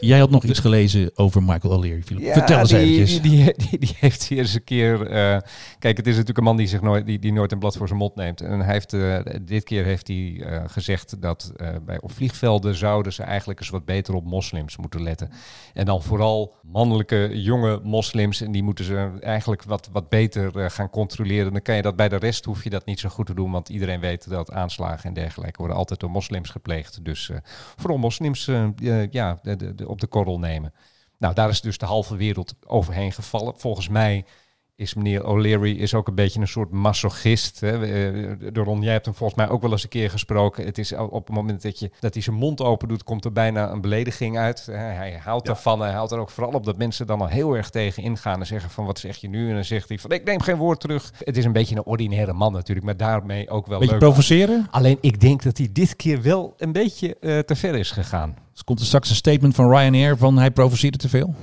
Jij 0.00 0.18
had 0.18 0.30
nog 0.30 0.44
iets 0.44 0.58
gelezen 0.58 1.10
over 1.14 1.42
Michael 1.42 1.74
O'Leary. 1.74 2.02
Philip. 2.02 2.32
Vertel 2.32 2.58
eens 2.58 2.68
die, 2.68 2.78
eventjes. 2.78 3.20
Die, 3.20 3.78
die, 3.78 3.96
heeft 4.00 4.24
hier 4.24 4.38
eens 4.38 4.54
een 4.54 4.64
keer... 4.64 5.06
eh, 5.06 5.38
kijk, 5.78 5.96
het 5.96 6.06
is 6.06 6.12
natuurlijk 6.12 6.38
een 6.38 6.44
man 6.44 6.56
die, 6.56 6.66
zich 6.66 6.80
nooit, 6.80 7.06
die, 7.06 7.18
die 7.18 7.32
nooit 7.32 7.52
een 7.52 7.58
blad 7.58 7.76
voor 7.76 7.86
zijn 7.86 7.98
mond 7.98 8.14
neemt. 8.14 8.40
En 8.40 8.60
hij 8.60 8.72
heeft, 8.72 8.92
eh, 8.92 9.18
dit 9.42 9.64
keer 9.64 9.84
heeft 9.84 10.08
hij 10.08 10.42
eh, 10.42 10.62
gezegd 10.66 11.22
dat 11.22 11.52
bij, 11.84 12.00
op 12.00 12.12
vliegvelden 12.12 12.74
zouden 12.74 13.12
ze 13.12 13.22
eigenlijk 13.22 13.60
eens 13.60 13.68
wat 13.70 13.84
beter 13.84 14.14
op 14.14 14.24
moslims 14.24 14.76
moeten 14.76 15.02
letten. 15.02 15.30
En 15.74 15.84
dan 15.84 16.02
vooral 16.02 16.54
mannelijke, 16.62 17.30
jonge 17.32 17.80
moslims. 17.82 18.40
En 18.40 18.52
die 18.52 18.62
moeten 18.62 18.84
ze 18.84 19.10
eigenlijk 19.20 19.62
wat, 19.62 19.88
wat 19.92 20.08
beter 20.08 20.70
gaan 20.70 20.90
controleren. 20.90 21.52
Dan 21.52 21.62
kan 21.62 21.76
je 21.76 21.82
dat 21.82 21.96
bij 21.96 22.08
de 22.08 22.16
rest, 22.16 22.44
hoef 22.44 22.64
je 22.64 22.70
dat 22.70 22.86
niet 22.86 23.00
zo 23.00 23.08
goed 23.08 23.26
te 23.26 23.34
doen. 23.34 23.50
Want 23.50 23.68
iedereen 23.68 24.00
weet 24.00 24.28
dat 24.28 24.52
aanslagen 24.52 25.04
en 25.04 25.14
dergelijke 25.14 25.58
worden 25.58 25.76
altijd 25.76 26.00
door 26.00 26.10
moslims 26.10 26.50
gepleegd. 26.50 27.04
Dus 27.04 27.30
vooral 27.76 27.98
moslims 27.98 28.50
ja, 29.10 29.38
de, 29.42 29.56
de- 29.74 29.85
op 29.86 30.00
de 30.00 30.06
korrel 30.06 30.38
nemen. 30.38 30.72
Nou, 31.18 31.34
daar 31.34 31.48
is 31.48 31.60
dus 31.60 31.78
de 31.78 31.86
halve 31.86 32.16
wereld 32.16 32.54
overheen 32.66 33.12
gevallen. 33.12 33.54
Volgens 33.56 33.88
mij 33.88 34.24
is 34.76 34.94
meneer 34.94 35.26
O'Leary 35.26 35.70
is 35.70 35.94
ook 35.94 36.08
een 36.08 36.14
beetje 36.14 36.40
een 36.40 36.48
soort 36.48 36.70
masochist. 36.70 37.60
Hè. 37.60 37.86
Eh, 37.86 38.52
Doron, 38.52 38.82
jij 38.82 38.92
hebt 38.92 39.04
hem 39.04 39.14
volgens 39.14 39.38
mij 39.38 39.48
ook 39.48 39.62
wel 39.62 39.70
eens 39.72 39.82
een 39.82 39.88
keer 39.88 40.10
gesproken. 40.10 40.64
Het 40.64 40.78
is 40.78 40.92
op 40.92 41.26
het 41.26 41.34
moment 41.36 41.62
dat, 41.62 41.78
je, 41.78 41.90
dat 42.00 42.14
hij 42.14 42.22
zijn 42.22 42.36
mond 42.36 42.60
open 42.60 42.88
doet, 42.88 43.02
komt 43.02 43.24
er 43.24 43.32
bijna 43.32 43.70
een 43.70 43.80
belediging 43.80 44.38
uit. 44.38 44.66
Hij 44.66 45.20
houdt 45.22 45.48
ervan. 45.48 45.80
Hij 45.80 45.92
houdt 45.92 46.12
er 46.12 46.18
ook 46.18 46.30
vooral 46.30 46.52
op 46.52 46.64
dat 46.64 46.76
mensen 46.76 47.06
dan 47.06 47.20
al 47.20 47.26
heel 47.26 47.54
erg 47.56 47.70
tegen 47.70 48.02
ingaan 48.02 48.40
en 48.40 48.46
zeggen 48.46 48.70
van 48.70 48.84
wat 48.84 48.98
zeg 48.98 49.16
je 49.16 49.28
nu? 49.28 49.48
En 49.48 49.54
dan 49.54 49.64
zegt 49.64 49.88
hij 49.88 49.98
van 49.98 50.10
ik 50.10 50.24
neem 50.24 50.40
geen 50.40 50.56
woord 50.56 50.80
terug. 50.80 51.12
Het 51.24 51.36
is 51.36 51.44
een 51.44 51.52
beetje 51.52 51.76
een 51.76 51.84
ordinaire 51.84 52.32
man 52.32 52.52
natuurlijk, 52.52 52.86
maar 52.86 52.96
daarmee 52.96 53.50
ook 53.50 53.66
wel 53.66 53.78
Beetje 53.78 53.94
leuk. 53.94 54.04
provoceren. 54.04 54.66
Alleen 54.70 54.98
ik 55.00 55.20
denk 55.20 55.42
dat 55.42 55.58
hij 55.58 55.68
dit 55.72 55.96
keer 55.96 56.22
wel 56.22 56.54
een 56.56 56.72
beetje 56.72 57.16
eh, 57.18 57.38
te 57.38 57.56
ver 57.56 57.74
is 57.74 57.90
gegaan. 57.90 58.44
Dus 58.56 58.64
komt 58.64 58.80
er 58.80 58.86
straks 58.86 59.10
een 59.10 59.16
statement 59.16 59.54
van 59.54 59.70
Ryanair 59.70 60.16
van 60.16 60.38
hij 60.38 60.50
provoceerde 60.50 60.98
te 60.98 61.08
veel? 61.08 61.34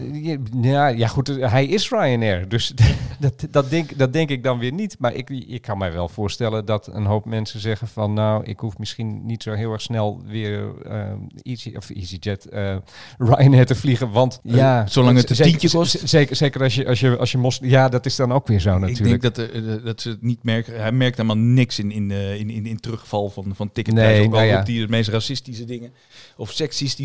Ja, 0.61 0.87
ja 0.87 1.07
goed, 1.07 1.37
eh, 1.37 1.51
hij 1.51 1.65
is 1.65 1.89
Ryanair. 1.89 2.49
Dus 2.49 2.73
dat, 3.19 3.47
dat, 3.51 3.69
denk, 3.69 3.97
dat 3.97 4.13
denk 4.13 4.29
ik 4.29 4.43
dan 4.43 4.59
weer 4.59 4.73
niet. 4.73 4.95
Maar 4.99 5.13
ik, 5.13 5.29
ik 5.29 5.61
kan 5.61 5.77
mij 5.77 5.93
wel 5.93 6.09
voorstellen 6.09 6.65
dat 6.65 6.87
een 6.87 7.05
hoop 7.05 7.25
mensen 7.25 7.59
zeggen 7.59 7.87
van... 7.87 8.13
nou, 8.13 8.43
ik 8.43 8.59
hoef 8.59 8.77
misschien 8.77 9.25
niet 9.25 9.43
zo 9.43 9.53
heel 9.53 9.71
erg 9.71 9.81
snel 9.81 10.21
weer 10.25 10.81
eh, 10.85 11.11
Easy, 11.41 11.73
of 11.75 11.89
EasyJet 11.89 12.47
uh, 12.53 12.75
Ryanair 13.17 13.65
te 13.65 13.75
vliegen. 13.75 14.11
Want 14.11 14.39
Uh, 14.43 14.55
ja... 14.55 14.87
zolang 14.87 15.17
het 15.17 15.29
een 15.29 15.35
tientje 15.35 15.69
kost. 15.69 16.01
Zeker, 16.03 16.35
zeker 16.35 16.61
als 16.61 16.75
je, 16.75 16.87
als 16.87 16.99
je, 16.99 17.17
als 17.17 17.31
je 17.31 17.37
mos... 17.37 17.59
Ja, 17.61 17.89
dat 17.89 18.05
is 18.05 18.15
dan 18.15 18.31
ook 18.31 18.47
weer 18.47 18.59
zo 18.59 18.77
natuurlijk. 18.77 19.23
Ik 19.23 19.35
denk 19.35 19.53
dat, 19.53 19.83
dat 19.83 20.01
ze 20.01 20.09
het 20.09 20.21
niet 20.21 20.43
merken. 20.43 20.81
Hij 20.81 20.91
merkt 20.91 21.17
helemaal 21.17 21.43
niks 21.43 21.79
in, 21.79 21.91
in, 21.91 22.11
in, 22.11 22.49
in, 22.49 22.65
in 22.65 22.79
terugval 22.79 23.29
van, 23.29 23.55
van 23.55 23.71
ticketprijzen. 23.71 24.17
Nee, 24.17 24.27
ook 24.27 24.33
al 24.33 24.63
nou 24.63 24.71
ja. 24.71 24.87
meest 24.89 25.09
racistische 25.09 25.65
dingen. 25.65 25.91
Of 26.37 26.51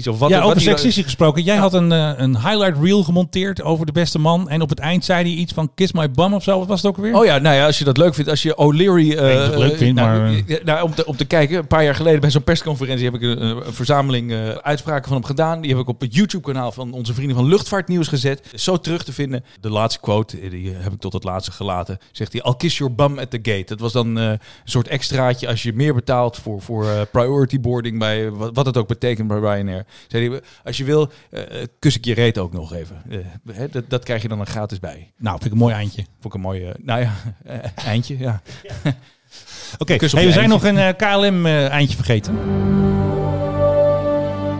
seksistisch 0.03 0.14
of 0.14 0.18
wat 0.18 0.30
ja, 0.30 0.46
wat 0.46 0.57
over 0.57 0.61
seksistisch 0.61 1.05
gesproken. 1.05 1.42
Jij 1.42 1.57
had 1.57 1.74
een, 1.74 1.92
eh, 1.92 2.12
een 2.16 2.36
highlight 2.36 2.82
reel 2.82 3.05
gemonteerd 3.05 3.62
over 3.62 3.86
de 3.86 3.92
beste 3.92 4.18
man. 4.18 4.49
En 4.49 4.61
op 4.61 4.68
het 4.68 4.78
eind 4.78 5.05
zei 5.05 5.22
hij 5.22 5.32
iets 5.32 5.53
van 5.53 5.70
kiss 5.74 5.92
my 5.92 6.11
bum 6.11 6.34
of 6.34 6.42
zo. 6.42 6.59
Wat 6.59 6.68
was 6.68 6.82
het 6.82 6.90
ook 6.90 6.96
weer? 6.96 7.14
Oh 7.14 7.24
ja, 7.24 7.38
nou 7.38 7.57
ja, 7.57 7.66
als 7.66 7.78
je 7.78 7.84
dat 7.84 7.96
leuk 7.96 8.14
vindt. 8.14 8.30
Als 8.30 8.42
je 8.42 8.57
O'Leary... 8.57 9.09
het 9.11 9.57
leuk 9.57 9.76
vind, 9.76 9.94
nou, 9.94 10.18
maar- 10.18 10.34
eh, 10.46 10.64
nou, 10.64 10.82
om, 10.82 10.94
te, 10.94 11.07
om 11.07 11.16
te 11.16 11.24
kijken, 11.24 11.59
een 11.59 11.66
paar 11.66 11.84
jaar 11.84 11.94
geleden 11.94 12.20
bij 12.20 12.30
zo'n 12.30 12.42
persconferentie 12.42 13.05
heb 13.05 13.14
ik 13.14 13.22
een, 13.22 13.42
een 13.42 13.62
verzameling 13.72 14.32
uitspraken 14.62 15.05
van 15.05 15.16
hem 15.16 15.24
gedaan. 15.24 15.61
Die 15.61 15.70
heb 15.70 15.80
ik 15.80 15.88
op 15.88 16.01
het 16.01 16.14
YouTube-kanaal 16.14 16.72
van 16.72 16.92
onze 16.92 17.14
vrienden 17.14 17.36
van 17.36 17.46
Luchtvaartnieuws 17.46 18.09
gezet. 18.09 18.42
Zo 18.55 18.76
terug 18.76 19.05
te 19.05 19.12
vinden. 19.12 19.44
De 19.61 19.70
laatste 19.70 20.01
quote, 20.01 20.49
die 20.49 20.72
heb 20.74 20.92
ik 20.92 21.01
tot 21.01 21.12
het 21.12 21.24
laatste 21.24 21.53
gelaten. 21.53 21.99
Zegt 22.12 22.32
hij, 22.32 22.42
I'll 22.44 22.57
kiss 22.57 22.78
your 22.78 22.94
bum 22.94 23.18
at 23.18 23.30
the 23.30 23.38
gate. 23.42 23.64
Dat 23.66 23.80
was 23.80 23.92
dan 23.92 24.16
een 24.16 24.40
soort 24.64 24.88
extraatje 24.88 25.49
als 25.49 25.62
je 25.62 25.72
meer 25.72 25.94
betaalt 25.94 26.36
voor, 26.36 26.61
voor 26.62 26.86
priority 27.12 27.61
boarding 27.61 27.99
bij 27.99 28.30
wat, 28.30 28.51
wat 28.55 28.66
het 28.66 28.76
ook 28.76 28.88
betekent 28.88 29.28
bij 29.28 29.38
Ryanair. 29.38 29.86
Zei 30.09 30.30
hij, 30.30 30.41
als 30.64 30.76
je 30.76 30.84
wil, 30.84 31.11
eh, 31.30 31.64
kus 31.78 31.97
ik 31.97 32.05
je 32.05 32.14
reet 32.14 32.39
ook 32.39 32.53
nog 32.53 32.72
even. 32.72 33.03
Eh, 33.11 33.18
hè, 33.53 33.68
dat, 33.68 33.91
dat 33.91 34.05
krijg 34.05 34.22
je 34.22 34.28
dan 34.28 34.41
een 34.41 34.47
gratis 34.47 34.80
bij. 34.80 35.12
Nou, 35.16 35.32
vind 35.32 35.45
ik 35.45 35.53
een 35.53 35.59
mooi 35.59 35.74
eindje. 35.74 36.03
Vond 36.03 36.24
ik 36.24 36.34
een 36.34 36.41
mooi, 36.41 36.72
nou 36.78 37.01
ja, 37.01 37.12
eh, 37.45 37.59
eindje, 37.86 38.18
ja. 38.18 38.43
Oké, 39.78 39.93
hey, 39.93 40.26
we 40.26 40.32
zijn 40.32 40.49
nog 40.49 40.64
een 40.64 40.97
KLM-eindje 40.97 41.97
vergeten. 41.97 42.34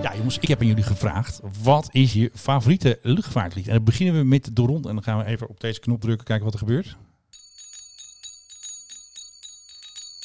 Ja, 0.03 0.16
jongens, 0.16 0.39
ik 0.39 0.49
heb 0.49 0.61
aan 0.61 0.66
jullie 0.66 0.83
gevraagd. 0.83 1.41
Wat 1.62 1.89
is 1.93 2.12
je 2.12 2.31
favoriete 2.35 2.99
luchtvaartlied? 3.03 3.66
En 3.66 3.74
dan 3.74 3.85
beginnen 3.85 4.14
we 4.20 4.24
met 4.24 4.51
de 4.53 4.62
rond. 4.62 4.87
En 4.87 4.95
dan 4.95 5.03
gaan 5.03 5.18
we 5.18 5.24
even 5.24 5.49
op 5.49 5.61
deze 5.61 5.81
knop 5.81 6.01
drukken, 6.01 6.26
kijken 6.26 6.45
wat 6.45 6.55
er 6.55 6.61
gebeurt. 6.61 6.97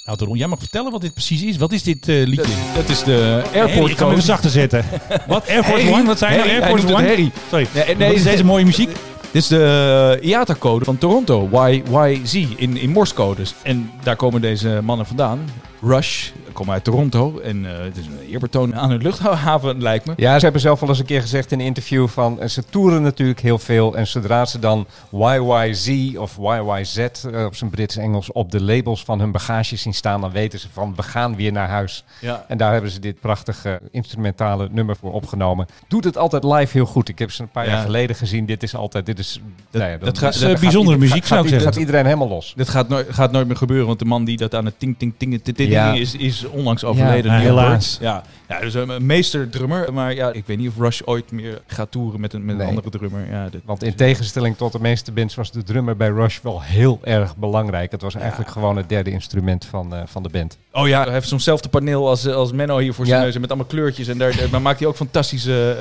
Nou, 0.05 0.17
Doron, 0.17 0.37
jij 0.37 0.47
mag 0.47 0.59
vertellen 0.59 0.91
wat 0.91 1.01
dit 1.01 1.13
precies 1.13 1.43
is. 1.43 1.57
Wat 1.57 1.71
is 1.71 1.83
dit 1.83 2.07
eh, 2.07 2.25
liedje? 2.25 2.53
Dat 2.75 2.89
is 2.89 3.03
de 3.03 3.41
Harry, 3.43 3.59
airport 3.59 3.91
ik 3.91 3.97
kan 3.97 4.05
hem 4.07 4.15
even 4.15 4.27
zachter 4.27 4.49
zetten. 4.49 4.85
wat? 5.27 5.47
Air 5.47 5.63
Force 5.63 5.83
Harry? 5.83 5.99
One? 5.99 6.05
Wat 6.05 6.17
zijn 6.17 6.33
Harry, 6.33 6.49
hij 6.49 6.59
Air 6.59 6.69
Force 6.69 6.85
noemt 6.85 6.97
het 6.97 7.07
One? 7.07 7.15
Harry. 7.15 7.31
Sorry. 7.49 7.95
Nee, 7.97 8.13
is 8.13 8.23
deze 8.23 8.43
mooie 8.43 8.65
muziek? 8.65 8.89
Dit 9.31 9.41
is 9.41 9.47
de 9.47 10.17
IATA-code 10.21 10.85
van 10.85 10.97
Toronto, 10.97 11.49
YYZ, 11.51 12.33
in, 12.33 12.77
in 12.77 12.89
Morse-codes. 12.89 13.53
En 13.61 13.91
daar 14.03 14.15
komen 14.15 14.41
deze 14.41 14.79
mannen 14.83 15.05
vandaan. 15.05 15.39
Rush, 15.85 16.29
kom 16.53 16.71
uit 16.71 16.83
Toronto 16.83 17.39
en 17.39 17.65
eh, 17.65 17.83
het 17.83 17.97
is 17.97 18.05
een 18.05 18.19
eerbetoon 18.29 18.75
aan 18.75 18.89
hun 18.89 19.01
luchthaven, 19.01 19.81
lijkt 19.81 20.05
me. 20.05 20.13
Ja, 20.17 20.35
ze 20.37 20.43
hebben 20.43 20.61
zelf 20.61 20.81
al 20.81 20.87
eens 20.87 20.99
een 20.99 21.05
keer 21.05 21.21
gezegd 21.21 21.51
in 21.51 21.59
een 21.59 21.65
interview 21.65 22.07
van... 22.07 22.39
eh, 22.41 22.47
ze 22.47 22.63
toeren 22.69 23.01
natuurlijk 23.01 23.39
heel 23.39 23.59
veel 23.59 23.95
en 23.97 24.07
zodra 24.07 24.45
ze 24.45 24.59
dan 24.59 24.85
YYZ 25.11 26.15
of 26.17 26.37
YYZ 26.41 26.97
eh, 26.97 27.45
op 27.45 27.55
zijn 27.55 27.69
Brits-Engels 27.69 28.31
op 28.31 28.51
de 28.51 28.61
labels 28.63 29.03
van 29.03 29.19
hun 29.19 29.31
bagage 29.31 29.75
zien 29.75 29.93
staan... 29.93 30.21
dan 30.21 30.31
weten 30.31 30.59
ze 30.59 30.67
van 30.73 30.93
we 30.95 31.03
gaan 31.03 31.35
weer 31.35 31.51
naar 31.51 31.69
huis. 31.69 32.03
Ja. 32.21 32.45
En 32.47 32.57
daar 32.57 32.71
hebben 32.73 32.91
ze 32.91 32.99
dit 32.99 33.19
prachtige 33.19 33.79
instrumentale 33.91 34.67
nummer 34.71 34.95
voor 34.95 35.13
opgenomen. 35.13 35.67
Doet 35.87 36.03
het 36.03 36.17
altijd 36.17 36.43
live 36.43 36.71
heel 36.77 36.85
goed. 36.85 37.09
Ik 37.09 37.19
heb 37.19 37.31
ze 37.31 37.41
een 37.41 37.49
paar 37.49 37.65
Ja. 37.65 37.71
jaar 37.71 37.81
geleden 37.83 38.15
gezien. 38.15 38.45
Dit 38.45 38.63
is 38.63 38.75
altijd... 38.75 39.05
Dit 39.05 39.19
is, 39.19 39.39
nou 39.71 39.89
ja, 39.91 39.97
dat 39.97 40.17
gaat- 40.17 40.39
dat 40.39 40.51
is, 40.51 40.59
bijzondere 40.59 40.97
muziek, 40.97 41.17
gaat- 41.17 41.27
zou 41.27 41.41
ik 41.43 41.47
zeggen. 41.49 41.67
gaat 41.67 41.79
iedereen 41.79 42.05
helemaal 42.05 42.27
los. 42.27 42.53
Dit 42.55 42.69
gaat, 42.69 42.87
nooit, 42.89 43.07
gaat 43.09 43.31
nooit 43.31 43.47
meer 43.47 43.55
gebeuren, 43.57 43.87
want 43.87 43.99
de 43.99 44.05
man 44.05 44.23
die 44.25 44.37
dat 44.37 44.55
aan 44.55 44.65
het 44.65 44.79
ting 44.79 44.95
ting 44.97 45.13
ting 45.17 45.43
ting 45.43 45.71
Ja. 45.73 45.93
is, 45.93 46.15
is 46.15 46.45
onlangs 46.45 46.83
overleden. 46.83 47.31
Ja, 47.31 47.37
helaas. 47.39 47.97
Ja, 48.01 48.23
ja, 48.49 48.59
dus 48.59 48.73
een 48.73 49.05
meesterdrummer. 49.05 49.93
Maar 49.93 50.13
ja, 50.13 50.31
ik 50.31 50.43
weet 50.45 50.57
niet 50.57 50.69
of 50.69 50.77
Rush 50.77 51.01
ooit 51.05 51.31
meer 51.31 51.61
gaat 51.67 51.91
toeren 51.91 52.19
met 52.19 52.33
een, 52.33 52.45
met 52.45 52.59
een 52.59 52.65
andere 52.67 52.89
drummer. 52.89 53.29
Ja, 53.31 53.49
dit, 53.49 53.61
Want 53.65 53.83
in 53.83 53.95
tegenstelling 53.95 54.57
tot 54.57 54.71
de 54.71 54.79
meeste 54.79 55.11
bands 55.11 55.35
was 55.35 55.51
de 55.51 55.63
drummer 55.63 55.97
bij 55.97 56.09
Rush 56.09 56.39
wel 56.41 56.61
heel 56.61 56.99
erg 57.03 57.35
belangrijk. 57.37 57.91
Het 57.91 58.01
was 58.01 58.15
eigenlijk 58.15 58.49
gewoon 58.51 58.77
het 58.77 58.89
derde 58.89 59.11
instrument 59.11 59.65
van, 59.65 59.95
eh, 59.95 60.01
van 60.05 60.23
de 60.23 60.29
band. 60.29 60.57
Oh 60.71 60.87
ja, 60.87 61.03
hij 61.03 61.13
heeft 61.13 61.27
zo'nzelfde 61.27 61.69
paneel 61.69 62.07
als, 62.09 62.27
als 62.27 62.51
Menno 62.51 62.77
hier 62.77 62.93
voor 62.93 63.05
zijn 63.05 63.17
Ja. 63.19 63.23
neus. 63.25 63.35
en 63.35 63.41
Met 63.41 63.49
allemaal 63.49 63.67
kleurtjes. 63.67 64.07
En 64.07 64.17
daar, 64.17 64.35
daar 64.51 64.61
maakt 64.61 64.79
hij 64.79 64.87
ook 64.87 64.95
fantastische 64.95 65.71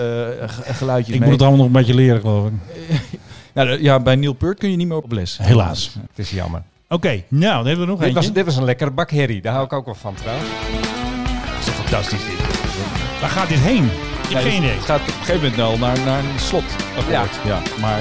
eh, 0.41 0.49
ge- 0.49 0.75
geluidjes 0.75 1.15
Ik 1.15 1.21
mee. 1.21 1.29
moet 1.31 1.39
het 1.39 1.49
allemaal 1.49 1.67
nog 1.67 1.75
een 1.77 1.81
beetje 1.87 1.95
leren, 1.95 2.21
geloof 2.21 2.47
ik. 2.49 2.53
Ja, 3.55 3.65
de- 3.77 3.79
ja, 3.83 4.01
bij 4.01 4.17
Neil 4.17 4.33
Peart 4.33 4.59
kun 4.59 4.71
je 4.71 4.77
niet 4.77 4.89
meer 4.89 4.97
op 4.97 5.13
les. 5.13 5.39
Helaas. 5.43 5.95
Het 6.09 6.19
is 6.19 6.31
jammer. 6.31 6.63
Oké, 6.93 7.23
nou, 7.29 7.55
dan 7.55 7.67
hebben 7.67 7.85
we 7.85 7.91
nog 7.91 7.99
Dit 7.99 8.07
eentje. 8.09 8.23
was, 8.23 8.33
dit 8.33 8.45
was 8.45 8.57
een 8.57 8.65
lekkere 8.65 8.91
bak 8.91 9.11
herrie. 9.11 9.41
Daar 9.43 9.53
hou 9.53 9.65
ik 9.65 9.73
ook 9.73 9.85
wel 9.85 9.95
van 9.95 10.15
trouwens. 10.15 10.49
Dat 10.49 11.59
is 11.59 11.65
toch 11.65 11.75
fantastisch 11.75 12.25
dit. 12.25 12.41
Waar 13.21 13.31
gaat 13.31 13.49
dit 13.49 13.59
heen? 13.59 13.85
Ik 13.85 14.29
heb 14.29 14.43
geen 14.43 14.63
idee. 14.63 14.71
Het 14.71 14.85
gaat 14.85 15.01
op 15.01 15.07
een 15.07 15.13
gegeven 15.13 15.35
moment 15.35 15.57
wel 15.57 15.79
naar, 15.79 15.99
naar 16.05 16.19
een 16.19 16.39
slot. 16.41 16.65
Ja. 17.09 17.25
ja. 17.45 17.59
Maar 17.81 18.01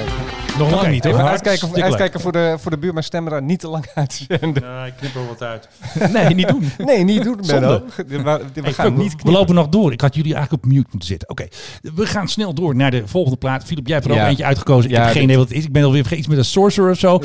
Nog 0.58 0.70
lang 0.70 0.88
niet, 0.88 1.04
hoor. 1.04 1.14
Uitkijken, 1.14 1.82
uitkijken 1.82 2.20
voor 2.20 2.32
de, 2.32 2.56
voor 2.60 2.70
de 2.70 2.78
buurman 2.78 3.02
stemmen 3.02 3.32
daar 3.32 3.42
niet 3.42 3.60
te 3.60 3.68
lang 3.68 3.86
uitzenden. 3.94 4.62
Ja, 4.72 4.84
ik 4.84 4.92
knip 4.96 5.14
er 5.14 5.26
wat 5.26 5.42
uit. 5.42 5.68
nee, 6.12 6.34
niet 6.34 6.48
doen. 6.48 6.70
Nee, 6.86 7.04
niet 7.04 7.22
doen, 7.22 7.36
Zonde. 7.40 7.82
Menno. 8.06 8.40
We, 8.54 8.60
Hey, 8.62 8.72
gaan 8.72 8.84
we- 8.94 9.02
niet 9.02 9.10
we 9.10 9.16
knippen. 9.16 9.32
lopen 9.32 9.54
nog 9.54 9.68
door. 9.68 9.92
Ik 9.92 10.00
had 10.00 10.14
jullie 10.14 10.34
eigenlijk 10.34 10.64
op 10.64 10.70
mute 10.70 10.86
moeten 10.90 11.08
zetten. 11.08 11.28
Oké, 11.28 11.46
we 11.94 12.06
gaan 12.06 12.28
snel 12.28 12.54
door 12.54 12.76
naar 12.76 12.90
de 12.90 13.02
volgende 13.06 13.36
plaat. 13.38 13.64
Filip, 13.64 13.86
jij 13.86 13.94
hebt 13.96 14.06
er 14.08 14.12
ook 14.12 14.18
Ja. 14.18 14.28
eentje 14.28 14.44
uitgekozen. 14.44 14.90
Ik 14.90 14.96
Ja, 14.96 15.02
heb 15.02 15.12
geen 15.12 15.22
idee 15.22 15.36
wat 15.36 15.48
het 15.48 15.56
is. 15.56 15.64
Ik 15.64 15.72
ben 15.72 15.82
alweer 15.84 16.00
vergeten 16.00 16.18
iets 16.24 16.28
met 16.28 16.38
een 16.38 16.50
sorcerer 16.50 16.90
of 16.90 16.98
zo. 16.98 17.20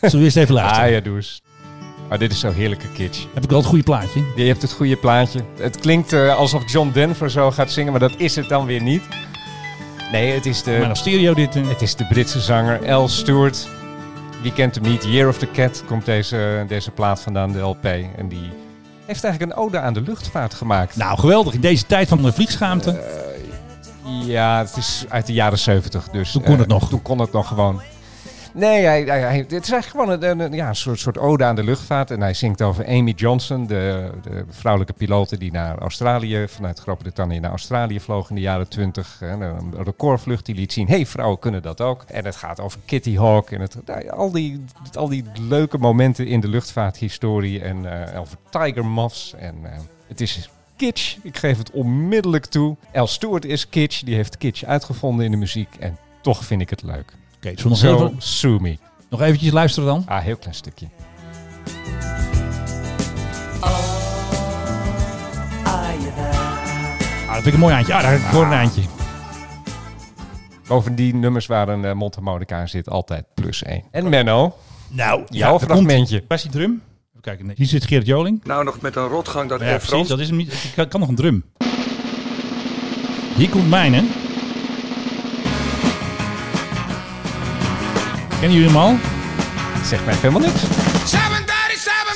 Zullen 0.00 0.18
we 0.18 0.24
eerst 0.24 0.36
even 0.36 0.54
luisteren? 0.54 0.84
Ah 0.84 0.90
ja, 0.90 1.00
doe 1.00 1.16
eens. 1.16 1.42
Maar 2.08 2.18
dit 2.18 2.32
is 2.32 2.40
zo 2.40 2.52
heerlijke 2.52 2.88
kitsch. 2.94 3.24
Heb 3.34 3.42
ik 3.44 3.50
wel 3.50 3.58
het 3.58 3.68
goede 3.68 3.84
plaatje? 3.84 4.22
Je 4.36 4.42
hebt 4.44 4.62
het 4.62 4.72
goede 4.72 4.96
plaatje. 4.96 5.40
Het 5.60 5.78
klinkt 5.80 6.12
eh, 6.12 6.36
alsof 6.36 6.72
John 6.72 6.90
Denver 6.92 7.30
zo 7.30 7.50
gaat 7.50 7.70
zingen, 7.70 7.90
maar 7.90 8.00
dat 8.00 8.12
is 8.16 8.36
het 8.36 8.48
dan 8.48 8.66
weer 8.66 8.82
niet. 8.82 9.02
Nee, 10.12 10.32
het 10.32 10.46
is 10.46 10.64
Maar 10.64 10.88
de, 10.88 10.94
stereo 10.94 11.34
dit. 11.34 11.56
eh. 11.56 11.68
het 11.68 11.82
is 11.82 11.94
de 11.96 12.04
Britse 12.06 12.40
zanger 12.40 12.92
Al 12.92 13.08
Stewart. 13.08 13.68
Wie 14.42 14.52
kent 14.52 14.74
hem 14.74 14.84
niet? 14.84 15.04
Year 15.04 15.28
of 15.28 15.38
the 15.38 15.50
Cat 15.50 15.82
komt 15.86 16.04
deze, 16.04 16.64
deze 16.68 16.90
plaat 16.90 17.20
vandaan, 17.20 17.52
de 17.52 17.58
LP. 17.60 17.84
En 18.16 18.28
die 18.28 18.52
heeft 19.06 19.24
eigenlijk 19.24 19.52
een 19.52 19.64
ode 19.64 19.78
aan 19.78 19.94
de 19.94 20.00
luchtvaart 20.00 20.54
gemaakt. 20.54 20.96
Nou, 20.96 21.18
geweldig. 21.18 21.54
In 21.54 21.60
deze 21.60 21.86
tijd 21.86 22.08
van 22.08 22.22
de 22.22 22.32
vliegschaamte. 22.32 23.02
Ja, 24.24 24.58
het 24.58 24.76
is 24.76 25.04
uit 25.08 25.26
de 25.26 25.32
jaren 25.32 25.58
70. 25.58 26.08
Dus, 26.08 26.32
Toen 26.32 26.42
kon 26.42 26.52
eh, 26.52 26.58
het 26.58 26.68
nog. 26.68 26.88
Toen 26.88 27.02
kon 27.02 27.18
het 27.18 27.32
nog 27.32 27.48
gewoon. 27.48 27.80
Nee, 28.56 28.84
hij, 28.84 29.02
hij, 29.02 29.36
het 29.36 29.52
is 29.52 29.70
eigenlijk 29.70 30.20
gewoon 30.20 30.40
een, 30.40 30.52
ja, 30.52 30.68
een 30.68 30.76
soort, 30.76 30.98
soort 30.98 31.18
ode 31.18 31.44
aan 31.44 31.56
de 31.56 31.64
luchtvaart. 31.64 32.10
En 32.10 32.20
hij 32.20 32.34
zingt 32.34 32.62
over 32.62 32.86
Amy 32.86 33.10
Johnson, 33.10 33.66
de, 33.66 34.10
de 34.22 34.44
vrouwelijke 34.48 34.94
pilote 34.94 35.38
die 35.38 35.52
naar 35.52 35.78
Australië, 35.78 36.48
vanuit 36.48 36.78
Groot-Brittannië 36.78 37.40
naar 37.40 37.50
Australië 37.50 38.00
vloog 38.00 38.28
in 38.28 38.34
de 38.34 38.40
jaren 38.40 38.68
20. 38.68 39.16
Hè, 39.18 39.32
een 39.32 39.74
recordvlucht 39.84 40.46
die 40.46 40.54
liet 40.54 40.72
zien, 40.72 40.88
hey, 40.88 41.06
vrouwen 41.06 41.38
kunnen 41.38 41.62
dat 41.62 41.80
ook. 41.80 42.04
En 42.06 42.24
het 42.24 42.36
gaat 42.36 42.60
over 42.60 42.80
Kitty 42.84 43.16
Hawk 43.16 43.50
en 43.50 43.60
het, 43.60 43.76
nou 43.86 44.10
al, 44.10 44.30
die, 44.30 44.64
al 44.92 45.08
die 45.08 45.24
leuke 45.48 45.78
momenten 45.78 46.26
in 46.26 46.40
de 46.40 46.48
luchtvaarthistorie. 46.48 47.60
En 47.62 48.08
eh, 48.12 48.20
over 48.20 48.36
Tiger 48.50 48.86
Moths. 48.86 49.34
En 49.38 49.54
eh, 49.62 49.78
het 50.06 50.20
is 50.20 50.50
kitsch. 50.76 51.16
Ik 51.22 51.36
geef 51.36 51.58
het 51.58 51.70
onmiddellijk 51.70 52.46
toe. 52.46 52.76
Al 52.94 53.06
Stewart 53.06 53.44
is 53.44 53.68
kitsch. 53.68 54.02
Die 54.02 54.14
heeft 54.14 54.38
kitsch 54.38 54.64
uitgevonden 54.64 55.24
in 55.24 55.30
de 55.30 55.36
muziek. 55.36 55.76
En 55.78 55.96
toch 56.22 56.44
vind 56.44 56.60
ik 56.60 56.70
het 56.70 56.82
leuk. 56.82 57.12
Oké, 57.46 57.62
we 57.62 57.68
nog, 57.68 57.78
Zo, 57.78 57.94
even, 57.94 58.14
sue 58.18 58.60
me. 58.60 58.78
nog 59.10 59.20
eventjes 59.20 59.52
luisteren 59.52 59.88
dan? 59.88 60.02
Ah, 60.06 60.22
heel 60.22 60.36
klein 60.36 60.54
stukje. 60.54 60.86
Ah, 67.26 67.34
dat 67.34 67.42
vind 67.42 67.46
ik 67.46 67.52
een 67.52 67.58
mooi 67.58 67.74
eindje. 67.74 67.94
Ah, 67.94 68.02
daar 68.02 68.10
heb 68.10 68.20
ik 68.20 68.26
voor 68.26 68.44
een 68.44 68.52
eindje. 68.52 68.82
Bovendien, 70.66 71.20
nummers 71.20 71.46
waar 71.46 71.68
een 71.68 71.84
uh, 71.84 71.92
mondharmonica 71.92 72.60
in 72.60 72.68
zit, 72.68 72.88
altijd 72.88 73.24
plus 73.34 73.62
één. 73.62 73.84
En 73.90 74.08
Menno, 74.08 74.56
Nou, 74.88 75.24
jouw 75.28 75.58
daar 75.58 75.68
fragmentje. 75.68 76.24
Waar 76.28 76.36
is 76.36 76.42
die 76.42 76.52
drum? 76.52 76.82
Even 77.10 77.20
kijken. 77.20 77.46
Nee, 77.46 77.54
hier 77.58 77.66
zit 77.66 77.84
Geert 77.84 78.06
Joling. 78.06 78.40
Nou, 78.44 78.64
nog 78.64 78.80
met 78.80 78.96
een 78.96 79.06
rotgang 79.06 79.48
dat 79.48 79.60
Ja, 79.60 79.66
precies. 79.66 79.88
France. 79.88 80.08
Dat 80.08 80.18
is 80.18 80.28
hem 80.28 80.36
niet. 80.36 80.52
Ik 80.52 80.72
kan, 80.74 80.88
kan 80.88 81.00
nog 81.00 81.08
een 81.08 81.14
drum. 81.14 81.44
Hier 83.36 83.48
komt 83.48 83.68
mijne. 83.68 84.04
Kennen 88.40 88.58
jullie 88.58 88.66
hem 88.66 88.76
al? 88.76 88.96
Zeg 89.84 90.04
mij 90.04 90.14
helemaal 90.14 90.40
niks. 90.40 90.60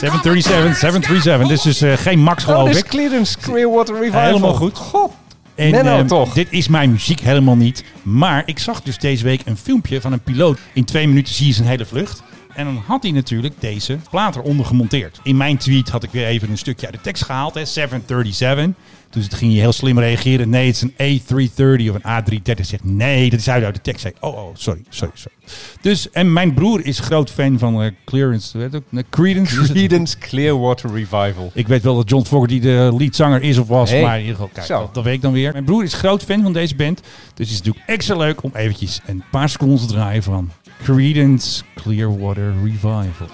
737, 0.00 0.76
737. 0.76 1.48
Dit 1.48 1.56
is 1.56 1.62
dus 1.62 1.80
eh, 1.80 1.92
geen 1.96 2.18
Max, 2.18 2.44
Oh, 2.44 2.50
geloof 2.50 2.66
dit 2.66 2.76
is 2.76 2.82
ik. 2.82 2.88
Clearance 2.88 3.38
Clearwater 3.38 3.94
Revival. 3.98 4.20
Helemaal 4.20 4.54
goed. 4.54 4.76
God. 4.76 5.12
En 5.54 5.70
Menno, 5.70 5.98
ehm, 5.98 6.06
toch? 6.06 6.32
dit 6.32 6.46
is 6.50 6.68
mijn 6.68 6.90
muziek 6.90 7.20
helemaal 7.20 7.56
niet. 7.56 7.84
Maar 8.02 8.42
ik 8.46 8.58
zag 8.58 8.82
dus 8.82 8.98
deze 8.98 9.24
week 9.24 9.40
een 9.44 9.56
filmpje 9.56 10.00
van 10.00 10.12
een 10.12 10.20
piloot. 10.20 10.58
In 10.72 10.84
twee 10.84 11.08
minuten 11.08 11.34
zie 11.34 11.46
je 11.46 11.52
zijn 11.52 11.68
hele 11.68 11.86
vlucht. 11.86 12.22
En 12.54 12.64
dan 12.64 12.82
had 12.86 13.02
hij 13.02 13.12
natuurlijk 13.12 13.60
deze 13.60 13.98
plaat 14.10 14.36
eronder 14.36 14.66
gemonteerd. 14.66 15.20
In 15.22 15.36
mijn 15.36 15.56
tweet 15.56 15.88
had 15.88 16.02
ik 16.02 16.10
weer 16.10 16.26
even 16.26 16.50
een 16.50 16.58
stukje 16.58 16.86
uit 16.86 16.94
de 16.94 17.00
tekst 17.00 17.24
gehaald. 17.24 17.54
Hè, 17.54 17.64
737. 17.64 18.74
Dus 19.10 19.24
het 19.24 19.34
ging 19.34 19.52
je 19.52 19.60
heel 19.60 19.72
slim 19.72 19.98
reageren. 19.98 20.48
Nee, 20.48 20.66
het 20.66 20.74
is 20.74 20.82
een 20.82 21.20
A330 21.20 21.90
of 21.90 21.96
een 22.02 22.40
A330. 22.40 22.60
Zegt 22.60 22.84
nee, 22.84 23.30
dat 23.30 23.38
is 23.40 23.48
uit, 23.48 23.64
uit 23.64 23.74
de 23.74 23.80
tekst. 23.80 24.00
Zei, 24.00 24.14
ik, 24.16 24.24
oh, 24.24 24.36
oh, 24.36 24.48
sorry, 24.54 24.82
sorry, 24.88 25.12
sorry. 25.14 25.36
Dus, 25.80 26.10
en 26.10 26.32
mijn 26.32 26.54
broer 26.54 26.86
is 26.86 26.98
groot 26.98 27.30
fan 27.30 27.58
van 27.58 27.82
eh, 27.82 27.90
Clearance. 28.04 28.58
Weet 28.58 28.74
ook, 28.74 28.82
is 28.90 29.56
het? 29.56 29.70
Creedence 29.72 30.18
Clearwater 30.18 30.90
Revival. 30.94 31.50
Ik 31.54 31.68
weet 31.68 31.82
wel 31.82 31.96
dat 31.96 32.10
John 32.10 32.24
Fogerty 32.24 32.60
de 32.60 32.94
leadzanger 32.98 33.42
is 33.42 33.58
of 33.58 33.68
was, 33.68 33.90
Hey. 33.90 34.02
maar 34.02 34.14
in 34.18 34.24
ieder 34.24 34.36
geval, 34.36 34.50
kijk, 34.66 34.94
dat 34.94 35.04
weet 35.04 35.14
ik 35.14 35.22
dan 35.22 35.32
weer. 35.32 35.52
Mijn 35.52 35.64
broer 35.64 35.82
is 35.82 35.94
groot 35.94 36.24
fan 36.24 36.42
van 36.42 36.52
deze 36.52 36.74
band, 36.74 37.00
dus 37.34 37.48
het 37.48 37.48
is 37.48 37.58
natuurlijk 37.58 37.88
extra 37.88 38.16
leuk 38.16 38.42
om 38.42 38.50
eventjes 38.54 39.00
een 39.06 39.22
paar 39.30 39.48
seconden 39.48 39.78
te 39.78 39.86
draaien 39.86 40.22
van 40.22 40.50
Creedence 40.82 41.62
Clearwater 41.74 42.52
Revival. 42.64 43.28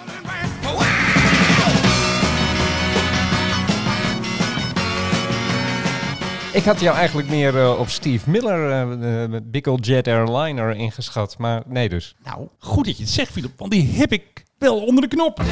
Ik 6.52 6.64
had 6.64 6.80
jou 6.80 6.96
eigenlijk 6.96 7.28
meer 7.28 7.58
eh, 7.60 7.78
op 7.78 7.88
Steve 7.88 8.30
Miller 8.30 8.86
met 9.28 9.50
Big 9.50 9.62
Old 9.66 9.86
Jet 9.86 10.08
Airliner 10.08 10.76
ingeschat. 10.76 11.34
Maar 11.38 11.62
nee 11.66 11.88
dus. 11.88 12.14
Nou, 12.24 12.48
goed 12.58 12.84
dat 12.84 12.96
je 12.96 13.02
het 13.02 13.12
zegt, 13.12 13.32
Philip, 13.32 13.50
want 13.56 13.70
die 13.70 13.88
heb 13.94 14.12
ik 14.12 14.22
wel 14.58 14.76
onder 14.84 15.02
de 15.02 15.08
knop. 15.16 15.40
Ik 15.40 15.46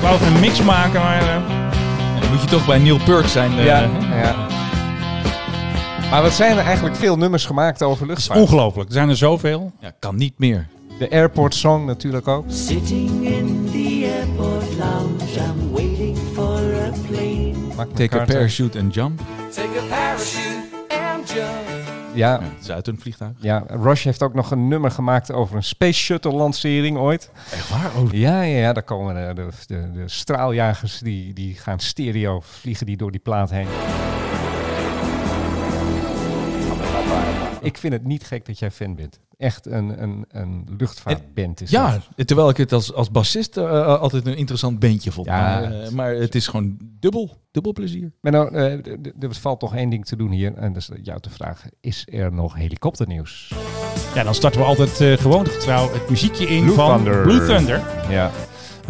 wou 0.00 0.14
even 0.14 0.34
een 0.34 0.40
mix 0.40 0.62
maken, 0.62 1.00
maar... 1.00 1.20
eh, 1.22 1.34
dan 2.20 2.30
moet 2.30 2.40
je 2.40 2.46
toch 2.48 2.66
bij 2.66 2.78
Neil 2.78 2.98
Peart 3.04 3.30
zijn. 3.30 3.58
eh, 3.58 3.64
ja, 3.64 3.80
ja. 4.22 4.49
Maar 6.10 6.22
wat 6.22 6.32
zijn 6.32 6.58
er 6.58 6.64
eigenlijk 6.64 6.96
veel 6.96 7.16
nummers 7.16 7.44
gemaakt 7.44 7.82
over 7.82 8.08
het 8.08 8.18
is 8.18 8.28
luchtvaart? 8.28 8.40
ongelooflijk, 8.40 8.88
er 8.88 8.94
zijn 8.94 9.08
er 9.08 9.16
zoveel. 9.16 9.72
ja, 9.80 9.92
kan 9.98 10.16
niet 10.16 10.38
meer. 10.38 10.66
De 10.98 11.10
Airport 11.10 11.54
Song 11.54 11.84
natuurlijk 11.86 12.28
ook. 12.28 12.44
Sitting 12.48 13.24
in 13.26 13.68
the 13.72 14.12
airport 14.18 14.76
lounge, 14.78 15.34
I'm 15.36 15.70
waiting 15.72 16.18
for 16.34 16.58
a 16.74 16.90
plane. 17.08 17.52
Mark 17.76 17.90
Take 17.94 18.20
a 18.20 18.24
parachute 18.24 18.78
and 18.78 18.94
jump. 18.94 19.20
Take 19.54 19.68
a 19.78 19.82
parachute 19.88 20.68
and 20.90 21.30
jump. 21.30 21.48
Ja, 22.14 22.32
Ja, 22.32 22.40
het 22.42 22.62
is 22.62 22.70
uit 22.70 22.88
een 22.88 22.98
vliegtuig. 23.00 23.32
ja, 23.38 23.64
Rush 23.68 24.04
heeft 24.04 24.22
ook 24.22 24.34
nog 24.34 24.50
een 24.50 24.68
nummer 24.68 24.90
gemaakt 24.90 25.32
over 25.32 25.56
een 25.56 25.62
Space 25.64 26.00
Shuttle 26.00 26.32
lancering 26.32 26.98
ooit. 26.98 27.30
Echt 27.52 27.68
waar? 27.68 27.90
Oh, 27.96 28.12
Ja, 28.12 28.42
ja, 28.42 28.58
ja 28.58 28.72
daar 28.72 28.82
komen 28.82 29.34
de, 29.34 29.42
de, 29.42 29.48
de, 29.66 29.90
de 29.92 30.08
straaljagers 30.08 30.98
die, 30.98 31.32
die 31.32 31.54
gaan 31.54 31.78
stereo 31.80 32.40
vliegen 32.44 32.86
die 32.86 32.96
door 32.96 33.10
die 33.10 33.20
plaat 33.20 33.50
heen. 33.50 33.66
Ik 37.62 37.78
vind 37.78 37.92
het 37.92 38.04
niet 38.04 38.24
gek 38.24 38.46
dat 38.46 38.58
jij 38.58 38.70
fan 38.70 38.94
bent. 38.94 39.20
Echt 39.36 39.66
een, 39.66 40.02
een, 40.02 40.24
een 40.28 40.66
luchtvaartband 40.78 41.60
is 41.60 41.70
ja, 41.70 42.00
dat. 42.16 42.26
terwijl 42.26 42.48
ik 42.48 42.56
het 42.56 42.72
als, 42.72 42.92
als 42.92 43.10
bassist 43.10 43.56
eh, 43.56 44.00
altijd 44.00 44.26
een 44.26 44.36
interessant 44.36 44.78
bandje 44.78 45.12
vond. 45.12 45.26
Ja. 45.26 45.40
Maar, 45.40 45.72
eh, 45.72 45.90
maar 45.90 46.14
het 46.14 46.34
is 46.34 46.46
gewoon 46.46 46.76
dubbel, 46.80 47.36
dubbel 47.50 47.72
plezier. 47.72 48.12
Maar 48.20 48.32
nou, 48.32 48.54
eh, 48.54 48.72
er 49.20 49.34
valt 49.34 49.60
toch 49.60 49.74
één 49.74 49.90
ding 49.90 50.06
te 50.06 50.16
doen 50.16 50.30
hier. 50.30 50.54
En 50.54 50.72
dat 50.72 50.82
is 50.82 50.90
jou 51.02 51.20
te 51.20 51.30
vragen. 51.30 51.70
Is 51.80 52.06
er 52.10 52.32
nog 52.32 52.54
helikopternieuws? 52.54 53.52
Ja, 54.14 54.22
dan 54.22 54.34
starten 54.34 54.60
we 54.60 54.66
altijd 54.66 55.00
eh, 55.00 55.12
gewoon 55.12 55.46
getrouw 55.46 55.92
het 55.92 56.08
muziekje 56.08 56.46
in 56.46 56.64
Blue 56.64 56.74
van 56.74 56.96
Thunder. 56.96 57.22
Blue 57.22 57.46
Thunder. 57.46 57.82
Ja. 58.08 58.30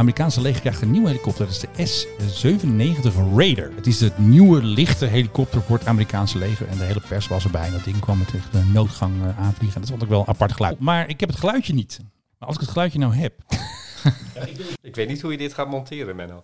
Amerikaanse 0.01 0.41
leger 0.41 0.61
krijgt 0.61 0.83
een 0.83 0.91
nieuwe 0.91 1.09
helikopter. 1.09 1.47
Dat 1.47 1.67
is 1.77 2.07
de 2.41 2.57
S-97 3.07 3.15
Raider. 3.35 3.73
Het 3.75 3.87
is 3.87 4.01
het 4.01 4.19
nieuwe 4.19 4.63
lichte 4.63 5.07
helikopter 5.07 5.63
voor 5.63 5.79
het 5.79 5.87
Amerikaanse 5.87 6.39
leger. 6.39 6.69
En 6.69 6.79
de 6.79 6.85
hele 6.85 7.01
pers 7.09 7.29
was 7.29 7.45
erbij. 7.45 7.67
En 7.67 7.73
dat 7.73 7.85
ding 7.85 8.01
kwam 8.01 8.19
met 8.19 8.29
de 8.29 8.65
noodgang 8.73 9.25
eh, 9.25 9.39
aanvliegen. 9.39 9.75
En 9.75 9.81
dat 9.81 9.91
vond 9.91 10.03
ik 10.03 10.09
wel 10.09 10.21
een 10.21 10.27
apart 10.27 10.53
geluid. 10.53 10.79
Maar 10.79 11.09
ik 11.09 11.21
heb 11.21 11.29
het 11.29 11.39
geluidje 11.39 11.75
niet. 11.75 12.01
Maar 12.39 12.49
als 12.49 12.57
ik 12.57 12.63
het 12.63 12.71
geluidje 12.71 12.99
nou 12.99 13.15
heb... 13.15 13.35
Ik 14.83 14.95
weet 14.95 15.09
niet 15.09 15.21
hoe 15.21 15.33
je 15.33 15.39
dit 15.39 15.55
gaat 15.55 15.69
monteren, 15.69 16.17
Menno. 16.17 16.43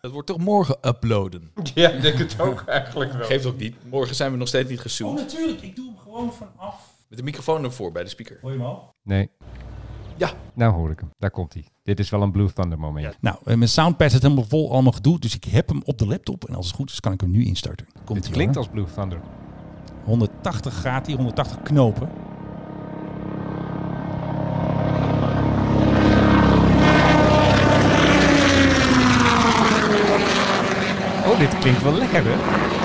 Dat 0.00 0.10
wordt 0.10 0.26
toch 0.26 0.38
morgen 0.38 0.76
uploaden? 0.82 1.50
Ja, 1.74 1.90
ik 1.90 2.02
denk 2.02 2.18
het 2.18 2.40
ook 2.40 2.64
eigenlijk 2.66 3.12
wel. 3.12 3.26
Geeft 3.26 3.46
ook 3.46 3.58
niet. 3.58 3.76
Morgen 3.90 4.14
zijn 4.14 4.30
we 4.32 4.36
nog 4.36 4.48
steeds 4.48 4.70
niet 4.70 4.80
gezoomd. 4.80 5.18
natuurlijk. 5.20 5.62
Ik 5.62 5.76
doe 5.76 5.86
hem 5.86 5.96
gewoon 5.98 6.32
vanaf. 6.32 6.94
Met 7.08 7.18
de 7.18 7.24
microfoon 7.24 7.64
ervoor 7.64 7.92
bij 7.92 8.02
de 8.02 8.08
speaker. 8.08 8.38
Hoor 8.40 8.52
je 8.52 8.56
hem 8.58 8.66
al? 8.66 8.94
Nee. 9.02 9.30
Ja. 10.16 10.30
Nou 10.54 10.72
hoor 10.74 10.90
ik 10.90 11.00
hem. 11.00 11.10
Daar 11.18 11.30
komt 11.30 11.52
hij. 11.52 11.64
Dit 11.82 11.98
is 11.98 12.10
wel 12.10 12.22
een 12.22 12.30
Blue 12.30 12.52
Thunder 12.52 12.78
moment. 12.78 13.16
Nou, 13.20 13.36
eh, 13.44 13.56
mijn 13.56 13.68
soundpad 13.68 14.10
zit 14.10 14.22
helemaal 14.22 14.44
vol 14.44 14.72
allemaal 14.72 14.92
gedoe. 14.92 15.18
Dus 15.18 15.34
ik 15.34 15.44
heb 15.44 15.68
hem 15.68 15.82
op 15.84 15.98
de 15.98 16.06
laptop. 16.06 16.44
En 16.48 16.54
als 16.54 16.66
het 16.66 16.74
goed 16.74 16.90
is, 16.90 17.00
kan 17.00 17.12
ik 17.12 17.20
hem 17.20 17.30
nu 17.30 17.44
instarten. 17.44 17.86
Komt 18.04 18.22
Dit 18.22 18.32
klinkt 18.32 18.56
als 18.56 18.68
Blue 18.68 18.84
Thunder. 18.94 19.20
180 20.04 20.80
gaat 20.80 21.06
hij, 21.06 21.14
180 21.14 21.62
knopen. 21.62 22.08
Oh, 31.26 31.38
dit 31.38 31.58
klinkt 31.58 31.82
wel 31.82 31.92
lekker, 31.94 32.22
hè? 32.24 32.75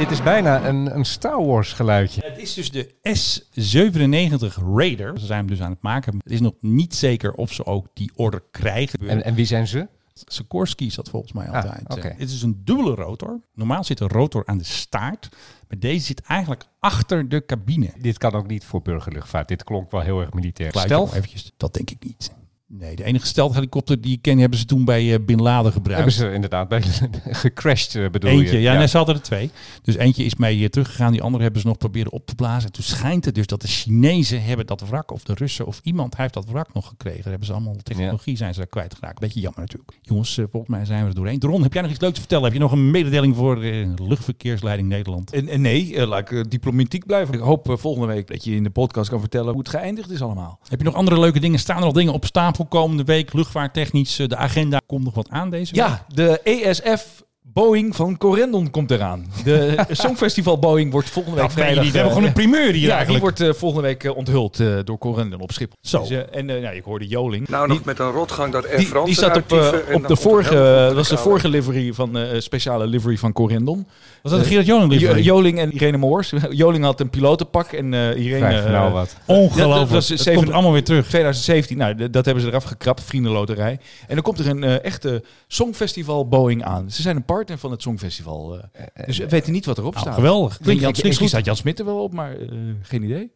Dit 0.00 0.10
is 0.10 0.22
bijna 0.22 0.64
een, 0.68 0.94
een 0.96 1.04
Star 1.04 1.44
Wars 1.46 1.72
geluidje. 1.72 2.20
Het 2.24 2.38
is 2.38 2.54
dus 2.54 2.70
de 2.70 2.94
S-97 3.02 4.62
Raider. 4.74 5.18
Ze 5.18 5.26
zijn 5.26 5.38
hem 5.38 5.46
dus 5.46 5.60
aan 5.60 5.70
het 5.70 5.82
maken. 5.82 6.16
Het 6.22 6.32
is 6.32 6.40
nog 6.40 6.54
niet 6.60 6.94
zeker 6.94 7.32
of 7.32 7.52
ze 7.52 7.66
ook 7.66 7.86
die 7.94 8.10
order 8.14 8.42
krijgen. 8.50 9.08
En, 9.08 9.24
en 9.24 9.34
wie 9.34 9.44
zijn 9.44 9.66
ze? 9.66 9.88
Sikorsky 10.12 10.94
dat 10.94 11.08
volgens 11.08 11.32
mij 11.32 11.48
Ah, 11.48 11.54
altijd. 11.54 11.82
oké. 11.88 12.08
Eh, 12.08 12.18
Het 12.18 12.30
is 12.30 12.42
een 12.42 12.60
dubbele 12.64 12.94
rotor. 12.94 13.40
Normaal 13.54 13.84
zit 13.84 14.00
een 14.00 14.08
rotor 14.08 14.46
aan 14.46 14.58
de 14.58 14.64
staart. 14.64 15.28
Maar 15.68 15.78
deze 15.78 16.04
zit 16.04 16.20
eigenlijk 16.20 16.64
achter 16.78 17.28
de 17.28 17.44
cabine. 17.46 17.92
Dit 17.98 18.18
kan 18.18 18.32
ook 18.32 18.46
niet 18.46 18.64
voor 18.64 18.82
burgerluchtvaart. 18.82 19.48
Dit 19.48 19.64
klonk 19.64 19.90
wel 19.90 20.00
heel 20.00 20.20
erg 20.20 20.32
militair. 20.32 20.70
Stel, 20.78 21.06
eventjes. 21.14 21.52
Dat 21.56 21.74
denk 21.74 21.90
ik 21.90 22.04
niet. 22.04 22.32
Nee, 22.72 22.96
de 22.96 23.04
enige 23.04 23.26
stelthelikopter 23.26 24.00
die 24.00 24.12
ik 24.12 24.22
ken 24.22 24.38
hebben 24.38 24.58
ze 24.58 24.64
toen 24.64 24.84
bij 24.84 25.12
eh, 25.14 25.24
Bin 25.24 25.42
Laden 25.42 25.72
gebruikt. 25.72 26.02
hebben 26.02 26.28
ze 26.28 26.34
inderdaad 26.34 26.68
bij 26.68 26.82
gecrashed, 27.42 27.94
eh, 27.94 28.10
bedoel 28.10 28.30
Eentje, 28.30 28.56
je? 28.56 28.60
ja, 28.62 28.78
Nee, 28.78 28.86
ze 28.86 28.96
hadden 28.96 29.14
er 29.14 29.22
twee. 29.22 29.50
Dus 29.82 29.96
eentje 29.96 30.24
is 30.24 30.34
mee 30.34 30.62
eh, 30.62 30.68
teruggegaan, 30.68 31.12
die 31.12 31.22
andere 31.22 31.42
hebben 31.42 31.60
ze 31.60 31.66
nog 31.66 31.78
proberen 31.78 32.12
op 32.12 32.26
te 32.26 32.34
blazen. 32.34 32.66
En 32.66 32.72
toen 32.72 32.84
schijnt 32.84 33.24
het 33.24 33.34
dus 33.34 33.46
dat 33.46 33.60
de 33.60 33.68
Chinezen 33.68 34.42
hebben 34.42 34.66
dat 34.66 34.80
wrak, 34.80 35.12
of 35.12 35.22
de 35.22 35.34
Russen, 35.34 35.66
of 35.66 35.80
iemand 35.82 36.16
heeft 36.16 36.34
dat 36.34 36.44
wrak 36.44 36.74
nog 36.74 36.86
gekregen. 36.86 37.20
Daar 37.20 37.30
hebben 37.30 37.46
ze 37.46 37.52
allemaal 37.52 37.76
technologie, 37.82 38.36
zijn 38.36 38.52
ze 38.52 38.58
daar 38.58 38.68
kwijtgeraakt. 38.68 39.20
Beetje 39.20 39.40
jammer 39.40 39.60
natuurlijk. 39.60 39.90
Jongens, 40.02 40.34
volgens 40.34 40.68
mij 40.68 40.84
zijn 40.84 41.02
we 41.02 41.08
er 41.08 41.14
doorheen. 41.14 41.40
Ron, 41.40 41.62
heb 41.62 41.72
jij 41.72 41.82
nog 41.82 41.90
iets 41.90 42.00
leuks 42.00 42.14
te 42.14 42.20
vertellen? 42.20 42.44
Heb 42.44 42.54
je 42.54 42.60
nog 42.60 42.72
een 42.72 42.90
mededeling 42.90 43.36
voor 43.36 43.62
eh, 43.62 43.88
Luchtverkeersleiding 43.96 44.88
Nederland? 44.88 45.32
En, 45.32 45.48
en 45.48 45.60
nee, 45.60 46.06
laat 46.06 46.30
ik 46.30 46.50
diplomatiek 46.50 47.06
blijven. 47.06 47.34
Ik 47.34 47.40
hoop 47.40 47.74
volgende 47.78 48.06
week 48.06 48.26
dat 48.26 48.44
je 48.44 48.54
in 48.54 48.62
de 48.62 48.70
podcast 48.70 49.10
kan 49.10 49.20
vertellen 49.20 49.50
hoe 49.50 49.58
het 49.58 49.68
geëindigd 49.68 50.10
is 50.10 50.22
allemaal. 50.22 50.58
Heb 50.68 50.78
je 50.78 50.84
nog 50.84 50.94
andere 50.94 51.20
leuke 51.20 51.40
dingen? 51.40 51.58
Staan 51.58 51.78
er 51.78 51.84
al 51.84 51.92
dingen 51.92 52.12
op 52.12 52.24
stapel 52.24 52.59
komende 52.68 53.04
week? 53.04 53.32
Luchtvaarttechnisch, 53.32 54.18
eh, 54.18 54.26
de 54.26 54.36
agenda 54.36 54.80
komt 54.86 55.04
nog 55.04 55.14
wat 55.14 55.28
aan 55.28 55.50
deze 55.50 55.74
week? 55.74 55.84
Ja, 55.84 56.04
de 56.08 56.40
ESF 56.42 57.22
Boeing 57.52 57.96
van 57.96 58.16
Corendon 58.18 58.70
komt 58.70 58.90
eraan. 58.90 59.26
De 59.44 59.84
Songfestival 59.90 60.58
Boeing 60.58 60.92
wordt 60.92 61.10
volgende 61.10 61.36
week 61.36 61.46
Dat 61.46 61.54
je 61.56 61.60
vrijdag... 61.62 61.82
niet. 61.84 61.92
We 61.92 61.98
hebben 61.98 62.16
gewoon 62.16 62.28
een 62.28 62.34
primeur 62.34 62.72
hier 62.72 62.86
ja, 62.88 62.96
eigenlijk. 62.96 63.08
die 63.08 63.18
wordt 63.20 63.40
eh, 63.40 63.60
volgende 63.60 63.86
week 63.86 64.04
eh, 64.04 64.16
onthuld 64.16 64.60
eh, 64.60 64.66
door 64.84 64.98
Corendon 64.98 65.40
op 65.40 65.52
Schiphol. 65.52 65.76
Zo. 65.80 65.98
Dus, 66.00 66.10
eh, 66.10 66.18
en 66.38 66.50
eh, 66.50 66.60
ja, 66.62 66.70
ik 66.70 66.82
hoorde 66.84 67.06
Joling. 67.06 67.48
Nou, 67.48 67.68
nog 67.68 67.84
met 67.84 67.98
een 67.98 68.10
rotgang 68.10 68.52
dat 68.52 68.66
Air 68.68 68.76
Die, 68.76 68.86
France 68.86 69.06
die 69.06 69.14
zat 69.14 69.36
op, 69.36 69.52
eh, 69.52 69.94
op 69.94 70.06
de 70.08 70.16
vorige, 70.16 70.92
was 70.94 71.08
de 71.08 71.16
vorige 71.16 71.48
livery 71.48 71.92
van, 71.92 72.18
eh, 72.18 72.40
speciale 72.40 72.86
livery 72.86 73.16
van 73.16 73.32
Corendon. 73.32 73.86
Was 74.22 74.32
dat 74.32 74.40
de 74.40 74.44
Eh, 74.46 74.50
Gerard 74.50 74.66
Joling 74.68 74.92
livery? 74.92 75.16
Jo- 75.18 75.22
Joling 75.34 75.58
en 75.58 75.72
Irene 75.72 75.96
Moors. 75.96 76.32
Joling 76.50 76.84
had 76.84 77.00
een 77.00 77.10
pilotenpak 77.10 77.72
en 77.72 77.94
eh 77.94 78.24
Irene... 78.24 78.38
Krijg 78.46 78.64
eh, 78.64 78.70
nou 78.70 78.92
wat. 78.92 79.16
Ongelooflijk. 79.26 79.78
dat 79.80 79.88
was 79.90 80.08
Het 80.08 80.20
zeven- 80.20 80.42
komt 80.42 80.52
allemaal 80.54 80.72
weer 80.72 80.84
terug. 80.84 81.06
2017, 81.08 81.76
nou, 81.76 82.10
dat 82.10 82.24
hebben 82.24 82.42
ze 82.42 82.48
eraf 82.50 82.64
gekrapt, 82.64 83.02
vriendenloterij. 83.02 83.78
En 84.06 84.14
dan 84.14 84.22
komt 84.22 84.38
er 84.38 84.48
een 84.48 84.64
eh, 84.64 84.84
echte 84.84 85.22
Songfestival 85.46 86.28
Boeing 86.28 86.64
aan. 86.64 86.90
Ze 86.90 87.02
zijn 87.02 87.16
een 87.16 87.22
partner 87.22 87.38
van 87.46 87.70
het 87.70 87.82
Songfestival. 87.82 88.58
eh. 88.72 89.06
dus 89.06 89.18
we 89.18 89.28
weten 89.28 89.52
niet 89.52 89.64
wat 89.66 89.78
erop 89.78 89.92
Nou, 89.92 90.04
staat. 90.04 90.14
geweldig. 90.16 90.58
Klinkt 90.58 90.82
Jan, 90.82 90.92
misschien 91.02 91.28
staat 91.28 91.44
Jan 91.44 91.56
Smit 91.56 91.78
er 91.78 91.84
wel 91.84 92.02
op, 92.02 92.12
maar 92.12 92.36
eh, 92.36 92.48
geen 92.82 93.02
idee. 93.02 93.32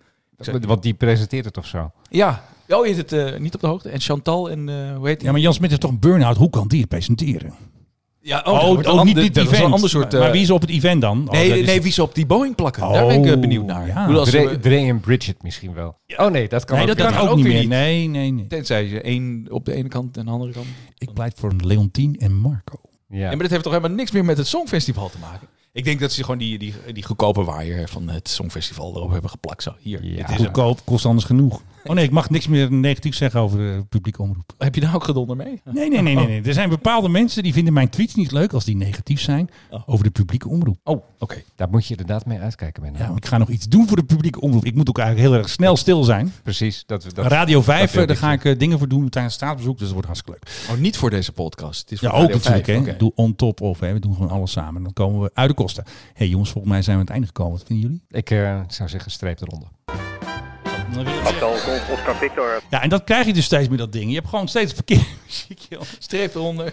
Want 0.66 0.82
die 0.82 0.94
presenteert 0.94 1.44
het 1.44 1.56
of 1.58 1.66
zo. 1.66 1.90
ja, 2.10 2.44
oh, 2.68 2.86
is 2.86 2.96
het 2.96 3.12
eh, 3.12 3.38
niet 3.38 3.54
op 3.54 3.60
de 3.60 3.66
hoogte. 3.66 3.88
En 3.88 4.00
Chantal 4.00 4.50
en 4.50 4.68
eh, 4.68 4.96
hoe 4.96 5.06
heet 5.06 5.16
die? 5.16 5.26
Ja, 5.26 5.32
maar 5.32 5.40
Jan 5.40 5.54
Smit 5.54 5.70
is 5.72 5.78
toch 5.78 5.90
een 5.90 5.98
burn-out. 5.98 6.36
Hoe 6.36 6.50
kan 6.50 6.68
die 6.68 6.80
het 6.80 6.88
presenteren? 6.88 7.54
Ja, 8.20 8.38
Oh, 8.46 8.52
dat 8.60 8.66
wordt 8.74 8.86
een 8.88 8.92
oh, 8.92 9.02
niet 9.04 9.14
dit 9.16 9.36
event. 9.36 9.64
een 9.64 9.72
ander 9.72 9.88
soort... 9.90 10.10
maar, 10.12 10.20
maar 10.20 10.28
eh, 10.28 10.34
wie 10.34 10.42
is 10.42 10.50
op 10.50 10.60
het 10.60 10.70
event 10.70 11.00
dan? 11.00 11.24
Oh, 11.26 11.32
nee, 11.32 11.62
nee, 11.64 11.82
wie 11.82 11.92
ze 11.92 12.02
op 12.02 12.14
die 12.14 12.26
Boeing 12.26 12.54
plakken. 12.54 12.92
Daar 12.92 13.06
ben 13.06 13.18
ik 13.18 13.24
eh, 13.26 13.32
Oh, 13.32 13.40
benieuwd 13.40 13.66
naar. 13.66 13.86
ja. 13.86 14.22
Dre, 14.24 14.48
we- 14.48 14.58
Dre 14.58 14.76
en 14.76 15.00
Bridget 15.00 15.42
misschien 15.42 15.74
wel. 15.74 15.96
Oh 16.16 16.30
nee, 16.30 16.48
dat 16.48 16.64
kan 16.64 16.78
nee, 16.78 16.90
ook 16.90 16.96
dat 16.96 17.12
kan 17.14 17.28
ook 17.28 17.36
niet 17.36 17.44
meer. 17.46 17.60
niet. 17.60 17.68
Nee, 17.68 18.08
nee, 18.08 18.30
nee. 18.32 18.46
Tenzij 18.46 18.88
je 18.88 19.00
één 19.00 19.46
op 19.50 19.64
de 19.64 19.72
ene 19.74 19.88
kant 19.88 20.16
en 20.16 20.24
de 20.24 20.30
andere 20.30 20.52
kant. 20.52 20.66
Ik 20.98 21.12
pleit 21.12 21.34
voor 21.38 21.52
Leontien 21.64 22.16
en 22.16 22.34
Marco. 22.34 22.80
Ja. 23.14 23.20
Ja, 23.20 23.28
maar 23.28 23.38
dat 23.38 23.50
heeft 23.50 23.62
toch 23.62 23.72
helemaal 23.72 23.96
niks 23.96 24.10
meer 24.10 24.24
met 24.24 24.36
het 24.36 24.46
Songfestival 24.46 25.10
te 25.10 25.18
maken? 25.18 25.48
Ik 25.72 25.84
denk 25.84 26.00
dat 26.00 26.12
ze 26.12 26.22
gewoon 26.22 26.38
die, 26.38 26.58
die, 26.58 26.74
die 26.92 27.04
goedkope 27.04 27.44
waaier 27.44 27.88
van 27.88 28.08
het 28.08 28.28
Songfestival 28.28 28.96
erop 28.96 29.10
hebben 29.10 29.30
geplakt. 29.30 29.62
Zo, 29.62 29.74
hier. 29.78 30.04
Ja. 30.04 30.26
dit 30.26 30.38
is. 30.38 30.44
Goedkoop, 30.44 30.80
kost 30.84 31.06
anders 31.06 31.26
genoeg. 31.26 31.62
Oh 31.86 31.94
nee, 31.94 32.04
ik 32.04 32.10
mag 32.10 32.30
niks 32.30 32.48
meer 32.48 32.72
negatief 32.72 33.14
zeggen 33.14 33.40
over 33.40 33.58
de 33.58 33.84
publieke 33.88 34.22
omroep. 34.22 34.52
Heb 34.58 34.74
je 34.74 34.80
daar 34.80 34.94
ook 34.94 35.04
gedonder 35.04 35.36
mee? 35.36 35.60
Nee, 35.64 35.88
nee, 35.90 36.02
nee, 36.02 36.14
nee, 36.14 36.26
nee. 36.26 36.42
Er 36.42 36.52
zijn 36.52 36.68
bepaalde 36.68 37.08
mensen 37.08 37.42
die 37.42 37.52
vinden 37.52 37.72
mijn 37.72 37.88
tweets 37.88 38.14
niet 38.14 38.32
leuk 38.32 38.52
als 38.52 38.64
die 38.64 38.76
negatief 38.76 39.20
zijn 39.20 39.50
over 39.86 40.04
de 40.04 40.10
publieke 40.10 40.48
omroep. 40.48 40.78
Oh, 40.84 41.02
oké. 41.18 41.42
Daar 41.56 41.68
moet 41.70 41.84
je 41.84 41.90
inderdaad 41.90 42.26
mee 42.26 42.38
uitkijken. 42.38 42.82
Menno. 42.82 42.98
Ja, 42.98 43.12
ik 43.16 43.26
ga 43.26 43.38
nog 43.38 43.48
iets 43.48 43.68
doen 43.68 43.88
voor 43.88 43.96
de 43.96 44.04
publieke 44.04 44.40
omroep. 44.40 44.64
Ik 44.64 44.74
moet 44.74 44.88
ook 44.88 44.98
eigenlijk 44.98 45.28
heel 45.28 45.38
erg 45.38 45.48
snel 45.48 45.76
stil 45.76 46.04
zijn. 46.04 46.32
Precies. 46.42 46.82
Dat, 46.86 47.06
dat, 47.14 47.26
Radio 47.26 47.62
5, 47.62 47.80
dat 47.80 47.90
wil 47.90 48.02
eh, 48.02 48.08
daar 48.08 48.16
ga 48.16 48.32
ik 48.32 48.44
eh, 48.44 48.58
dingen 48.58 48.78
voor 48.78 48.88
doen 48.88 49.08
tijdens 49.08 49.34
staatsbezoek. 49.34 49.78
Dus 49.78 49.82
dat 49.82 49.92
wordt 49.92 50.06
hartstikke 50.06 50.38
leuk. 50.40 50.74
Oh, 50.76 50.82
niet 50.82 50.96
voor 50.96 51.10
deze 51.10 51.32
podcast. 51.32 51.80
Het 51.80 51.92
is 51.92 52.00
Ja, 52.00 52.08
voor 52.10 52.18
ook 52.18 52.22
Radio 52.24 52.36
natuurlijk. 52.36 52.64
5. 52.64 52.76
Hè. 52.76 52.82
Oké. 52.82 52.92
Ik 52.92 52.98
doe 52.98 53.12
on 53.14 53.36
top 53.36 53.60
of. 53.60 53.80
Hè. 53.80 53.92
We 53.92 53.98
doen 53.98 54.14
gewoon 54.14 54.30
alles 54.30 54.50
samen. 54.50 54.82
Dan 54.82 54.92
komen 54.92 55.20
we 55.20 55.30
uit 55.34 55.48
de 55.48 55.54
kosten. 55.54 55.84
hey, 56.14 56.28
jongens, 56.28 56.50
volgens 56.50 56.72
mij 56.72 56.82
zijn 56.82 56.96
we 56.96 57.00
aan 57.00 57.06
het 57.06 57.14
einde 57.14 57.26
gekomen. 57.26 57.52
Wat 57.52 57.66
vinden 57.66 57.84
jullie? 57.86 58.02
Ik 58.10 58.30
eh, 58.30 58.60
zou 58.68 58.88
zeggen 58.88 59.10
streep 59.10 59.40
eronder. 59.40 59.68
Hotel 60.96 61.56
Golf 61.56 61.88
Oscar 61.90 62.14
Victor. 62.16 62.60
Ja, 62.70 62.82
en 62.82 62.88
dat 62.88 63.04
krijg 63.04 63.26
je 63.26 63.32
dus 63.32 63.44
steeds 63.44 63.68
met 63.68 63.78
dat 63.78 63.92
ding. 63.92 64.08
Je 64.08 64.14
hebt 64.14 64.28
gewoon 64.28 64.48
steeds 64.48 64.72
het 64.72 64.74
verkeerde 64.74 65.04
muziekje. 65.26 65.78
Streep 65.98 66.34
eronder. 66.34 66.72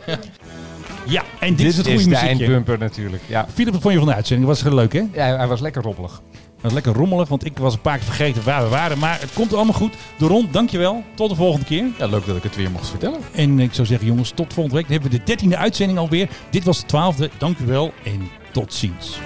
Ja, 1.05 1.23
en 1.39 1.55
dit, 1.55 1.67
is 1.67 1.77
het 1.77 1.85
is 1.87 1.93
goede 1.93 2.09
de 2.09 2.09
muziekje. 2.09 2.27
eindbumper 2.45 2.77
natuurlijk. 2.77 3.23
Ja. 3.27 3.45
Philip, 3.53 3.73
wat 3.73 3.81
vond 3.81 3.93
je 3.93 3.99
van 3.99 4.09
de 4.09 4.15
uitzending? 4.15 4.47
Was 4.49 4.61
het 4.61 4.73
leuk, 4.73 4.93
hè? 4.93 5.03
ja, 5.13 5.37
hij 5.37 5.47
was 5.47 5.59
lekker 5.61 5.81
rommelig. 5.81 6.21
Het 6.31 6.71
was 6.71 6.73
lekker 6.73 6.93
rommelig, 7.01 7.27
want 7.29 7.45
ik 7.45 7.57
was 7.57 7.73
een 7.73 7.81
paar 7.81 7.95
keer 7.97 8.05
vergeten 8.05 8.43
waar 8.43 8.63
we 8.63 8.69
waren. 8.69 8.97
Maar 8.97 9.19
het 9.19 9.33
komt 9.33 9.53
allemaal 9.53 9.73
goed. 9.73 9.93
De 10.17 10.25
rond, 10.27 10.53
dankjewel. 10.53 11.03
Tot 11.15 11.29
de 11.29 11.35
volgende 11.35 11.65
keer. 11.65 11.85
Ja, 11.97 12.05
leuk 12.05 12.25
dat 12.25 12.35
ik 12.35 12.43
het 12.43 12.55
weer 12.55 12.71
mocht 12.71 12.87
vertellen. 12.89 13.19
En 13.33 13.59
ik 13.59 13.73
zou 13.73 13.87
zeggen, 13.87 14.07
jongens, 14.07 14.31
tot 14.35 14.53
volgende 14.53 14.77
week. 14.77 14.85
Dan 14.87 14.93
hebben 14.93 15.11
we 15.11 15.17
de 15.17 15.23
dertiende 15.23 15.57
uitzending 15.57 15.99
alweer. 15.99 16.29
Dit 16.49 16.63
was 16.63 16.79
de 16.79 16.85
twaalfde. 16.85 17.29
Dank 17.37 17.57
u 17.57 17.65
wel 17.65 17.93
en 18.03 18.29
tot 18.51 18.73
ziens. 18.73 19.19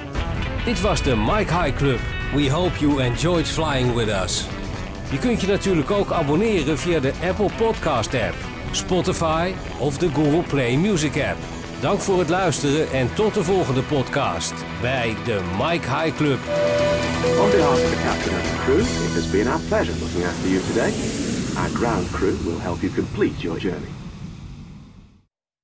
Dit 0.65 0.81
was 0.81 1.01
de 1.03 1.15
Mike 1.15 1.53
High 1.61 1.75
Club. 1.75 1.99
We 2.35 2.51
hope 2.51 2.79
you 2.79 3.01
enjoyed 3.01 3.47
flying 3.47 3.93
with 3.93 4.07
us. 4.07 4.43
Je 5.11 5.19
kunt 5.19 5.41
je 5.41 5.47
natuurlijk 5.47 5.91
ook 5.91 6.11
abonneren 6.11 6.77
via 6.77 6.99
de 6.99 7.13
Apple 7.29 7.49
Podcast 7.57 8.13
app, 8.13 8.35
Spotify 8.71 9.51
of 9.79 9.97
de 9.97 10.09
Google 10.09 10.43
Play 10.47 10.77
Music 10.77 11.15
app. 11.15 11.37
Dank 11.81 11.99
voor 11.99 12.19
het 12.19 12.29
luisteren 12.29 12.91
en 12.91 13.13
tot 13.13 13.33
de 13.33 13.43
volgende 13.43 13.81
podcast 13.81 14.53
bij 14.81 15.15
de 15.25 15.41
Mike 15.57 15.87
High 15.95 16.15
Club. 16.15 16.39
On 17.41 17.49
behalf 17.49 17.83
of 17.83 17.89
the 17.89 18.01
captain 18.03 18.35
and 18.35 18.43
the 18.43 18.57
crew, 18.65 18.79
it 18.79 19.13
has 19.13 19.29
been 19.29 19.47
our 19.47 19.61
pleasure 19.67 19.99
looking 19.99 20.25
after 20.25 20.49
you 20.49 20.61
today. 20.67 20.91
Our 21.57 21.69
ground 21.69 22.11
crew 22.11 22.35
will 22.43 22.59
help 22.59 22.81
you 22.81 22.93
complete 22.93 23.41
your 23.41 23.59
journey. 23.59 23.94